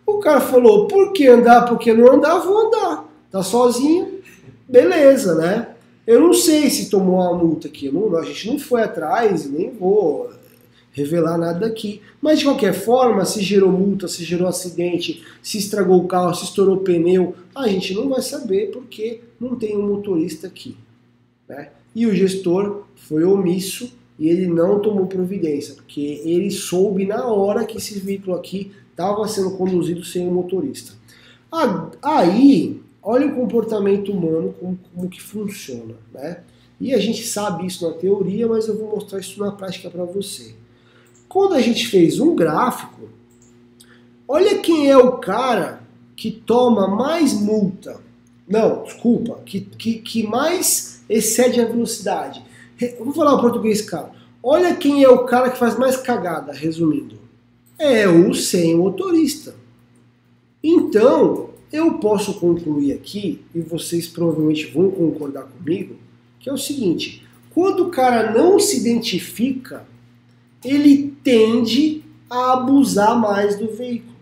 O 0.06 0.18
cara 0.18 0.40
falou, 0.40 0.86
por 0.86 1.12
que 1.12 1.26
andar? 1.26 1.66
Porque 1.66 1.92
não 1.92 2.12
andar, 2.12 2.38
vou 2.38 2.66
andar. 2.66 3.04
Tá 3.30 3.42
sozinho, 3.42 4.20
beleza, 4.68 5.34
né? 5.34 5.68
Eu 6.06 6.20
não 6.20 6.34
sei 6.34 6.68
se 6.68 6.90
tomou 6.90 7.16
uma 7.16 7.34
multa 7.34 7.66
aqui, 7.66 7.90
não, 7.90 8.14
a 8.16 8.22
gente 8.22 8.50
não 8.50 8.58
foi 8.58 8.82
atrás, 8.82 9.50
nem 9.50 9.70
vou 9.70 10.30
revelar 10.94 11.36
nada 11.36 11.60
daqui. 11.60 12.00
Mas 12.22 12.38
de 12.38 12.46
qualquer 12.46 12.72
forma, 12.72 13.24
se 13.26 13.42
gerou 13.42 13.70
multa, 13.70 14.08
se 14.08 14.24
gerou 14.24 14.48
acidente, 14.48 15.22
se 15.42 15.58
estragou 15.58 15.98
o 15.98 16.08
carro, 16.08 16.34
se 16.34 16.44
estourou 16.44 16.76
o 16.76 16.80
pneu, 16.80 17.34
a 17.54 17.68
gente 17.68 17.92
não 17.92 18.08
vai 18.08 18.22
saber 18.22 18.70
porque 18.70 19.20
não 19.38 19.56
tem 19.56 19.76
um 19.76 19.86
motorista 19.86 20.46
aqui. 20.46 20.76
Né? 21.46 21.68
E 21.94 22.06
o 22.06 22.14
gestor 22.14 22.84
foi 22.96 23.24
omisso 23.24 23.92
e 24.18 24.28
ele 24.28 24.46
não 24.46 24.80
tomou 24.80 25.06
providência, 25.06 25.74
porque 25.74 26.22
ele 26.24 26.50
soube 26.50 27.04
na 27.04 27.26
hora 27.26 27.64
que 27.64 27.78
esse 27.78 27.98
veículo 27.98 28.36
aqui 28.36 28.70
estava 28.90 29.26
sendo 29.26 29.56
conduzido 29.56 30.04
sem 30.04 30.26
um 30.26 30.32
motorista. 30.32 30.92
Aí 32.00 32.80
olha 33.02 33.26
o 33.26 33.34
comportamento 33.34 34.12
humano, 34.12 34.54
como, 34.58 34.78
como 34.94 35.08
que 35.08 35.20
funciona, 35.20 35.94
né? 36.12 36.38
E 36.80 36.92
a 36.92 36.98
gente 36.98 37.24
sabe 37.24 37.66
isso 37.66 37.88
na 37.88 37.94
teoria, 37.94 38.48
mas 38.48 38.66
eu 38.66 38.76
vou 38.76 38.90
mostrar 38.90 39.20
isso 39.20 39.38
na 39.38 39.52
prática 39.52 39.88
para 39.88 40.04
você. 40.04 40.54
Quando 41.34 41.54
a 41.54 41.60
gente 41.60 41.88
fez 41.88 42.20
um 42.20 42.32
gráfico, 42.36 43.08
olha 44.28 44.60
quem 44.60 44.88
é 44.88 44.96
o 44.96 45.18
cara 45.18 45.80
que 46.14 46.30
toma 46.30 46.86
mais 46.86 47.32
multa. 47.34 48.00
Não, 48.46 48.84
desculpa, 48.84 49.40
que, 49.44 49.62
que, 49.62 49.94
que 49.98 50.24
mais 50.24 51.02
excede 51.08 51.60
a 51.60 51.64
velocidade. 51.64 52.40
Eu 52.80 53.04
vou 53.04 53.12
falar 53.12 53.34
o 53.34 53.40
português, 53.40 53.82
cara. 53.82 54.12
Olha 54.40 54.76
quem 54.76 55.02
é 55.02 55.08
o 55.08 55.24
cara 55.24 55.50
que 55.50 55.58
faz 55.58 55.76
mais 55.76 55.96
cagada, 55.96 56.52
resumindo. 56.52 57.18
É 57.80 58.06
o 58.06 58.32
sem 58.32 58.76
motorista. 58.76 59.56
Então, 60.62 61.50
eu 61.72 61.94
posso 61.94 62.34
concluir 62.38 62.92
aqui, 62.92 63.42
e 63.52 63.60
vocês 63.60 64.06
provavelmente 64.06 64.66
vão 64.66 64.88
concordar 64.88 65.42
comigo, 65.42 65.96
que 66.38 66.48
é 66.48 66.52
o 66.52 66.56
seguinte: 66.56 67.26
quando 67.52 67.88
o 67.88 67.90
cara 67.90 68.30
não 68.30 68.60
se 68.60 68.76
identifica, 68.76 69.84
ele 70.64 71.14
tende 71.22 72.02
a 72.28 72.54
abusar 72.54 73.18
mais 73.18 73.58
do 73.58 73.68
veículo. 73.68 74.14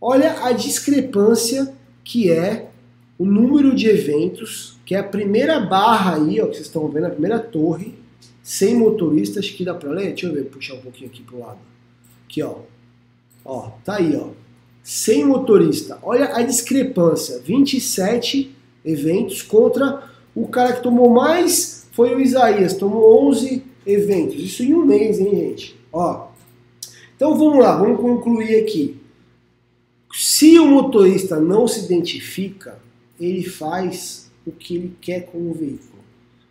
Olha 0.00 0.44
a 0.44 0.52
discrepância 0.52 1.74
que 2.02 2.30
é 2.30 2.70
o 3.18 3.24
número 3.24 3.74
de 3.74 3.88
eventos, 3.88 4.78
que 4.84 4.94
é 4.94 4.98
a 4.98 5.04
primeira 5.04 5.60
barra 5.60 6.16
aí, 6.16 6.40
ó, 6.40 6.46
que 6.46 6.54
vocês 6.54 6.66
estão 6.66 6.88
vendo, 6.88 7.06
a 7.06 7.10
primeira 7.10 7.38
torre, 7.38 7.94
sem 8.42 8.74
motoristas, 8.74 9.50
que 9.50 9.64
dá 9.64 9.74
pra 9.74 9.90
ler? 9.90 10.08
Deixa 10.08 10.26
eu 10.26 10.32
ver, 10.32 10.44
puxar 10.44 10.74
um 10.74 10.80
pouquinho 10.80 11.10
aqui 11.10 11.22
pro 11.22 11.38
lado. 11.38 11.58
Aqui, 12.24 12.42
ó. 12.42 12.56
Ó, 13.44 13.70
tá 13.84 13.96
aí, 13.96 14.16
ó 14.16 14.30
sem 14.82 15.24
motorista. 15.24 15.98
Olha 16.02 16.34
a 16.34 16.42
discrepância: 16.42 17.40
27 17.40 18.54
eventos 18.84 19.42
contra 19.42 20.02
o 20.34 20.48
cara 20.48 20.72
que 20.72 20.82
tomou 20.82 21.10
mais 21.10 21.88
foi 21.92 22.14
o 22.14 22.20
Isaías, 22.20 22.74
tomou 22.74 23.28
11 23.28 23.62
eventos. 23.86 24.40
Isso 24.40 24.62
em 24.62 24.74
um 24.74 24.84
mês, 24.84 25.18
hein, 25.18 25.30
gente? 25.30 25.80
Ó. 25.92 26.28
Então 27.16 27.36
vamos 27.36 27.58
lá, 27.58 27.76
vamos 27.76 28.00
concluir 28.00 28.56
aqui. 28.56 28.96
Se 30.12 30.58
o 30.58 30.66
motorista 30.66 31.38
não 31.38 31.68
se 31.68 31.84
identifica, 31.84 32.78
ele 33.20 33.44
faz 33.44 34.30
o 34.46 34.50
que 34.50 34.74
ele 34.74 34.96
quer 35.00 35.26
com 35.26 35.38
o 35.50 35.54
veículo. 35.54 36.00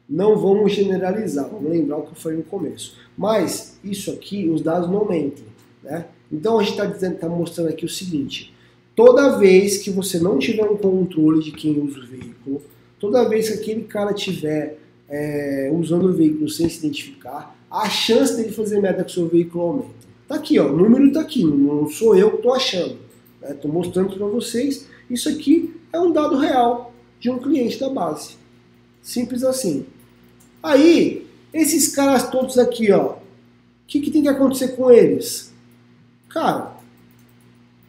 Não 0.07 0.37
vamos 0.37 0.71
generalizar, 0.71 1.49
vamos 1.49 1.69
lembrar 1.69 1.97
o 1.97 2.03
que 2.03 2.11
eu 2.11 2.15
falei 2.15 2.37
no 2.37 2.43
começo. 2.43 2.97
Mas 3.17 3.79
isso 3.83 4.11
aqui, 4.11 4.49
os 4.49 4.61
dados 4.61 4.89
não 4.89 5.07
mentem, 5.07 5.45
né? 5.83 6.05
Então 6.31 6.59
a 6.59 6.63
gente 6.63 6.79
está 6.79 7.11
tá 7.11 7.29
mostrando 7.29 7.69
aqui 7.69 7.85
o 7.85 7.89
seguinte: 7.89 8.53
toda 8.95 9.37
vez 9.37 9.77
que 9.77 9.89
você 9.89 10.19
não 10.19 10.39
tiver 10.39 10.63
um 10.63 10.77
controle 10.77 11.43
de 11.43 11.51
quem 11.51 11.79
usa 11.79 11.99
o 11.99 12.07
veículo, 12.07 12.61
toda 12.99 13.27
vez 13.27 13.49
que 13.49 13.55
aquele 13.55 13.83
cara 13.83 14.13
tiver 14.13 14.79
é, 15.09 15.71
usando 15.73 16.05
o 16.09 16.13
veículo 16.13 16.49
sem 16.49 16.69
se 16.69 16.79
identificar, 16.79 17.55
a 17.69 17.89
chance 17.89 18.35
dele 18.35 18.51
fazer 18.51 18.79
merda 18.79 19.03
com 19.03 19.09
o 19.09 19.13
seu 19.13 19.27
veículo 19.27 19.63
aumenta. 19.63 19.99
Tá 20.27 20.35
aqui, 20.35 20.59
ó, 20.59 20.71
o 20.71 20.77
número 20.77 21.11
tá 21.11 21.21
aqui, 21.21 21.43
não 21.43 21.89
sou 21.89 22.15
eu 22.15 22.31
que 22.31 22.37
estou 22.37 22.53
achando. 22.53 22.97
Né? 23.41 23.55
mostrando 23.65 24.15
para 24.15 24.27
vocês. 24.27 24.87
Isso 25.09 25.29
aqui 25.29 25.75
é 25.91 25.99
um 25.99 26.11
dado 26.11 26.37
real 26.37 26.93
de 27.19 27.29
um 27.29 27.39
cliente 27.39 27.79
da 27.79 27.89
base. 27.89 28.35
Simples 29.01 29.43
assim. 29.43 29.85
Aí, 30.61 31.25
esses 31.53 31.87
caras 31.87 32.29
todos 32.29 32.57
aqui, 32.57 32.91
ó, 32.91 33.13
o 33.13 33.17
que, 33.87 33.99
que 33.99 34.11
tem 34.11 34.21
que 34.21 34.27
acontecer 34.27 34.69
com 34.69 34.91
eles? 34.91 35.51
Cara, 36.27 36.77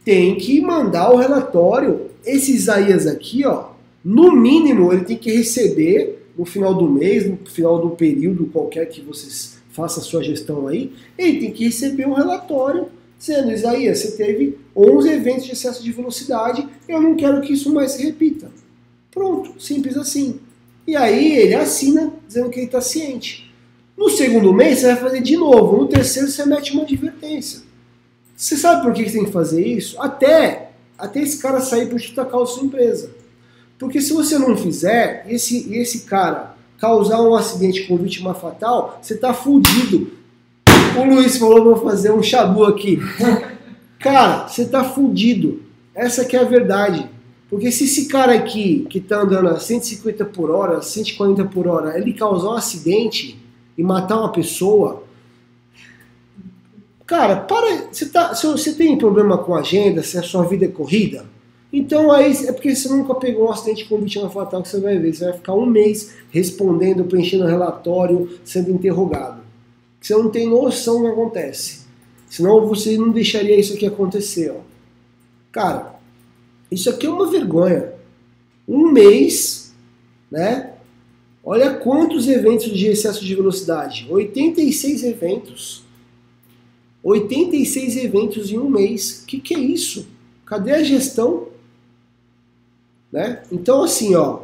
tem 0.03 0.35
que 0.35 0.61
mandar 0.61 1.11
o 1.11 1.17
relatório. 1.17 2.09
Esse 2.25 2.53
Isaías 2.53 3.05
aqui, 3.05 3.45
ó, 3.45 3.71
no 4.03 4.31
mínimo 4.31 4.91
ele 4.91 5.05
tem 5.05 5.17
que 5.17 5.31
receber 5.31 6.20
no 6.37 6.45
final 6.45 6.73
do 6.73 6.89
mês, 6.89 7.27
no 7.27 7.37
final 7.45 7.79
do 7.79 7.91
período 7.91 8.45
qualquer 8.47 8.87
que 8.87 9.01
vocês 9.01 9.61
façam 9.71 10.03
a 10.03 10.05
sua 10.05 10.23
gestão 10.23 10.67
aí, 10.67 10.93
ele 11.17 11.39
tem 11.39 11.51
que 11.51 11.65
receber 11.65 12.05
um 12.05 12.13
relatório 12.13 12.87
dizendo, 13.17 13.51
Isaías, 13.51 13.99
você 13.99 14.11
teve 14.11 14.57
11 14.75 15.09
eventos 15.09 15.45
de 15.45 15.51
excesso 15.51 15.83
de 15.83 15.91
velocidade, 15.91 16.67
eu 16.87 16.99
não 16.99 17.15
quero 17.15 17.41
que 17.41 17.53
isso 17.53 17.73
mais 17.73 17.91
se 17.91 18.03
repita. 18.03 18.51
Pronto, 19.11 19.61
simples 19.61 19.95
assim. 19.95 20.39
E 20.87 20.95
aí 20.95 21.37
ele 21.37 21.53
assina 21.53 22.11
dizendo 22.27 22.49
que 22.49 22.59
ele 22.59 22.65
está 22.65 22.81
ciente. 22.81 23.53
No 23.95 24.09
segundo 24.09 24.51
mês 24.51 24.79
você 24.79 24.87
vai 24.87 24.95
fazer 24.95 25.21
de 25.21 25.37
novo, 25.37 25.77
no 25.77 25.87
terceiro 25.87 26.27
você 26.27 26.45
mete 26.45 26.73
uma 26.73 26.83
advertência. 26.83 27.61
Você 28.35 28.57
sabe 28.57 28.81
por 28.81 28.91
que 28.93 29.07
você 29.07 29.17
tem 29.17 29.25
que 29.25 29.31
fazer 29.31 29.63
isso? 29.63 30.01
Até, 30.01 30.71
até 30.97 31.21
esse 31.21 31.37
cara 31.37 31.61
sair 31.61 31.87
para 31.87 31.99
justa 31.99 32.25
causa 32.25 32.53
sua 32.53 32.63
empresa. 32.63 33.11
Porque 33.81 33.99
se 33.99 34.13
você 34.13 34.37
não 34.37 34.55
fizer, 34.55 35.25
esse, 35.27 35.75
esse 35.75 36.01
cara 36.01 36.55
causar 36.77 37.19
um 37.19 37.33
acidente 37.33 37.87
com 37.87 37.97
vítima 37.97 38.35
fatal, 38.35 38.99
você 39.01 39.15
está 39.15 39.33
fudido. 39.33 40.11
O 40.95 41.03
Luiz 41.03 41.37
falou, 41.37 41.63
vou 41.63 41.77
fazer 41.77 42.11
um 42.11 42.21
chabu 42.21 42.63
aqui. 42.63 42.99
Cara, 43.97 44.47
você 44.47 44.61
está 44.61 44.83
fudido. 44.83 45.63
Essa 45.95 46.23
que 46.23 46.37
é 46.37 46.41
a 46.41 46.43
verdade. 46.43 47.09
Porque 47.49 47.71
se 47.71 47.85
esse 47.85 48.07
cara 48.07 48.33
aqui, 48.33 48.85
que 48.87 48.99
está 48.99 49.21
andando 49.21 49.49
a 49.49 49.59
150 49.59 50.25
por 50.25 50.51
hora, 50.51 50.81
140 50.81 51.43
por 51.45 51.67
hora, 51.67 51.97
ele 51.97 52.13
causar 52.13 52.49
um 52.49 52.53
acidente 52.53 53.37
e 53.75 53.83
matar 53.83 54.19
uma 54.19 54.31
pessoa, 54.31 55.03
cara, 57.05 57.35
para. 57.35 57.87
Você, 57.91 58.05
tá, 58.05 58.33
você 58.33 58.73
tem 58.73 58.97
problema 58.97 59.39
com 59.39 59.55
agenda, 59.55 60.01
se 60.01 60.17
a 60.17 60.23
sua 60.23 60.45
vida 60.45 60.65
é 60.65 60.69
corrida, 60.69 61.25
então 61.71 62.11
aí 62.11 62.33
é 62.47 62.51
porque 62.51 62.75
você 62.75 62.89
nunca 62.89 63.15
pegou 63.15 63.47
um 63.47 63.51
acidente 63.51 63.85
com 63.85 63.97
vítima 63.97 64.29
fatal 64.29 64.61
que 64.61 64.67
você 64.67 64.79
vai 64.79 64.97
ver. 64.97 65.13
Você 65.13 65.23
vai 65.23 65.33
ficar 65.33 65.53
um 65.53 65.65
mês 65.65 66.15
respondendo, 66.29 67.05
preenchendo 67.05 67.45
relatório, 67.45 68.39
sendo 68.43 68.71
interrogado. 68.71 69.41
Você 70.01 70.13
não 70.15 70.29
tem 70.29 70.49
noção 70.49 70.97
do 70.97 71.03
que 71.03 71.11
acontece. 71.11 71.81
Senão 72.29 72.67
você 72.67 72.97
não 72.97 73.11
deixaria 73.11 73.57
isso 73.57 73.73
aqui 73.73 73.85
acontecer. 73.85 74.51
Ó. 74.51 74.61
Cara, 75.51 75.95
isso 76.69 76.89
aqui 76.89 77.05
é 77.05 77.09
uma 77.09 77.29
vergonha. 77.29 77.93
Um 78.67 78.91
mês, 78.91 79.73
né? 80.29 80.73
Olha 81.43 81.75
quantos 81.75 82.27
eventos 82.27 82.71
de 82.77 82.87
excesso 82.87 83.23
de 83.23 83.35
velocidade. 83.35 84.07
86 84.09 85.03
eventos. 85.03 85.83
86 87.03 87.97
eventos 87.97 88.51
em 88.51 88.57
um 88.59 88.69
mês. 88.69 89.21
O 89.23 89.25
que, 89.25 89.39
que 89.39 89.53
é 89.53 89.59
isso? 89.59 90.07
Cadê 90.45 90.71
a 90.71 90.83
gestão? 90.83 91.50
Né? 93.11 93.43
Então, 93.51 93.83
assim, 93.83 94.15
ó, 94.15 94.43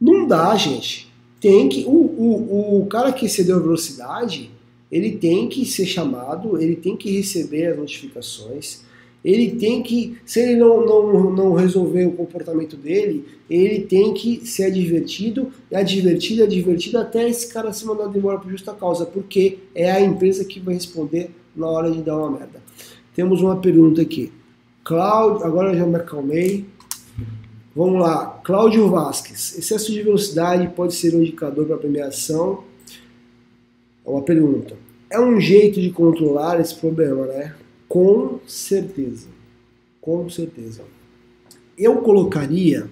não 0.00 0.26
dá, 0.26 0.54
gente. 0.56 1.12
Tem 1.40 1.68
que. 1.68 1.84
O, 1.84 1.90
o, 1.90 2.82
o 2.82 2.86
cara 2.86 3.12
que 3.12 3.26
excedeu 3.26 3.56
a 3.56 3.60
velocidade, 3.60 4.50
ele 4.90 5.12
tem 5.12 5.48
que 5.48 5.64
ser 5.64 5.86
chamado, 5.86 6.60
ele 6.60 6.76
tem 6.76 6.96
que 6.96 7.10
receber 7.10 7.66
as 7.66 7.78
notificações, 7.78 8.82
ele 9.24 9.52
tem 9.52 9.82
que. 9.82 10.18
Se 10.26 10.40
ele 10.40 10.56
não, 10.56 10.84
não, 10.84 11.32
não 11.32 11.52
resolver 11.54 12.06
o 12.06 12.12
comportamento 12.12 12.76
dele, 12.76 13.24
ele 13.48 13.80
tem 13.80 14.12
que 14.12 14.46
ser 14.46 14.64
advertido, 14.64 15.52
advertido, 15.72 16.42
advertido 16.42 16.98
até 16.98 17.28
esse 17.28 17.52
cara 17.52 17.72
ser 17.72 17.86
mandado 17.86 18.16
embora 18.16 18.38
por 18.38 18.50
justa 18.50 18.72
causa, 18.72 19.06
porque 19.06 19.58
é 19.74 19.90
a 19.90 20.00
empresa 20.00 20.44
que 20.44 20.60
vai 20.60 20.74
responder 20.74 21.30
na 21.54 21.66
hora 21.66 21.90
de 21.90 22.02
dar 22.02 22.16
uma 22.16 22.30
merda. 22.30 22.60
Temos 23.14 23.40
uma 23.40 23.56
pergunta 23.56 24.02
aqui. 24.02 24.32
Cláudio, 24.84 25.46
agora 25.46 25.72
eu 25.72 25.78
já 25.78 25.86
me 25.86 25.96
acalmei. 25.96 26.64
Vamos 27.74 28.02
lá, 28.02 28.38
Cláudio 28.44 28.90
Vasques. 28.90 29.56
Excesso 29.56 29.90
de 29.92 30.02
velocidade 30.02 30.68
pode 30.74 30.94
ser 30.94 31.14
um 31.14 31.22
indicador 31.22 31.66
para 31.66 31.78
premiação? 31.78 32.64
É 34.04 34.10
uma 34.10 34.20
pergunta. 34.20 34.76
É 35.08 35.18
um 35.18 35.40
jeito 35.40 35.80
de 35.80 35.90
controlar 35.90 36.60
esse 36.60 36.74
problema, 36.74 37.24
né? 37.26 37.54
Com 37.88 38.40
certeza. 38.46 39.28
Com 40.02 40.28
certeza. 40.28 40.82
Eu 41.78 41.96
colocaria 42.02 42.90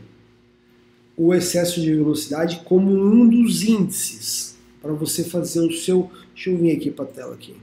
o 1.14 1.35
excesso 1.35 1.78
de 1.83 1.95
velocidade 1.95 2.62
como 2.64 2.91
um 2.91 3.28
dos 3.28 3.62
índices 3.62 4.57
para 4.81 4.93
você 4.95 5.24
fazer 5.24 5.61
o 5.61 5.72
seu. 5.72 6.11
Deixa 6.35 6.49
eu 6.49 6.57
vir 6.57 6.74
aqui 6.74 6.91
para 6.91 7.05
a 7.05 7.09
tela 7.09 7.35
aqui. 7.35 7.55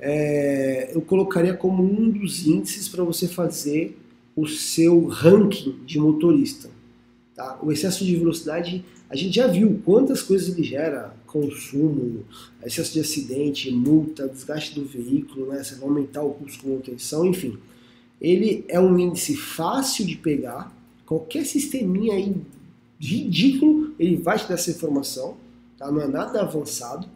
É, 0.00 0.90
eu 0.92 1.02
colocaria 1.02 1.54
como 1.54 1.84
um 1.84 2.10
dos 2.10 2.44
índices 2.44 2.88
para 2.88 3.04
você 3.04 3.28
fazer 3.28 3.96
o 4.34 4.46
seu 4.46 5.06
ranking 5.06 5.78
de 5.84 5.98
motorista. 5.98 6.70
Tá? 7.34 7.58
O 7.62 7.72
excesso 7.72 8.04
de 8.04 8.16
velocidade, 8.16 8.84
a 9.08 9.16
gente 9.16 9.36
já 9.36 9.46
viu 9.46 9.80
quantas 9.84 10.22
coisas 10.22 10.48
ele 10.48 10.62
gera, 10.62 11.14
consumo, 11.26 12.24
excesso 12.64 12.92
de 12.92 13.00
acidente, 13.00 13.70
multa, 13.70 14.28
desgaste 14.28 14.74
do 14.74 14.84
veículo, 14.84 15.46
né? 15.46 15.62
você 15.62 15.74
vai 15.76 15.88
aumentar 15.88 16.22
o 16.22 16.34
custo 16.34 16.62
com 16.62 16.70
manutenção, 16.70 17.26
enfim. 17.26 17.58
Ele 18.20 18.64
é 18.68 18.78
um 18.78 18.98
índice 18.98 19.36
fácil 19.36 20.06
de 20.06 20.16
pegar, 20.16 20.74
qualquer 21.06 21.44
sisteminha 21.44 22.14
aí 22.14 22.36
ridículo, 23.00 23.94
ele 23.98 24.16
vai 24.16 24.38
te 24.38 24.46
dar 24.46 24.54
essa 24.54 24.70
informação, 24.70 25.36
tá? 25.76 25.90
não 25.90 26.00
é 26.00 26.06
nada 26.06 26.40
avançado, 26.40 27.08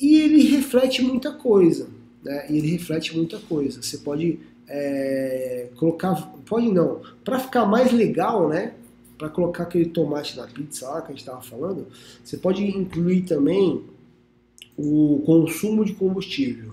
e 0.00 0.16
ele 0.16 0.42
reflete 0.42 1.02
muita 1.02 1.32
coisa, 1.32 1.88
né? 2.22 2.46
Ele 2.48 2.68
reflete 2.68 3.16
muita 3.16 3.38
coisa. 3.38 3.82
Você 3.82 3.98
pode 3.98 4.40
é, 4.68 5.68
colocar, 5.76 6.14
pode 6.46 6.70
não, 6.70 7.00
para 7.24 7.38
ficar 7.38 7.66
mais 7.66 7.92
legal, 7.92 8.48
né? 8.48 8.74
Para 9.18 9.28
colocar 9.28 9.64
aquele 9.64 9.86
tomate 9.86 10.36
na 10.36 10.46
pizza 10.46 10.88
lá 10.88 11.00
que 11.00 11.08
a 11.08 11.10
gente 11.10 11.20
estava 11.20 11.42
falando, 11.42 11.86
você 12.22 12.36
pode 12.36 12.64
incluir 12.64 13.22
também 13.22 13.82
o 14.76 15.22
consumo 15.24 15.84
de 15.84 15.94
combustível. 15.94 16.72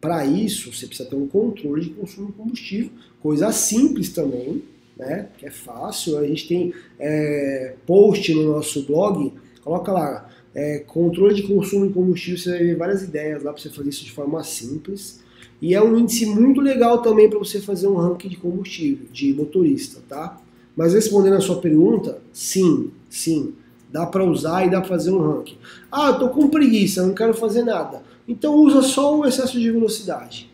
Para 0.00 0.24
isso, 0.24 0.72
você 0.72 0.86
precisa 0.86 1.08
ter 1.08 1.16
um 1.16 1.26
controle 1.26 1.82
de 1.82 1.90
consumo 1.90 2.28
de 2.28 2.32
combustível, 2.34 2.90
coisa 3.20 3.50
simples 3.52 4.10
também, 4.10 4.62
né? 4.96 5.28
Que 5.36 5.46
é 5.46 5.50
fácil. 5.50 6.18
A 6.18 6.26
gente 6.26 6.46
tem 6.46 6.72
é, 6.98 7.74
post 7.86 8.32
no 8.32 8.52
nosso 8.52 8.84
blog, 8.84 9.32
coloca 9.62 9.92
lá 9.92 10.30
é, 10.54 10.78
controle 10.80 11.34
de 11.34 11.42
consumo 11.42 11.86
de 11.86 11.92
combustível, 11.92 12.38
você 12.38 12.50
vai 12.50 12.58
ver 12.60 12.76
várias 12.76 13.02
ideias 13.02 13.42
lá 13.42 13.52
para 13.52 13.60
você 13.60 13.70
fazer 13.70 13.88
isso 13.88 14.04
de 14.04 14.12
forma 14.12 14.42
simples. 14.44 15.20
E 15.60 15.74
é 15.74 15.82
um 15.82 15.98
índice 15.98 16.26
muito 16.26 16.60
legal 16.60 17.02
também 17.02 17.28
para 17.28 17.38
você 17.38 17.60
fazer 17.60 17.88
um 17.88 17.96
ranking 17.96 18.28
de 18.28 18.36
combustível, 18.36 19.06
de 19.12 19.34
motorista, 19.34 20.00
tá? 20.08 20.40
Mas 20.76 20.94
respondendo 20.94 21.34
a 21.34 21.40
sua 21.40 21.60
pergunta, 21.60 22.20
sim, 22.32 22.90
sim, 23.10 23.54
dá 23.90 24.06
para 24.06 24.24
usar 24.24 24.64
e 24.64 24.70
dá 24.70 24.80
para 24.80 24.90
fazer 24.90 25.10
um 25.10 25.18
ranking. 25.18 25.58
Ah, 25.90 26.10
eu 26.10 26.18
tô 26.18 26.28
com 26.28 26.48
preguiça, 26.48 27.04
não 27.04 27.14
quero 27.14 27.34
fazer 27.34 27.64
nada. 27.64 28.02
Então 28.28 28.54
usa 28.54 28.82
só 28.82 29.18
o 29.18 29.26
excesso 29.26 29.58
de 29.58 29.70
velocidade. 29.70 30.48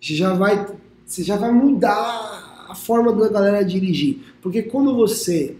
Você 0.00 0.14
já 0.14 0.34
vai, 0.34 0.66
você 1.04 1.22
já 1.22 1.36
vai 1.36 1.52
mudar 1.52 2.66
a 2.68 2.74
forma 2.74 3.12
da 3.12 3.28
galera 3.28 3.64
dirigir, 3.64 4.20
porque 4.40 4.62
quando 4.62 4.94
você 4.94 5.56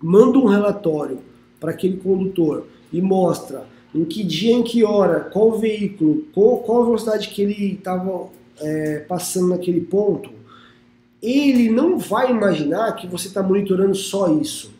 manda 0.00 0.38
um 0.38 0.46
relatório 0.46 1.18
para 1.58 1.72
aquele 1.72 1.96
condutor 1.96 2.66
e 2.92 3.00
mostra 3.00 3.66
em 3.94 4.04
que 4.04 4.24
dia, 4.24 4.52
em 4.52 4.62
que 4.62 4.82
hora, 4.82 5.20
qual 5.20 5.58
veículo, 5.58 6.24
qual, 6.32 6.58
qual 6.58 6.82
a 6.82 6.86
velocidade 6.86 7.28
que 7.28 7.42
ele 7.42 7.74
estava 7.74 8.28
é, 8.60 8.98
passando 9.00 9.48
naquele 9.48 9.80
ponto, 9.80 10.30
ele 11.22 11.70
não 11.70 11.98
vai 11.98 12.30
imaginar 12.30 12.96
que 12.96 13.06
você 13.06 13.28
está 13.28 13.42
monitorando 13.42 13.94
só 13.94 14.32
isso. 14.34 14.72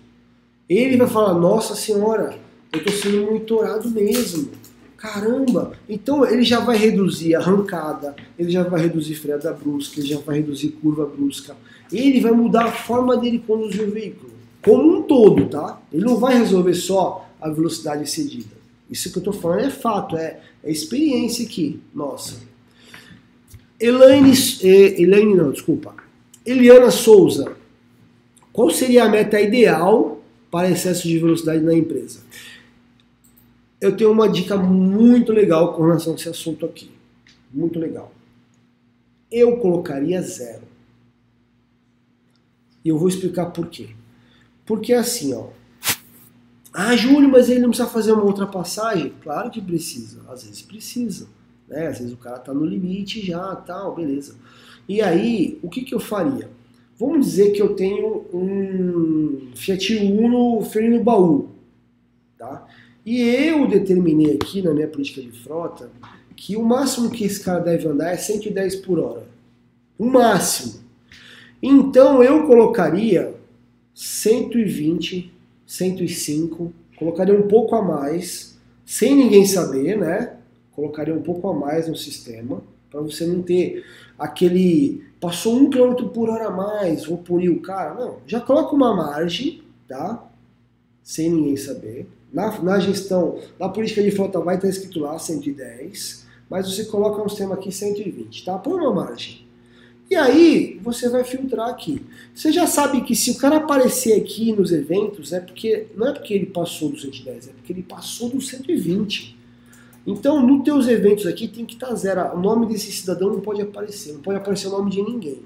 Ele 0.69 0.97
vai 0.97 1.07
falar, 1.07 1.35
nossa 1.35 1.75
senhora, 1.75 2.37
eu 2.73 2.81
estou 2.81 2.93
sendo 2.93 3.27
monitorado 3.27 3.89
mesmo. 3.91 4.51
Caramba! 4.97 5.73
Então 5.89 6.27
ele 6.27 6.43
já 6.43 6.61
vai 6.61 6.77
reduzir 6.77 7.35
arrancada, 7.35 8.17
ele 8.39 8.51
já 8.51 8.63
vai 8.63 8.81
reduzir 8.81 9.15
freada 9.15 9.53
brusca, 9.53 10.01
ele 10.01 10.09
já 10.09 10.19
vai 10.19 10.37
reduzir 10.37 10.69
curva 10.71 11.07
brusca. 11.07 11.55
Ele 11.93 12.21
vai 12.21 12.33
mudar 12.33 12.65
a 12.65 12.73
forma 12.73 13.17
dele 13.17 13.43
conduzir 13.47 13.87
o 13.87 13.91
veículo. 13.91 14.33
Como 14.63 14.99
um 14.99 15.03
todo, 15.03 15.47
tá? 15.47 15.81
Ele 15.93 16.05
não 16.05 16.17
vai 16.17 16.39
resolver 16.39 16.75
só 16.75 17.29
a 17.41 17.51
velocidade 17.51 18.03
excedida. 18.03 18.54
Isso 18.91 19.11
que 19.11 19.19
eu 19.19 19.21
estou 19.21 19.33
falando 19.33 19.61
é 19.61 19.71
fato, 19.71 20.17
é, 20.17 20.41
é 20.63 20.71
experiência 20.71 21.45
aqui, 21.45 21.81
nossa. 21.95 22.37
Elaine, 23.81 24.33
eh, 24.63 25.03
Elaine 25.03 25.35
não, 25.35 25.51
desculpa. 25.51 25.95
Eliana 26.45 26.91
Souza, 26.91 27.57
qual 28.53 28.71
seria 28.71 29.05
a 29.05 29.09
meta 29.09 29.41
ideal 29.41 30.23
para 30.51 30.71
excesso 30.71 31.09
de 31.09 31.19
velocidade 31.19 31.63
na 31.63 31.75
empresa? 31.75 32.21
Eu 33.81 33.97
tenho 33.97 34.13
uma 34.13 34.29
dica 34.29 34.57
muito 34.57 35.33
legal 35.33 35.75
com 35.75 35.83
relação 35.83 36.13
a 36.13 36.17
esse 36.17 36.29
assunto 36.29 36.65
aqui. 36.65 36.91
Muito 37.53 37.79
legal. 37.79 38.13
Eu 39.31 39.57
colocaria 39.57 40.23
zero. 40.23 40.63
E 42.85 42.89
eu 42.89 42.99
vou 42.99 43.09
explicar 43.09 43.47
por 43.47 43.67
quê. 43.67 43.91
Porque 44.65 44.93
assim, 44.93 45.35
ó, 45.35 45.49
ah, 46.75 46.97
Júlio, 46.97 47.29
mas 47.29 47.49
ele 47.49 47.61
não 47.61 47.69
precisa 47.69 47.89
fazer 47.89 48.13
uma 48.13 48.25
ultrapassagem? 48.25 49.13
Claro 49.23 49.49
que 49.49 49.61
precisa, 49.61 50.21
às 50.29 50.43
vezes 50.43 50.61
precisa. 50.61 51.29
Né? 51.69 51.87
Às 51.87 51.99
vezes 51.99 52.13
o 52.13 52.17
cara 52.17 52.39
está 52.39 52.53
no 52.53 52.65
limite 52.65 53.25
já, 53.25 53.55
tal, 53.55 53.95
beleza. 53.95 54.35
E 54.89 55.01
aí, 55.01 55.59
o 55.63 55.71
que, 55.71 55.83
que 55.83 55.95
eu 55.95 56.01
faria? 56.01 56.51
Vamos 56.99 57.27
dizer 57.27 57.53
que 57.53 57.63
eu 57.63 57.75
tenho 57.75 58.27
um 58.33 59.51
Fiat 59.55 59.97
Uno 59.97 60.63
freio 60.63 60.97
no 60.97 61.03
baú, 61.03 61.49
tá? 62.37 62.67
E 63.05 63.21
eu 63.21 63.69
determinei 63.69 64.35
aqui 64.35 64.63
na 64.63 64.73
minha 64.73 64.89
política 64.89 65.21
de 65.21 65.31
frota 65.31 65.91
que 66.37 66.57
o 66.57 66.65
máximo 66.65 67.11
que 67.11 67.25
esse 67.25 67.43
cara 67.43 67.61
deve 67.61 67.87
andar 67.87 68.13
é 68.13 68.17
110 68.17 68.77
por 68.77 68.99
hora. 68.99 69.27
O 69.99 70.07
máximo. 70.07 70.83
Então 71.63 72.23
eu 72.23 72.47
colocaria 72.47 73.35
120, 73.95 75.34
105, 75.77 76.73
colocaria 76.97 77.35
um 77.35 77.49
pouco 77.49 77.75
a 77.75 77.83
mais, 77.83 78.57
sem 78.87 79.17
ninguém 79.17 79.45
saber, 79.45 79.99
né? 79.99 80.37
Colocaria 80.73 81.15
um 81.15 81.23
pouco 81.23 81.49
a 81.49 81.55
mais 81.55 81.89
no 81.89 81.97
sistema, 81.97 82.63
para 82.91 83.01
você 83.01 83.27
não 83.27 83.43
ter 83.43 83.85
aquele. 84.17 85.03
Passou 85.21 85.57
um 85.57 85.71
km 85.71 85.95
por 86.13 86.29
hora 86.29 86.49
a 86.49 86.51
mais, 86.51 87.07
vou 87.07 87.19
punir 87.19 87.49
o 87.49 87.61
cara. 87.61 87.95
Não, 87.95 88.19
já 88.27 88.41
coloca 88.41 88.75
uma 88.75 88.95
margem, 88.95 89.63
tá? 89.89 90.25
Sem 91.03 91.31
ninguém 91.31 91.57
saber. 91.57 92.07
Na, 92.33 92.61
na 92.63 92.79
gestão, 92.79 93.41
na 93.59 93.69
política 93.69 94.03
de 94.03 94.11
frota 94.11 94.41
vai 94.41 94.57
estar 94.57 94.69
escrito 94.69 95.01
lá 95.01 95.19
110, 95.19 96.27
mas 96.49 96.73
você 96.73 96.85
coloca 96.85 97.23
um 97.23 97.29
sistema 97.29 97.55
aqui 97.55 97.73
120, 97.73 98.45
tá? 98.45 98.59
Põe 98.59 98.75
uma 98.75 98.93
margem. 98.93 99.44
E 100.11 100.17
aí 100.17 100.79
você 100.83 101.09
vai 101.09 101.25
filtrar 101.25 101.69
aqui. 101.69 102.05
Você 102.35 102.53
já 102.53 102.67
sabe 102.67 103.01
que 103.03 103.17
se 103.17 103.31
o 103.31 103.37
cara 103.39 103.57
aparecer 103.57 104.21
aqui 104.21 104.53
nos 104.53 104.71
eventos, 104.71 105.33
é 105.33 105.41
porque 105.41 105.87
não 105.97 106.09
é 106.09 106.13
porque 106.13 106.35
ele 106.35 106.47
passou 106.47 106.91
do 106.91 106.99
110, 106.99 107.49
é 107.49 107.53
porque 107.53 107.73
ele 107.73 107.83
passou 107.83 108.29
do 108.29 108.41
120. 108.41 109.37
Então, 110.07 110.47
nos 110.47 110.63
teus 110.63 110.87
eventos 110.87 111.27
aqui 111.27 111.49
tem 111.49 111.65
que 111.65 111.75
estar 111.75 111.89
tá 111.89 111.95
zero. 111.95 112.37
O 112.37 112.41
nome 112.41 112.67
desse 112.67 112.93
cidadão 112.93 113.31
não 113.31 113.41
pode 113.41 113.63
aparecer, 113.63 114.13
não 114.13 114.21
pode 114.21 114.39
aparecer 114.39 114.67
o 114.69 114.71
nome 114.71 114.91
de 114.91 115.03
ninguém. 115.03 115.43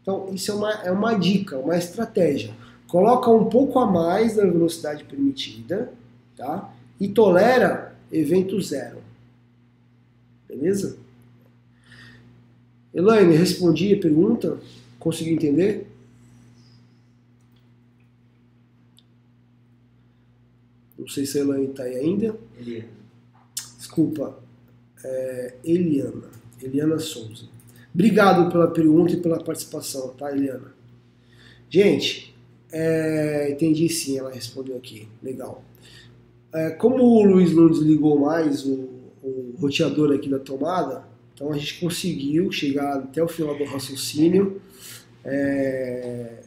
Então, 0.00 0.28
isso 0.32 0.50
é 0.50 0.54
uma, 0.54 0.72
é 0.84 0.90
uma 0.90 1.14
dica, 1.14 1.58
uma 1.58 1.76
estratégia. 1.76 2.54
Coloca 2.88 3.30
um 3.30 3.44
pouco 3.44 3.78
a 3.78 3.86
mais 3.86 4.36
da 4.36 4.44
velocidade 4.44 5.04
permitida, 5.04 5.92
tá? 6.36 6.72
E 6.98 7.08
tolera 7.08 7.94
evento 8.10 8.60
zero. 8.60 8.98
Beleza? 10.48 10.98
Elaine, 12.94 13.34
respondi 13.34 13.94
a 13.94 13.98
pergunta? 14.00 14.58
Conseguiu 14.98 15.34
entender? 15.34 15.86
Não 20.98 21.08
sei 21.08 21.26
se 21.26 21.38
a 21.38 21.40
Elaine 21.42 21.66
está 21.66 21.84
aí 21.84 21.96
ainda. 21.96 22.36
Eliana. 22.58 22.88
Desculpa. 23.78 24.38
É, 25.02 25.54
Eliana. 25.64 26.30
Eliana 26.62 26.98
Souza. 26.98 27.46
Obrigado 27.92 28.50
pela 28.50 28.68
pergunta 28.68 29.12
e 29.12 29.20
pela 29.20 29.42
participação, 29.42 30.10
tá, 30.10 30.30
Eliana? 30.30 30.72
Gente, 31.68 32.34
é, 32.70 33.50
entendi 33.50 33.88
sim, 33.88 34.18
ela 34.18 34.30
respondeu 34.30 34.76
aqui. 34.76 35.08
Legal. 35.22 35.64
É, 36.54 36.70
como 36.70 37.02
o 37.02 37.24
Luiz 37.24 37.52
não 37.54 37.68
desligou 37.68 38.18
mais 38.20 38.64
o, 38.64 38.88
o 39.22 39.54
roteador 39.58 40.14
aqui 40.14 40.28
da 40.28 40.38
tomada, 40.38 41.04
então 41.42 41.52
a 41.52 41.58
gente 41.58 41.80
conseguiu 41.80 42.52
chegar 42.52 42.98
até 42.98 43.20
o 43.20 43.26
final 43.26 43.58
do 43.58 43.64
raciocínio. 43.64 44.62
É... 45.24 46.44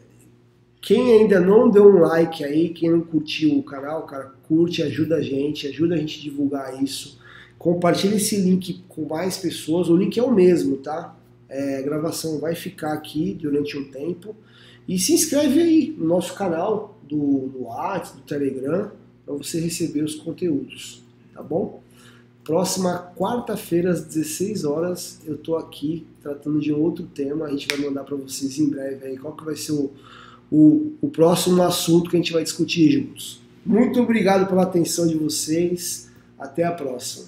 Quem 0.81 1.19
ainda 1.19 1.37
não 1.37 1.69
deu 1.69 1.85
um 1.85 1.99
like 1.99 2.45
aí, 2.45 2.69
quem 2.69 2.91
não 2.91 3.01
curtiu 3.01 3.57
o 3.57 3.63
canal, 3.63 4.05
cara, 4.05 4.31
curte, 4.47 4.81
ajuda 4.81 5.17
a 5.17 5.21
gente, 5.21 5.67
ajuda 5.67 5.95
a 5.95 5.97
gente 5.97 6.19
a 6.19 6.23
divulgar 6.23 6.81
isso. 6.81 7.19
Compartilhe 7.57 8.15
esse 8.15 8.37
link 8.37 8.85
com 8.87 9.05
mais 9.05 9.37
pessoas. 9.37 9.89
O 9.89 9.97
link 9.97 10.17
é 10.17 10.23
o 10.23 10.31
mesmo, 10.31 10.77
tá? 10.77 11.13
É, 11.49 11.79
a 11.79 11.81
gravação 11.81 12.39
vai 12.39 12.55
ficar 12.55 12.93
aqui 12.93 13.37
durante 13.41 13.77
um 13.77 13.91
tempo. 13.91 14.33
E 14.87 14.97
se 14.97 15.11
inscreve 15.11 15.61
aí 15.61 15.95
no 15.97 16.07
nosso 16.07 16.33
canal 16.35 16.97
do, 17.03 17.49
do 17.49 17.63
WhatsApp, 17.63 18.21
do 18.21 18.23
Telegram, 18.23 18.91
para 19.25 19.35
você 19.35 19.59
receber 19.59 20.03
os 20.03 20.15
conteúdos, 20.15 21.03
tá 21.33 21.43
bom? 21.43 21.83
Próxima 22.45 23.11
quarta-feira, 23.17 23.89
às 23.89 24.03
16 24.03 24.65
horas, 24.65 25.19
eu 25.25 25.35
tô 25.35 25.57
aqui 25.57 26.05
tratando 26.21 26.59
de 26.59 26.71
outro 26.71 27.03
tema. 27.07 27.45
A 27.45 27.49
gente 27.49 27.67
vai 27.67 27.77
mandar 27.83 28.03
para 28.03 28.15
vocês 28.15 28.59
em 28.59 28.69
breve 28.69 29.03
aí 29.03 29.17
qual 29.17 29.35
que 29.35 29.43
vai 29.43 29.55
ser 29.55 29.71
o, 29.71 29.91
o, 30.51 30.93
o 31.01 31.09
próximo 31.09 31.63
assunto 31.63 32.07
que 32.07 32.15
a 32.15 32.19
gente 32.19 32.31
vai 32.31 32.43
discutir 32.43 32.91
juntos. 32.91 33.41
Muito 33.65 33.99
obrigado 33.99 34.47
pela 34.47 34.61
atenção 34.61 35.07
de 35.07 35.15
vocês. 35.15 36.11
Até 36.37 36.63
a 36.63 36.71
próxima. 36.71 37.25